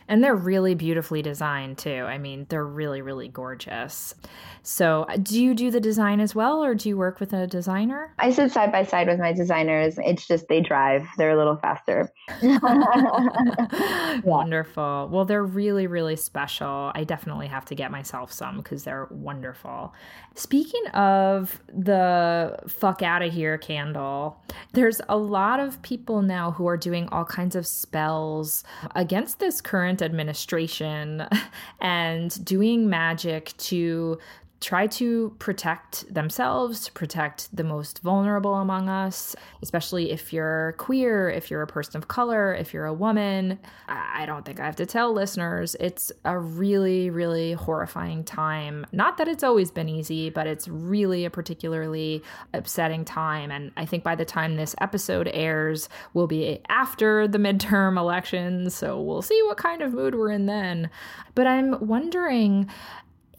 And 0.07 0.23
they're 0.23 0.35
really 0.35 0.75
beautifully 0.75 1.21
designed 1.21 1.77
too. 1.77 2.03
I 2.07 2.17
mean, 2.17 2.45
they're 2.49 2.65
really, 2.65 3.01
really 3.01 3.27
gorgeous. 3.27 4.15
So, 4.63 5.03
uh, 5.03 5.17
do 5.17 5.41
you 5.41 5.53
do 5.53 5.71
the 5.71 5.79
design 5.79 6.19
as 6.19 6.35
well, 6.35 6.61
or 6.63 6.75
do 6.75 6.89
you 6.89 6.97
work 6.97 7.21
with 7.21 7.31
a 7.31 7.47
designer? 7.47 8.13
I 8.19 8.31
sit 8.31 8.51
side 8.51 8.71
by 8.71 8.83
side 8.83 9.07
with 9.07 9.19
my 9.19 9.31
designers. 9.31 9.95
It's 9.97 10.27
just 10.27 10.49
they 10.49 10.59
drive, 10.59 11.07
they're 11.17 11.31
a 11.31 11.37
little 11.37 11.55
faster. 11.55 12.11
Wonderful. 14.23 15.09
Well, 15.09 15.23
they're 15.23 15.45
really, 15.45 15.87
really 15.87 16.17
special. 16.17 16.91
I 16.93 17.05
definitely 17.05 17.47
have 17.47 17.63
to 17.65 17.75
get 17.75 17.91
myself 17.91 18.31
some 18.31 18.57
because 18.57 18.83
they're 18.83 19.07
wonderful. 19.09 19.93
Speaking 20.35 20.85
of 20.93 21.61
the 21.67 22.59
fuck 22.67 23.01
out 23.01 23.21
of 23.21 23.33
here 23.33 23.57
candle, 23.57 24.43
there's 24.73 24.99
a 25.07 25.17
lot 25.17 25.59
of 25.59 25.81
people 25.81 26.21
now 26.21 26.51
who 26.51 26.67
are 26.67 26.77
doing 26.77 27.07
all 27.09 27.25
kinds 27.25 27.55
of 27.55 27.65
spells 27.65 28.63
against 28.95 29.39
this 29.39 29.61
current 29.61 29.76
administration 30.01 31.27
and 31.81 32.43
doing 32.45 32.89
magic 32.89 33.53
to 33.57 34.17
try 34.59 34.87
to 34.87 35.35
protect 35.37 36.11
themselves, 36.11 36.89
protect 36.89 37.55
the 37.55 37.63
most 37.63 37.99
vulnerable 37.99 38.55
among 38.55 38.89
us, 38.89 39.35
especially 39.61 40.11
if 40.11 40.33
you're 40.33 40.73
queer, 40.77 41.29
if 41.29 41.51
you're 41.51 41.61
a 41.61 41.67
person 41.67 41.97
of 41.97 42.07
color, 42.07 42.53
if 42.55 42.73
you're 42.73 42.85
a 42.85 42.93
woman. 42.93 43.59
I 43.87 44.25
don't 44.25 44.45
think 44.45 44.59
I 44.59 44.65
have 44.65 44.75
to 44.77 44.85
tell 44.85 45.13
listeners, 45.13 45.75
it's 45.79 46.11
a 46.25 46.39
really, 46.39 47.11
really 47.11 47.53
horrifying 47.53 48.23
time. 48.23 48.87
Not 48.91 49.17
that 49.17 49.27
it's 49.27 49.43
always 49.43 49.69
been 49.69 49.89
easy, 49.89 50.31
but 50.31 50.47
it's 50.47 50.67
really 50.67 51.25
a 51.25 51.29
particularly 51.29 52.23
upsetting 52.53 53.05
time. 53.05 53.51
And 53.51 53.71
I 53.77 53.85
think 53.85 54.03
by 54.03 54.15
the 54.15 54.25
time 54.25 54.55
this 54.55 54.75
episode 54.81 55.29
airs, 55.33 55.87
we'll 56.15 56.27
be 56.27 56.61
after 56.67 57.27
the 57.27 57.37
midterm 57.37 57.97
elections. 57.97 58.73
So 58.73 58.99
we'll 58.99 59.21
see 59.21 59.39
what 59.43 59.57
kind 59.57 59.83
of 59.83 59.93
mood 59.93 60.15
we're 60.15 60.31
in 60.31 60.47
then. 60.47 60.89
But 61.35 61.45
I'm 61.45 61.85
wondering 61.85 62.69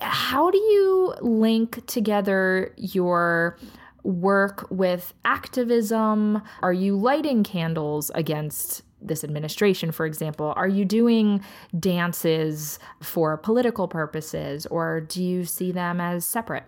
how 0.01 0.51
do 0.51 0.59
you 0.59 1.15
link 1.21 1.85
together 1.87 2.73
your 2.77 3.59
work 4.05 4.67
with 4.71 5.15
activism? 5.25 6.43
Are 6.63 6.73
you 6.73 6.97
lighting 6.97 7.43
candles 7.43 8.11
against 8.15 8.83
this 9.01 9.23
administration, 9.25 9.93
for 9.93 10.07
example? 10.07 10.53
Are 10.57 10.69
you 10.69 10.85
doing 10.85 11.45
dances 11.79 12.79
for 13.03 13.37
political 13.37 13.89
purposes, 13.89 14.67
or 14.67 15.01
do 15.01 15.23
you 15.23 15.45
see 15.45 15.73
them 15.73 16.01
as 16.01 16.25
separate? 16.25 16.65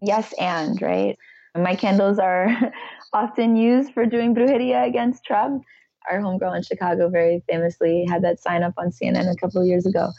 Yes, 0.00 0.32
and 0.38 0.80
right. 0.80 1.18
My 1.56 1.74
candles 1.74 2.18
are 2.18 2.48
often 3.12 3.56
used 3.56 3.92
for 3.92 4.06
doing 4.06 4.34
brujeria 4.34 4.86
against 4.86 5.24
Trump. 5.24 5.64
Our 6.10 6.20
homegirl 6.20 6.56
in 6.56 6.62
Chicago 6.62 7.08
very 7.08 7.42
famously 7.48 8.04
had 8.08 8.22
that 8.22 8.40
sign 8.40 8.62
up 8.62 8.74
on 8.76 8.90
CNN 8.90 9.32
a 9.32 9.36
couple 9.36 9.62
of 9.62 9.66
years 9.66 9.86
ago 9.86 10.10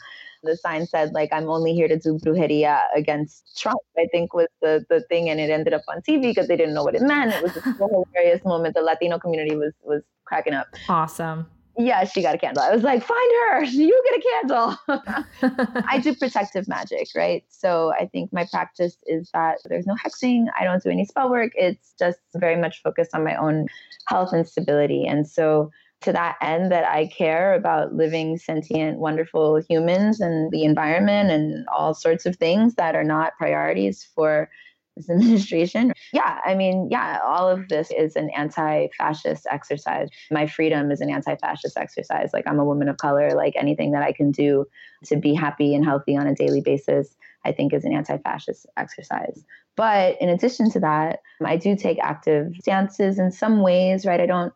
the 0.42 0.56
sign 0.56 0.86
said 0.86 1.12
like 1.12 1.30
I'm 1.32 1.48
only 1.48 1.74
here 1.74 1.88
to 1.88 1.98
do 1.98 2.18
brujeria 2.18 2.82
against 2.94 3.58
Trump. 3.58 3.80
I 3.98 4.06
think 4.12 4.34
was 4.34 4.48
the 4.62 4.84
the 4.88 5.00
thing, 5.02 5.28
and 5.28 5.40
it 5.40 5.50
ended 5.50 5.72
up 5.72 5.82
on 5.88 6.02
TV 6.02 6.22
because 6.22 6.48
they 6.48 6.56
didn't 6.56 6.74
know 6.74 6.84
what 6.84 6.94
it 6.94 7.02
meant. 7.02 7.34
It 7.34 7.42
was 7.42 7.56
a 7.56 7.60
hilarious 8.14 8.44
moment. 8.44 8.74
The 8.74 8.82
Latino 8.82 9.18
community 9.18 9.56
was 9.56 9.72
was 9.82 10.02
cracking 10.24 10.54
up. 10.54 10.68
Awesome. 10.88 11.46
Yeah, 11.78 12.04
she 12.04 12.22
got 12.22 12.34
a 12.34 12.38
candle. 12.38 12.62
I 12.62 12.74
was 12.74 12.82
like, 12.82 13.02
find 13.02 13.32
her. 13.48 13.64
You 13.64 14.02
get 14.06 14.18
a 14.18 14.30
candle. 14.32 15.84
I 15.86 15.98
do 15.98 16.14
protective 16.14 16.66
magic, 16.66 17.08
right? 17.14 17.44
So 17.48 17.92
I 17.92 18.06
think 18.06 18.32
my 18.32 18.46
practice 18.50 18.96
is 19.06 19.28
that 19.34 19.58
there's 19.66 19.86
no 19.86 19.94
hexing. 19.94 20.46
I 20.58 20.64
don't 20.64 20.82
do 20.82 20.88
any 20.88 21.04
spell 21.04 21.30
work. 21.30 21.52
It's 21.54 21.92
just 21.98 22.18
very 22.34 22.56
much 22.56 22.80
focused 22.82 23.14
on 23.14 23.24
my 23.24 23.36
own 23.36 23.66
health 24.08 24.32
and 24.32 24.48
stability. 24.48 25.06
And 25.06 25.28
so 25.28 25.70
to 26.02 26.12
that 26.12 26.36
end 26.42 26.70
that 26.72 26.84
I 26.84 27.06
care 27.06 27.54
about 27.54 27.94
living 27.94 28.36
sentient, 28.38 28.98
wonderful 28.98 29.62
humans 29.68 30.20
and 30.20 30.50
the 30.52 30.64
environment 30.64 31.30
and 31.30 31.66
all 31.74 31.94
sorts 31.94 32.26
of 32.26 32.36
things 32.36 32.74
that 32.74 32.94
are 32.94 33.04
not 33.04 33.32
priorities 33.38 34.06
for 34.14 34.48
this 34.96 35.10
administration. 35.10 35.92
Yeah, 36.12 36.40
I 36.44 36.54
mean, 36.54 36.88
yeah, 36.90 37.20
all 37.24 37.48
of 37.48 37.68
this 37.68 37.90
is 37.90 38.16
an 38.16 38.30
anti 38.30 38.88
fascist 38.98 39.46
exercise. 39.50 40.08
My 40.30 40.46
freedom 40.46 40.90
is 40.90 41.00
an 41.00 41.10
anti 41.10 41.36
fascist 41.36 41.76
exercise. 41.76 42.30
Like, 42.32 42.46
I'm 42.46 42.58
a 42.58 42.64
woman 42.64 42.88
of 42.88 42.98
color, 42.98 43.30
like, 43.34 43.54
anything 43.56 43.92
that 43.92 44.02
I 44.02 44.12
can 44.12 44.30
do 44.30 44.66
to 45.06 45.16
be 45.16 45.34
happy 45.34 45.74
and 45.74 45.84
healthy 45.84 46.16
on 46.16 46.26
a 46.26 46.34
daily 46.34 46.60
basis, 46.60 47.16
I 47.44 47.52
think 47.52 47.72
is 47.72 47.84
an 47.84 47.94
anti 47.94 48.18
fascist 48.18 48.66
exercise. 48.76 49.44
But 49.76 50.20
in 50.20 50.28
addition 50.28 50.70
to 50.70 50.80
that, 50.80 51.20
I 51.44 51.56
do 51.56 51.76
take 51.76 51.98
active 52.02 52.52
stances 52.60 53.18
in 53.18 53.30
some 53.30 53.60
ways, 53.60 54.06
right? 54.06 54.20
I 54.20 54.26
don't 54.26 54.52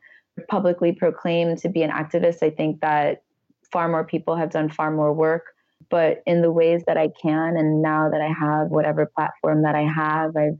publicly 0.48 0.92
proclaim 0.92 1.56
to 1.56 1.68
be 1.68 1.82
an 1.82 1.90
activist, 1.90 2.42
I 2.42 2.50
think 2.50 2.80
that 2.80 3.22
far 3.72 3.88
more 3.88 4.04
people 4.04 4.36
have 4.36 4.50
done 4.50 4.68
far 4.68 4.90
more 4.90 5.12
work. 5.12 5.44
But 5.90 6.22
in 6.26 6.42
the 6.42 6.52
ways 6.52 6.82
that 6.86 6.96
I 6.96 7.08
can, 7.20 7.56
and 7.56 7.82
now 7.82 8.10
that 8.10 8.20
I 8.20 8.28
have 8.28 8.70
whatever 8.70 9.06
platform 9.06 9.62
that 9.62 9.74
I 9.74 9.82
have, 9.82 10.36
I've 10.36 10.58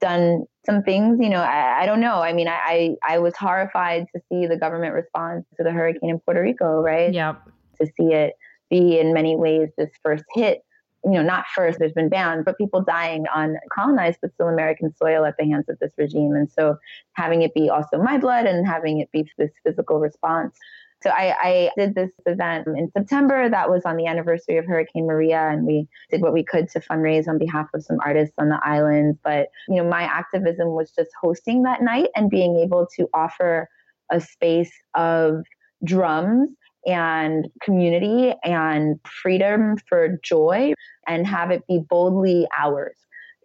done 0.00 0.44
some 0.66 0.82
things. 0.82 1.18
You 1.20 1.28
know, 1.28 1.40
I, 1.40 1.82
I 1.82 1.86
don't 1.86 2.00
know. 2.00 2.20
I 2.20 2.32
mean, 2.32 2.48
I, 2.48 2.96
I, 3.04 3.14
I 3.14 3.18
was 3.18 3.36
horrified 3.36 4.06
to 4.14 4.20
see 4.28 4.46
the 4.46 4.56
government 4.56 4.94
response 4.94 5.44
to 5.56 5.62
the 5.62 5.70
hurricane 5.70 6.10
in 6.10 6.18
Puerto 6.20 6.42
Rico, 6.42 6.80
right? 6.80 7.12
Yep. 7.12 7.42
To 7.80 7.86
see 7.98 8.12
it 8.12 8.34
be 8.70 8.98
in 8.98 9.12
many 9.12 9.36
ways 9.36 9.68
this 9.76 9.90
first 10.02 10.24
hit 10.34 10.62
you 11.04 11.12
know, 11.12 11.22
not 11.22 11.46
first, 11.54 11.78
there's 11.78 11.92
been 11.92 12.08
banned, 12.08 12.44
but 12.44 12.58
people 12.58 12.82
dying 12.82 13.24
on 13.34 13.56
colonized 13.72 14.18
but 14.20 14.32
still 14.34 14.48
American 14.48 14.94
soil 14.94 15.24
at 15.24 15.36
the 15.38 15.44
hands 15.44 15.68
of 15.68 15.78
this 15.78 15.92
regime. 15.96 16.34
And 16.34 16.50
so 16.50 16.76
having 17.14 17.42
it 17.42 17.54
be 17.54 17.70
also 17.70 17.98
my 17.98 18.18
blood 18.18 18.46
and 18.46 18.66
having 18.66 19.00
it 19.00 19.10
be 19.10 19.30
this 19.38 19.50
physical 19.64 19.98
response. 19.98 20.58
So 21.02 21.08
I, 21.08 21.34
I 21.42 21.70
did 21.78 21.94
this 21.94 22.10
event 22.26 22.66
in 22.66 22.90
September 22.92 23.48
that 23.48 23.70
was 23.70 23.86
on 23.86 23.96
the 23.96 24.06
anniversary 24.06 24.58
of 24.58 24.66
Hurricane 24.66 25.06
Maria, 25.06 25.48
and 25.48 25.66
we 25.66 25.88
did 26.10 26.20
what 26.20 26.34
we 26.34 26.44
could 26.44 26.68
to 26.70 26.80
fundraise 26.80 27.26
on 27.26 27.38
behalf 27.38 27.68
of 27.72 27.82
some 27.82 27.98
artists 28.04 28.34
on 28.36 28.50
the 28.50 28.60
island. 28.62 29.18
But, 29.24 29.48
you 29.68 29.76
know, 29.76 29.88
my 29.88 30.02
activism 30.02 30.74
was 30.74 30.90
just 30.90 31.10
hosting 31.18 31.62
that 31.62 31.82
night 31.82 32.08
and 32.14 32.28
being 32.28 32.58
able 32.58 32.86
to 32.96 33.08
offer 33.14 33.70
a 34.12 34.20
space 34.20 34.72
of 34.94 35.44
drums 35.84 36.50
and 36.86 37.48
community 37.62 38.34
and 38.44 38.98
freedom 39.04 39.76
for 39.88 40.18
joy 40.22 40.72
and 41.06 41.26
have 41.26 41.50
it 41.50 41.66
be 41.66 41.80
boldly 41.88 42.46
ours 42.58 42.96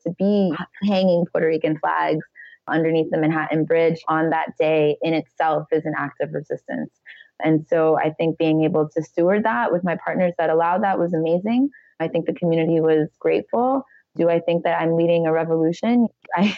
to 0.06 0.14
be 0.18 0.54
hanging 0.84 1.26
Puerto 1.32 1.48
Rican 1.48 1.78
flags 1.80 2.26
underneath 2.68 3.12
the 3.12 3.18
Manhattan 3.18 3.66
Bridge 3.66 4.02
on 4.08 4.30
that 4.32 4.58
day 4.58 4.98
in 5.02 5.14
itself 5.14 5.68
is 5.72 5.86
an 5.86 5.94
act 5.98 6.22
of 6.22 6.34
resistance. 6.34 6.92
And 7.44 7.66
so 7.68 7.98
I 7.98 8.12
think 8.12 8.38
being 8.38 8.64
able 8.64 8.90
to 8.90 9.04
steward 9.04 9.44
that 9.44 9.72
with 9.72 9.84
my 9.84 9.98
partners 10.04 10.34
that 10.38 10.50
allowed 10.50 10.84
that 10.84 11.00
was 11.00 11.14
amazing. 11.14 11.70
I 12.00 12.08
think 12.08 12.26
the 12.26 12.34
community 12.34 12.80
was 12.80 13.10
grateful. 13.20 13.86
Do 14.18 14.30
I 14.30 14.40
think 14.40 14.64
that 14.64 14.82
I'm 14.82 14.96
leading 14.96 15.26
a 15.26 15.32
revolution? 15.32 16.08
I, 16.36 16.58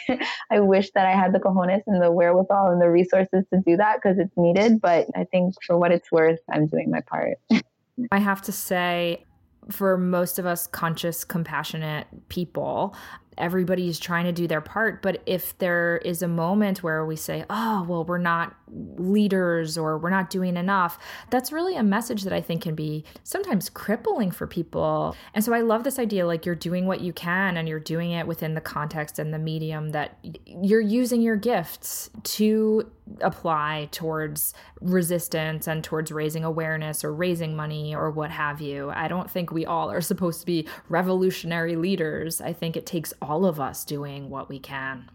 I 0.51 0.59
wish 0.59 0.91
that 0.91 1.05
I 1.05 1.11
had 1.11 1.33
the 1.33 1.39
cojones 1.39 1.81
and 1.87 2.01
the 2.01 2.11
wherewithal 2.11 2.71
and 2.71 2.81
the 2.81 2.89
resources 2.89 3.43
to 3.53 3.61
do 3.65 3.77
that 3.77 3.97
because 4.01 4.17
it's 4.19 4.35
needed. 4.37 4.81
But 4.81 5.07
I 5.15 5.23
think 5.25 5.55
for 5.65 5.77
what 5.77 5.91
it's 5.91 6.11
worth, 6.11 6.39
I'm 6.51 6.67
doing 6.67 6.89
my 6.89 7.01
part. 7.01 7.37
I 8.11 8.19
have 8.19 8.41
to 8.43 8.51
say, 8.51 9.25
for 9.69 9.97
most 9.97 10.39
of 10.39 10.45
us 10.45 10.67
conscious, 10.67 11.23
compassionate 11.23 12.07
people, 12.29 12.95
everybody's 13.37 13.99
trying 13.99 14.25
to 14.25 14.31
do 14.31 14.47
their 14.47 14.61
part. 14.61 15.01
But 15.01 15.21
if 15.25 15.57
there 15.57 15.97
is 16.03 16.21
a 16.21 16.27
moment 16.27 16.83
where 16.83 17.05
we 17.05 17.15
say, 17.15 17.45
oh, 17.49 17.85
well, 17.87 18.03
we're 18.03 18.17
not 18.17 18.55
leaders 18.69 19.77
or 19.77 19.97
we're 19.97 20.09
not 20.09 20.29
doing 20.29 20.57
enough, 20.57 20.99
that's 21.29 21.51
really 21.51 21.75
a 21.75 21.83
message 21.83 22.23
that 22.23 22.33
I 22.33 22.41
think 22.41 22.63
can 22.63 22.75
be 22.75 23.03
sometimes 23.23 23.69
crippling 23.69 24.31
for 24.31 24.47
people. 24.47 25.15
And 25.33 25.43
so 25.43 25.53
I 25.53 25.61
love 25.61 25.83
this 25.83 25.99
idea 25.99 26.25
like 26.25 26.45
you're 26.45 26.55
doing 26.55 26.85
what 26.85 27.01
you 27.01 27.13
can 27.13 27.57
and 27.57 27.67
you're 27.67 27.79
doing 27.79 28.11
it 28.11 28.27
within 28.27 28.53
the 28.53 28.61
context 28.61 29.19
and 29.19 29.33
the 29.33 29.39
medium 29.39 29.89
that 29.91 30.17
you're 30.45 30.81
using 30.81 31.21
your 31.21 31.35
gifts 31.35 32.09
to 32.23 32.91
apply 33.21 33.87
towards 33.91 34.53
resistance 34.81 35.67
and 35.67 35.83
towards 35.83 36.11
raising 36.11 36.43
awareness 36.43 37.03
or 37.03 37.13
raising 37.13 37.55
money 37.55 37.95
or 37.95 38.11
what 38.11 38.31
have 38.31 38.59
you. 38.61 38.89
I 38.89 39.07
don't 39.07 39.29
think 39.29 39.51
we 39.51 39.65
all 39.65 39.89
are 39.89 40.01
supposed 40.01 40.41
to 40.41 40.45
be 40.45 40.67
revolutionary 40.89 41.75
leaders. 41.75 42.41
I 42.41 42.53
think 42.53 42.75
it 42.75 42.85
takes 42.85 43.13
of 43.45 43.59
us 43.59 43.83
doing 43.83 44.29
what 44.29 44.49
we 44.49 44.59
can. 44.59 45.09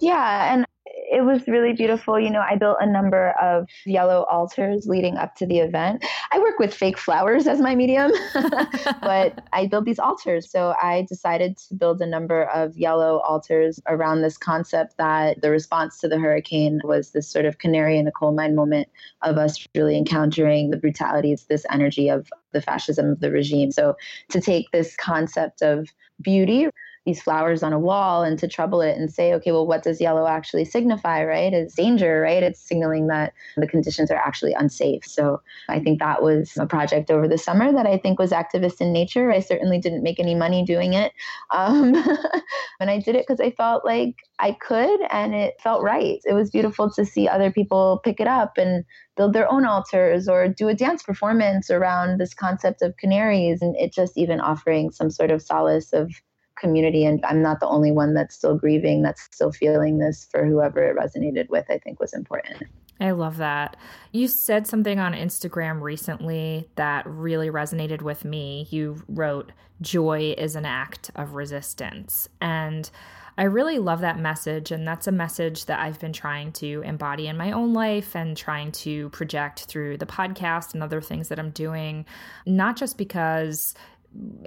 Yeah, 0.00 0.54
and 0.54 0.64
it 1.10 1.24
was 1.24 1.46
really 1.48 1.72
beautiful. 1.72 2.20
You 2.20 2.30
know, 2.30 2.40
I 2.40 2.56
built 2.56 2.76
a 2.80 2.86
number 2.86 3.30
of 3.40 3.66
yellow 3.86 4.26
altars 4.30 4.86
leading 4.86 5.16
up 5.16 5.34
to 5.36 5.46
the 5.46 5.58
event. 5.58 6.04
I 6.32 6.38
work 6.38 6.58
with 6.58 6.74
fake 6.74 6.98
flowers 6.98 7.46
as 7.46 7.60
my 7.60 7.74
medium, 7.74 8.12
but 8.34 9.42
I 9.52 9.66
built 9.70 9.86
these 9.86 9.98
altars. 9.98 10.50
So 10.50 10.74
I 10.80 11.06
decided 11.08 11.56
to 11.68 11.74
build 11.74 12.02
a 12.02 12.06
number 12.06 12.44
of 12.44 12.76
yellow 12.76 13.18
altars 13.20 13.80
around 13.86 14.20
this 14.20 14.36
concept 14.36 14.96
that 14.98 15.40
the 15.40 15.50
response 15.50 15.98
to 16.00 16.08
the 16.08 16.18
hurricane 16.18 16.80
was 16.84 17.10
this 17.10 17.28
sort 17.28 17.46
of 17.46 17.58
canary 17.58 17.98
in 17.98 18.06
a 18.06 18.12
coal 18.12 18.32
mine 18.32 18.54
moment 18.54 18.88
of 19.22 19.38
us 19.38 19.66
really 19.74 19.96
encountering 19.96 20.70
the 20.70 20.76
brutalities, 20.76 21.46
this 21.46 21.64
energy 21.70 22.08
of 22.08 22.28
the 22.52 22.60
fascism 22.60 23.10
of 23.10 23.20
the 23.20 23.30
regime. 23.30 23.70
So 23.72 23.96
to 24.30 24.40
take 24.40 24.70
this 24.72 24.94
concept 24.96 25.62
of 25.62 25.88
beauty 26.20 26.68
these 27.08 27.22
flowers 27.22 27.62
on 27.62 27.72
a 27.72 27.78
wall 27.78 28.22
and 28.22 28.38
to 28.38 28.46
trouble 28.46 28.82
it 28.82 28.98
and 28.98 29.10
say, 29.10 29.32
okay, 29.32 29.50
well, 29.50 29.66
what 29.66 29.82
does 29.82 29.98
yellow 29.98 30.26
actually 30.26 30.66
signify, 30.66 31.24
right? 31.24 31.54
It's 31.54 31.74
danger, 31.74 32.20
right? 32.20 32.42
It's 32.42 32.60
signaling 32.60 33.06
that 33.06 33.32
the 33.56 33.66
conditions 33.66 34.10
are 34.10 34.18
actually 34.18 34.52
unsafe. 34.52 35.06
So 35.06 35.40
I 35.70 35.80
think 35.80 36.00
that 36.00 36.22
was 36.22 36.58
a 36.58 36.66
project 36.66 37.10
over 37.10 37.26
the 37.26 37.38
summer 37.38 37.72
that 37.72 37.86
I 37.86 37.96
think 37.96 38.18
was 38.18 38.30
activist 38.30 38.82
in 38.82 38.92
nature. 38.92 39.32
I 39.32 39.40
certainly 39.40 39.78
didn't 39.78 40.02
make 40.02 40.20
any 40.20 40.34
money 40.34 40.66
doing 40.66 40.92
it. 40.92 41.14
Um, 41.50 41.94
and 42.80 42.90
I 42.90 42.98
did 42.98 43.16
it 43.16 43.26
because 43.26 43.40
I 43.40 43.52
felt 43.52 43.86
like 43.86 44.16
I 44.38 44.52
could 44.52 45.00
and 45.10 45.34
it 45.34 45.58
felt 45.62 45.82
right. 45.82 46.20
It 46.26 46.34
was 46.34 46.50
beautiful 46.50 46.90
to 46.90 47.06
see 47.06 47.26
other 47.26 47.50
people 47.50 48.02
pick 48.04 48.20
it 48.20 48.26
up 48.26 48.58
and 48.58 48.84
build 49.16 49.32
their 49.32 49.50
own 49.50 49.64
altars 49.64 50.28
or 50.28 50.46
do 50.46 50.68
a 50.68 50.74
dance 50.74 51.02
performance 51.02 51.70
around 51.70 52.20
this 52.20 52.34
concept 52.34 52.82
of 52.82 52.98
canaries 52.98 53.62
and 53.62 53.74
it 53.76 53.94
just 53.94 54.18
even 54.18 54.40
offering 54.40 54.90
some 54.90 55.10
sort 55.10 55.30
of 55.30 55.40
solace 55.40 55.94
of 55.94 56.12
community 56.58 57.04
and 57.04 57.24
i'm 57.24 57.42
not 57.42 57.60
the 57.60 57.68
only 57.68 57.90
one 57.92 58.14
that's 58.14 58.34
still 58.34 58.56
grieving 58.56 59.02
that's 59.02 59.22
still 59.32 59.52
feeling 59.52 59.98
this 59.98 60.28
for 60.30 60.44
whoever 60.44 60.82
it 60.84 60.96
resonated 60.96 61.48
with 61.48 61.64
i 61.70 61.78
think 61.78 61.98
was 62.00 62.12
important 62.12 62.62
I 63.00 63.12
love 63.12 63.36
that. 63.36 63.76
You 64.12 64.26
said 64.26 64.66
something 64.66 64.98
on 64.98 65.12
Instagram 65.12 65.80
recently 65.80 66.68
that 66.74 67.06
really 67.06 67.48
resonated 67.48 68.02
with 68.02 68.24
me. 68.24 68.66
You 68.70 69.04
wrote, 69.08 69.52
Joy 69.80 70.34
is 70.36 70.56
an 70.56 70.64
act 70.64 71.10
of 71.14 71.34
resistance. 71.34 72.28
And 72.40 72.90
I 73.36 73.44
really 73.44 73.78
love 73.78 74.00
that 74.00 74.18
message. 74.18 74.72
And 74.72 74.86
that's 74.86 75.06
a 75.06 75.12
message 75.12 75.66
that 75.66 75.78
I've 75.78 76.00
been 76.00 76.12
trying 76.12 76.50
to 76.54 76.82
embody 76.84 77.28
in 77.28 77.36
my 77.36 77.52
own 77.52 77.72
life 77.72 78.16
and 78.16 78.36
trying 78.36 78.72
to 78.72 79.10
project 79.10 79.66
through 79.66 79.98
the 79.98 80.06
podcast 80.06 80.74
and 80.74 80.82
other 80.82 81.00
things 81.00 81.28
that 81.28 81.38
I'm 81.38 81.50
doing, 81.50 82.04
not 82.46 82.76
just 82.76 82.98
because 82.98 83.74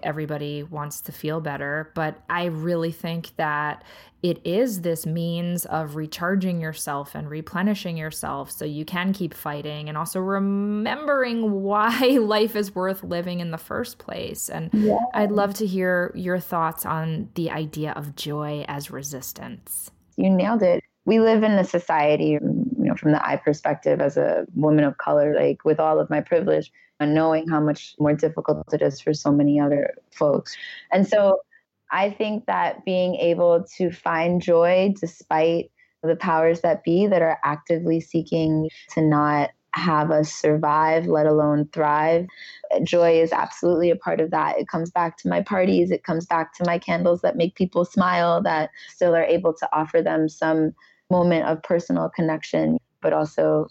everybody 0.04 0.64
wants 0.64 1.02
to 1.02 1.12
feel 1.12 1.40
better. 1.40 1.92
But 1.96 2.22
I 2.30 2.46
really 2.46 2.92
think 2.92 3.36
that 3.38 3.84
it 4.24 4.40
is 4.44 4.82
this 4.82 5.06
means 5.06 5.66
of 5.66 5.96
recharging 5.96 6.62
yourself 6.62 7.16
and 7.16 7.30
replenishing 7.30 7.98
yourself 7.98 8.52
so 8.52 8.66
you 8.66 8.86
can 8.86 9.14
keep 9.14 9.34
fighting 9.34 9.90
and 9.90 9.98
also 9.98 10.20
remembering 10.20 11.52
why 11.64 12.18
life 12.22 12.56
is 12.56 12.76
worth 12.76 13.04
living 13.04 13.40
in 13.40 13.52
the 13.52 13.58
first 13.58 13.98
place. 13.98 14.50
And 14.50 14.70
yeah. 14.74 15.00
I'd 15.14 15.32
love 15.32 15.54
to 15.56 15.66
hear 15.66 16.12
your 16.16 16.40
thoughts 16.40 16.86
on 16.86 17.30
the 17.36 17.50
idea 17.50 17.92
of 17.92 18.16
joy 18.16 18.66
as 18.68 18.92
resistance. 18.92 19.92
You 20.18 20.30
nailed 20.30 20.62
it. 20.62 20.84
We 21.06 21.20
live 21.20 21.42
in 21.42 21.54
a 21.54 21.64
society, 21.64 22.38
you 22.42 22.42
know, 22.78 22.96
from 22.96 23.12
the 23.12 23.26
I 23.26 23.38
perspective 23.38 24.02
as 24.02 24.18
a 24.18 24.46
woman 24.54 24.84
of 24.84 25.00
color, 25.00 25.34
like 25.36 25.66
with 25.66 25.80
all 25.80 26.00
of 26.00 26.12
my 26.12 26.22
privilege, 26.22 26.72
and 27.02 27.16
knowing 27.16 27.48
how 27.48 27.60
much 27.60 27.96
more 28.00 28.14
difficult 28.14 28.72
it 28.72 28.82
is 28.82 29.02
for 29.02 29.12
so 29.14 29.32
many 29.32 29.60
other 29.60 29.96
folks. 30.12 30.56
And 30.92 31.08
so 31.08 31.42
I 31.92 32.12
think 32.12 32.46
that 32.46 32.86
being 32.86 33.16
able 33.16 33.66
to 33.78 33.92
find 33.92 34.40
joy 34.42 34.94
despite 35.00 35.72
the 36.04 36.16
powers 36.16 36.62
that 36.62 36.84
be 36.84 37.08
that 37.08 37.24
are 37.24 37.40
actively 37.44 38.00
seeking 38.00 38.70
to 38.92 39.02
not 39.02 39.50
have 39.74 40.12
us 40.12 40.32
survive, 40.32 41.08
let 41.08 41.26
alone 41.26 41.68
thrive. 41.74 42.28
Joy 42.84 43.20
is 43.20 43.32
absolutely 43.32 43.90
a 43.90 43.96
part 43.96 44.22
of 44.22 44.30
that. 44.30 44.60
It 44.60 44.68
comes 44.68 44.92
back 44.92 45.18
to 45.18 45.30
my 45.30 45.42
parties, 45.42 45.90
it 45.90 46.04
comes 46.04 46.28
back 46.28 46.54
to 46.56 46.66
my 46.66 46.78
candles 46.78 47.22
that 47.22 47.36
make 47.36 47.56
people 47.56 47.84
smile, 47.84 48.44
that 48.44 48.70
still 48.90 49.16
are 49.16 49.24
able 49.24 49.54
to 49.56 49.70
offer 49.74 50.04
them 50.04 50.30
some 50.30 50.76
moment 51.10 51.46
of 51.46 51.64
personal 51.64 52.10
connection, 52.10 52.78
but 53.02 53.12
also 53.12 53.68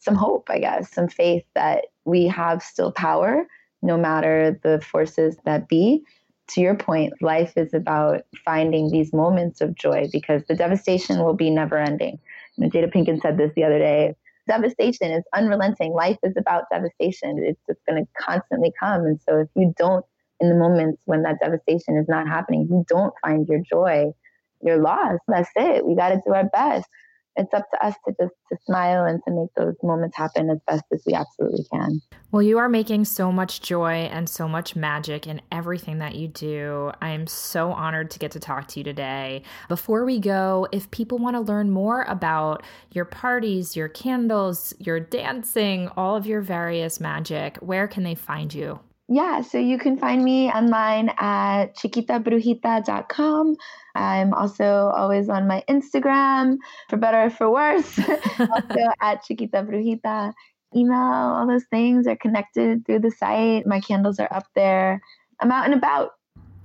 some 0.00 0.16
hope, 0.16 0.48
I 0.50 0.58
guess, 0.58 0.92
some 0.92 1.08
faith 1.08 1.44
that 1.54 1.86
we 2.04 2.26
have 2.28 2.62
still 2.62 2.92
power 2.92 3.46
no 3.82 3.96
matter 3.96 4.58
the 4.62 4.80
forces 4.80 5.36
that 5.44 5.68
be. 5.68 6.02
To 6.48 6.60
your 6.60 6.74
point, 6.74 7.14
life 7.22 7.54
is 7.56 7.72
about 7.72 8.22
finding 8.44 8.90
these 8.90 9.12
moments 9.12 9.60
of 9.60 9.74
joy 9.74 10.08
because 10.12 10.42
the 10.46 10.54
devastation 10.54 11.22
will 11.22 11.34
be 11.34 11.50
never 11.50 11.78
ending. 11.78 12.18
You 12.56 12.64
know, 12.64 12.70
Jada 12.70 12.92
Pinkett 12.92 13.22
said 13.22 13.38
this 13.38 13.52
the 13.56 13.64
other 13.64 13.78
day. 13.78 14.14
Devastation 14.46 15.10
is 15.10 15.24
unrelenting. 15.34 15.94
Life 15.94 16.18
is 16.22 16.34
about 16.36 16.64
devastation. 16.70 17.42
It's 17.42 17.60
just 17.66 17.80
going 17.86 18.04
to 18.04 18.08
constantly 18.22 18.72
come. 18.78 19.06
And 19.06 19.18
so 19.26 19.40
if 19.40 19.48
you 19.56 19.72
don't, 19.78 20.04
in 20.40 20.50
the 20.50 20.54
moments 20.54 21.00
when 21.06 21.22
that 21.22 21.38
devastation 21.40 21.96
is 21.96 22.08
not 22.08 22.26
happening, 22.26 22.66
you 22.68 22.84
don't 22.88 23.14
find 23.22 23.48
your 23.48 23.60
joy, 23.60 24.12
you're 24.60 24.82
lost. 24.82 25.22
That's 25.28 25.48
it. 25.56 25.86
We 25.86 25.94
got 25.94 26.10
to 26.10 26.20
do 26.26 26.34
our 26.34 26.44
best 26.44 26.88
it's 27.36 27.52
up 27.52 27.68
to 27.70 27.86
us 27.86 27.94
to 28.06 28.14
just 28.20 28.34
to 28.50 28.58
smile 28.64 29.04
and 29.04 29.20
to 29.24 29.30
make 29.32 29.48
those 29.56 29.74
moments 29.82 30.16
happen 30.16 30.50
as 30.50 30.58
best 30.66 30.84
as 30.92 31.02
we 31.06 31.14
absolutely 31.14 31.64
can. 31.72 32.00
Well, 32.30 32.42
you 32.42 32.58
are 32.58 32.68
making 32.68 33.04
so 33.06 33.32
much 33.32 33.60
joy 33.60 34.08
and 34.10 34.28
so 34.28 34.48
much 34.48 34.76
magic 34.76 35.26
in 35.26 35.40
everything 35.50 35.98
that 35.98 36.14
you 36.14 36.28
do. 36.28 36.92
I'm 37.00 37.26
so 37.26 37.72
honored 37.72 38.10
to 38.12 38.18
get 38.18 38.32
to 38.32 38.40
talk 38.40 38.68
to 38.68 38.80
you 38.80 38.84
today. 38.84 39.42
Before 39.68 40.04
we 40.04 40.18
go, 40.18 40.68
if 40.72 40.90
people 40.90 41.18
want 41.18 41.34
to 41.36 41.40
learn 41.40 41.70
more 41.70 42.02
about 42.02 42.62
your 42.92 43.04
parties, 43.04 43.76
your 43.76 43.88
candles, 43.88 44.74
your 44.78 45.00
dancing, 45.00 45.88
all 45.96 46.16
of 46.16 46.26
your 46.26 46.40
various 46.40 47.00
magic, 47.00 47.56
where 47.58 47.88
can 47.88 48.02
they 48.02 48.14
find 48.14 48.54
you? 48.54 48.80
Yeah, 49.08 49.42
so 49.42 49.58
you 49.58 49.78
can 49.78 49.98
find 49.98 50.24
me 50.24 50.50
online 50.50 51.10
at 51.18 51.76
chiquitabrujita.com. 51.76 53.56
I'm 53.94 54.32
also 54.32 54.90
always 54.96 55.28
on 55.28 55.46
my 55.46 55.62
Instagram, 55.68 56.56
for 56.88 56.96
better 56.96 57.24
or 57.24 57.30
for 57.30 57.50
worse, 57.50 57.98
also 58.38 58.90
at 59.02 59.22
Chiquita 59.24 59.62
Brujita. 59.62 60.32
Email, 60.74 60.98
all 60.98 61.46
those 61.46 61.64
things 61.70 62.06
are 62.06 62.16
connected 62.16 62.84
through 62.86 63.00
the 63.00 63.10
site. 63.10 63.66
My 63.66 63.78
candles 63.78 64.18
are 64.18 64.32
up 64.32 64.46
there. 64.54 65.00
I'm 65.38 65.52
out 65.52 65.66
and 65.66 65.74
about. 65.74 66.12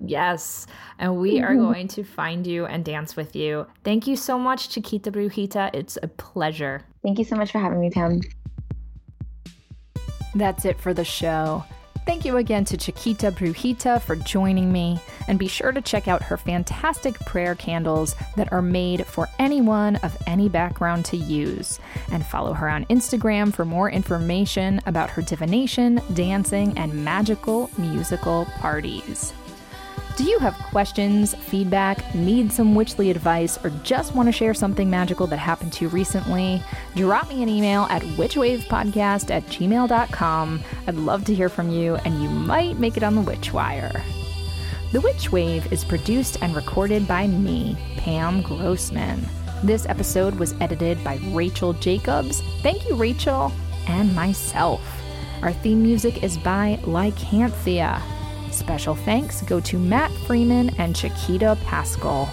Yes. 0.03 0.65
And 0.97 1.17
we 1.17 1.41
are 1.41 1.49
mm-hmm. 1.49 1.61
going 1.61 1.87
to 1.89 2.03
find 2.03 2.47
you 2.47 2.65
and 2.65 2.85
dance 2.85 3.17
with 3.17 3.35
you. 3.35 3.67
Thank 3.83 4.07
you 4.07 4.15
so 4.15 4.39
much, 4.39 4.69
Chiquita 4.69 5.11
Brujita. 5.11 5.69
It's 5.73 5.97
a 6.01 6.07
pleasure. 6.07 6.81
Thank 7.03 7.19
you 7.19 7.25
so 7.25 7.35
much 7.35 7.51
for 7.51 7.59
having 7.59 7.81
me, 7.81 7.89
Pam. 7.89 8.21
That's 10.33 10.63
it 10.63 10.79
for 10.79 10.93
the 10.93 11.03
show. 11.03 11.65
Thank 12.09 12.25
you 12.25 12.37
again 12.37 12.65
to 12.65 12.75
Chiquita 12.75 13.31
Brujita 13.31 14.01
for 14.01 14.15
joining 14.15 14.71
me, 14.71 14.99
and 15.27 15.37
be 15.37 15.47
sure 15.47 15.71
to 15.71 15.79
check 15.79 16.07
out 16.07 16.23
her 16.23 16.37
fantastic 16.37 17.13
prayer 17.19 17.53
candles 17.53 18.15
that 18.35 18.51
are 18.51 18.63
made 18.63 19.05
for 19.05 19.29
anyone 19.37 19.97
of 19.97 20.17
any 20.25 20.49
background 20.49 21.05
to 21.05 21.17
use. 21.17 21.79
And 22.11 22.25
follow 22.25 22.53
her 22.53 22.67
on 22.67 22.85
Instagram 22.85 23.53
for 23.53 23.63
more 23.63 23.91
information 23.91 24.81
about 24.87 25.11
her 25.11 25.21
divination, 25.21 26.01
dancing, 26.15 26.75
and 26.79 27.05
magical 27.05 27.69
musical 27.77 28.45
parties. 28.57 29.31
Do 30.19 30.25
you 30.25 30.37
have 30.39 30.53
questions, 30.55 31.33
feedback, 31.33 32.13
need 32.13 32.51
some 32.51 32.75
Witchly 32.75 33.09
advice, 33.09 33.57
or 33.63 33.69
just 33.83 34.13
want 34.13 34.27
to 34.27 34.33
share 34.33 34.53
something 34.53 34.89
magical 34.89 35.27
that 35.27 35.37
happened 35.37 35.71
to 35.71 35.85
you 35.85 35.89
recently? 35.89 36.61
Drop 36.93 37.29
me 37.29 37.41
an 37.41 37.47
email 37.47 37.83
at 37.83 38.01
witchwavepodcast 38.01 39.31
at 39.31 39.45
gmail.com. 39.45 40.61
I'd 40.87 40.95
love 40.95 41.23
to 41.23 41.33
hear 41.33 41.47
from 41.47 41.69
you, 41.69 41.95
and 42.03 42.21
you 42.21 42.27
might 42.27 42.77
make 42.79 42.97
it 42.97 43.03
on 43.03 43.15
the 43.15 43.21
Witchwire. 43.21 44.03
The 44.91 44.99
Witch 44.99 45.31
Wave 45.31 45.71
is 45.71 45.85
produced 45.85 46.37
and 46.41 46.53
recorded 46.53 47.07
by 47.07 47.25
me, 47.25 47.77
Pam 47.95 48.41
Grossman. 48.41 49.25
This 49.63 49.85
episode 49.85 50.35
was 50.35 50.53
edited 50.59 51.01
by 51.01 51.17
Rachel 51.31 51.71
Jacobs. 51.71 52.41
Thank 52.61 52.89
you, 52.89 52.95
Rachel, 52.95 53.53
and 53.87 54.13
myself. 54.13 54.81
Our 55.41 55.53
theme 55.53 55.81
music 55.81 56.23
is 56.23 56.37
by 56.37 56.77
Lykanthea. 56.81 58.18
Special 58.51 58.95
thanks 58.95 59.41
go 59.43 59.59
to 59.61 59.77
Matt 59.77 60.11
Freeman 60.25 60.69
and 60.77 60.95
Chiquita 60.95 61.57
Pascal. 61.65 62.29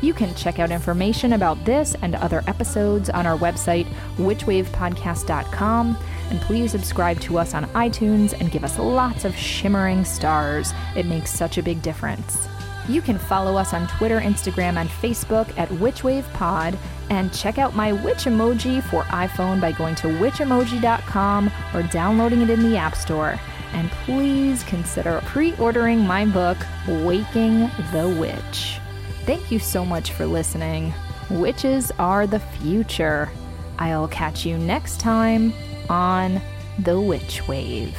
You 0.00 0.14
can 0.14 0.34
check 0.34 0.58
out 0.58 0.70
information 0.70 1.32
about 1.32 1.64
this 1.64 1.96
and 2.02 2.14
other 2.14 2.44
episodes 2.46 3.10
on 3.10 3.26
our 3.26 3.36
website, 3.36 3.86
witchwavepodcast.com, 4.16 5.98
and 6.30 6.40
please 6.42 6.70
subscribe 6.70 7.20
to 7.20 7.38
us 7.38 7.52
on 7.54 7.64
iTunes 7.70 8.38
and 8.38 8.52
give 8.52 8.62
us 8.62 8.78
lots 8.78 9.24
of 9.24 9.36
shimmering 9.36 10.04
stars. 10.04 10.72
It 10.94 11.06
makes 11.06 11.30
such 11.30 11.58
a 11.58 11.62
big 11.62 11.82
difference. 11.82 12.46
You 12.88 13.02
can 13.02 13.18
follow 13.18 13.56
us 13.56 13.74
on 13.74 13.88
Twitter, 13.88 14.20
Instagram, 14.20 14.76
and 14.76 14.88
Facebook 14.88 15.56
at 15.58 15.68
WitchWavePod, 15.68 16.78
and 17.10 17.32
check 17.34 17.58
out 17.58 17.74
my 17.74 17.92
witch 17.92 18.24
emoji 18.24 18.82
for 18.84 19.02
iPhone 19.04 19.60
by 19.60 19.72
going 19.72 19.94
to 19.96 20.06
witchemoji.com 20.06 21.50
or 21.74 21.82
downloading 21.84 22.42
it 22.42 22.50
in 22.50 22.62
the 22.62 22.76
App 22.76 22.94
Store 22.94 23.38
and 23.72 23.90
please 23.90 24.62
consider 24.64 25.20
pre 25.24 25.54
ordering 25.56 26.06
my 26.06 26.24
book, 26.24 26.58
Waking 26.86 27.70
the 27.92 28.16
Witch. 28.18 28.78
Thank 29.24 29.50
you 29.50 29.58
so 29.58 29.84
much 29.84 30.12
for 30.12 30.26
listening. 30.26 30.92
Witches 31.30 31.92
are 31.98 32.26
the 32.26 32.40
future. 32.40 33.30
I'll 33.78 34.08
catch 34.08 34.46
you 34.46 34.56
next 34.58 35.00
time 35.00 35.52
on 35.88 36.40
The 36.78 37.00
Witch 37.00 37.46
Wave. 37.46 37.96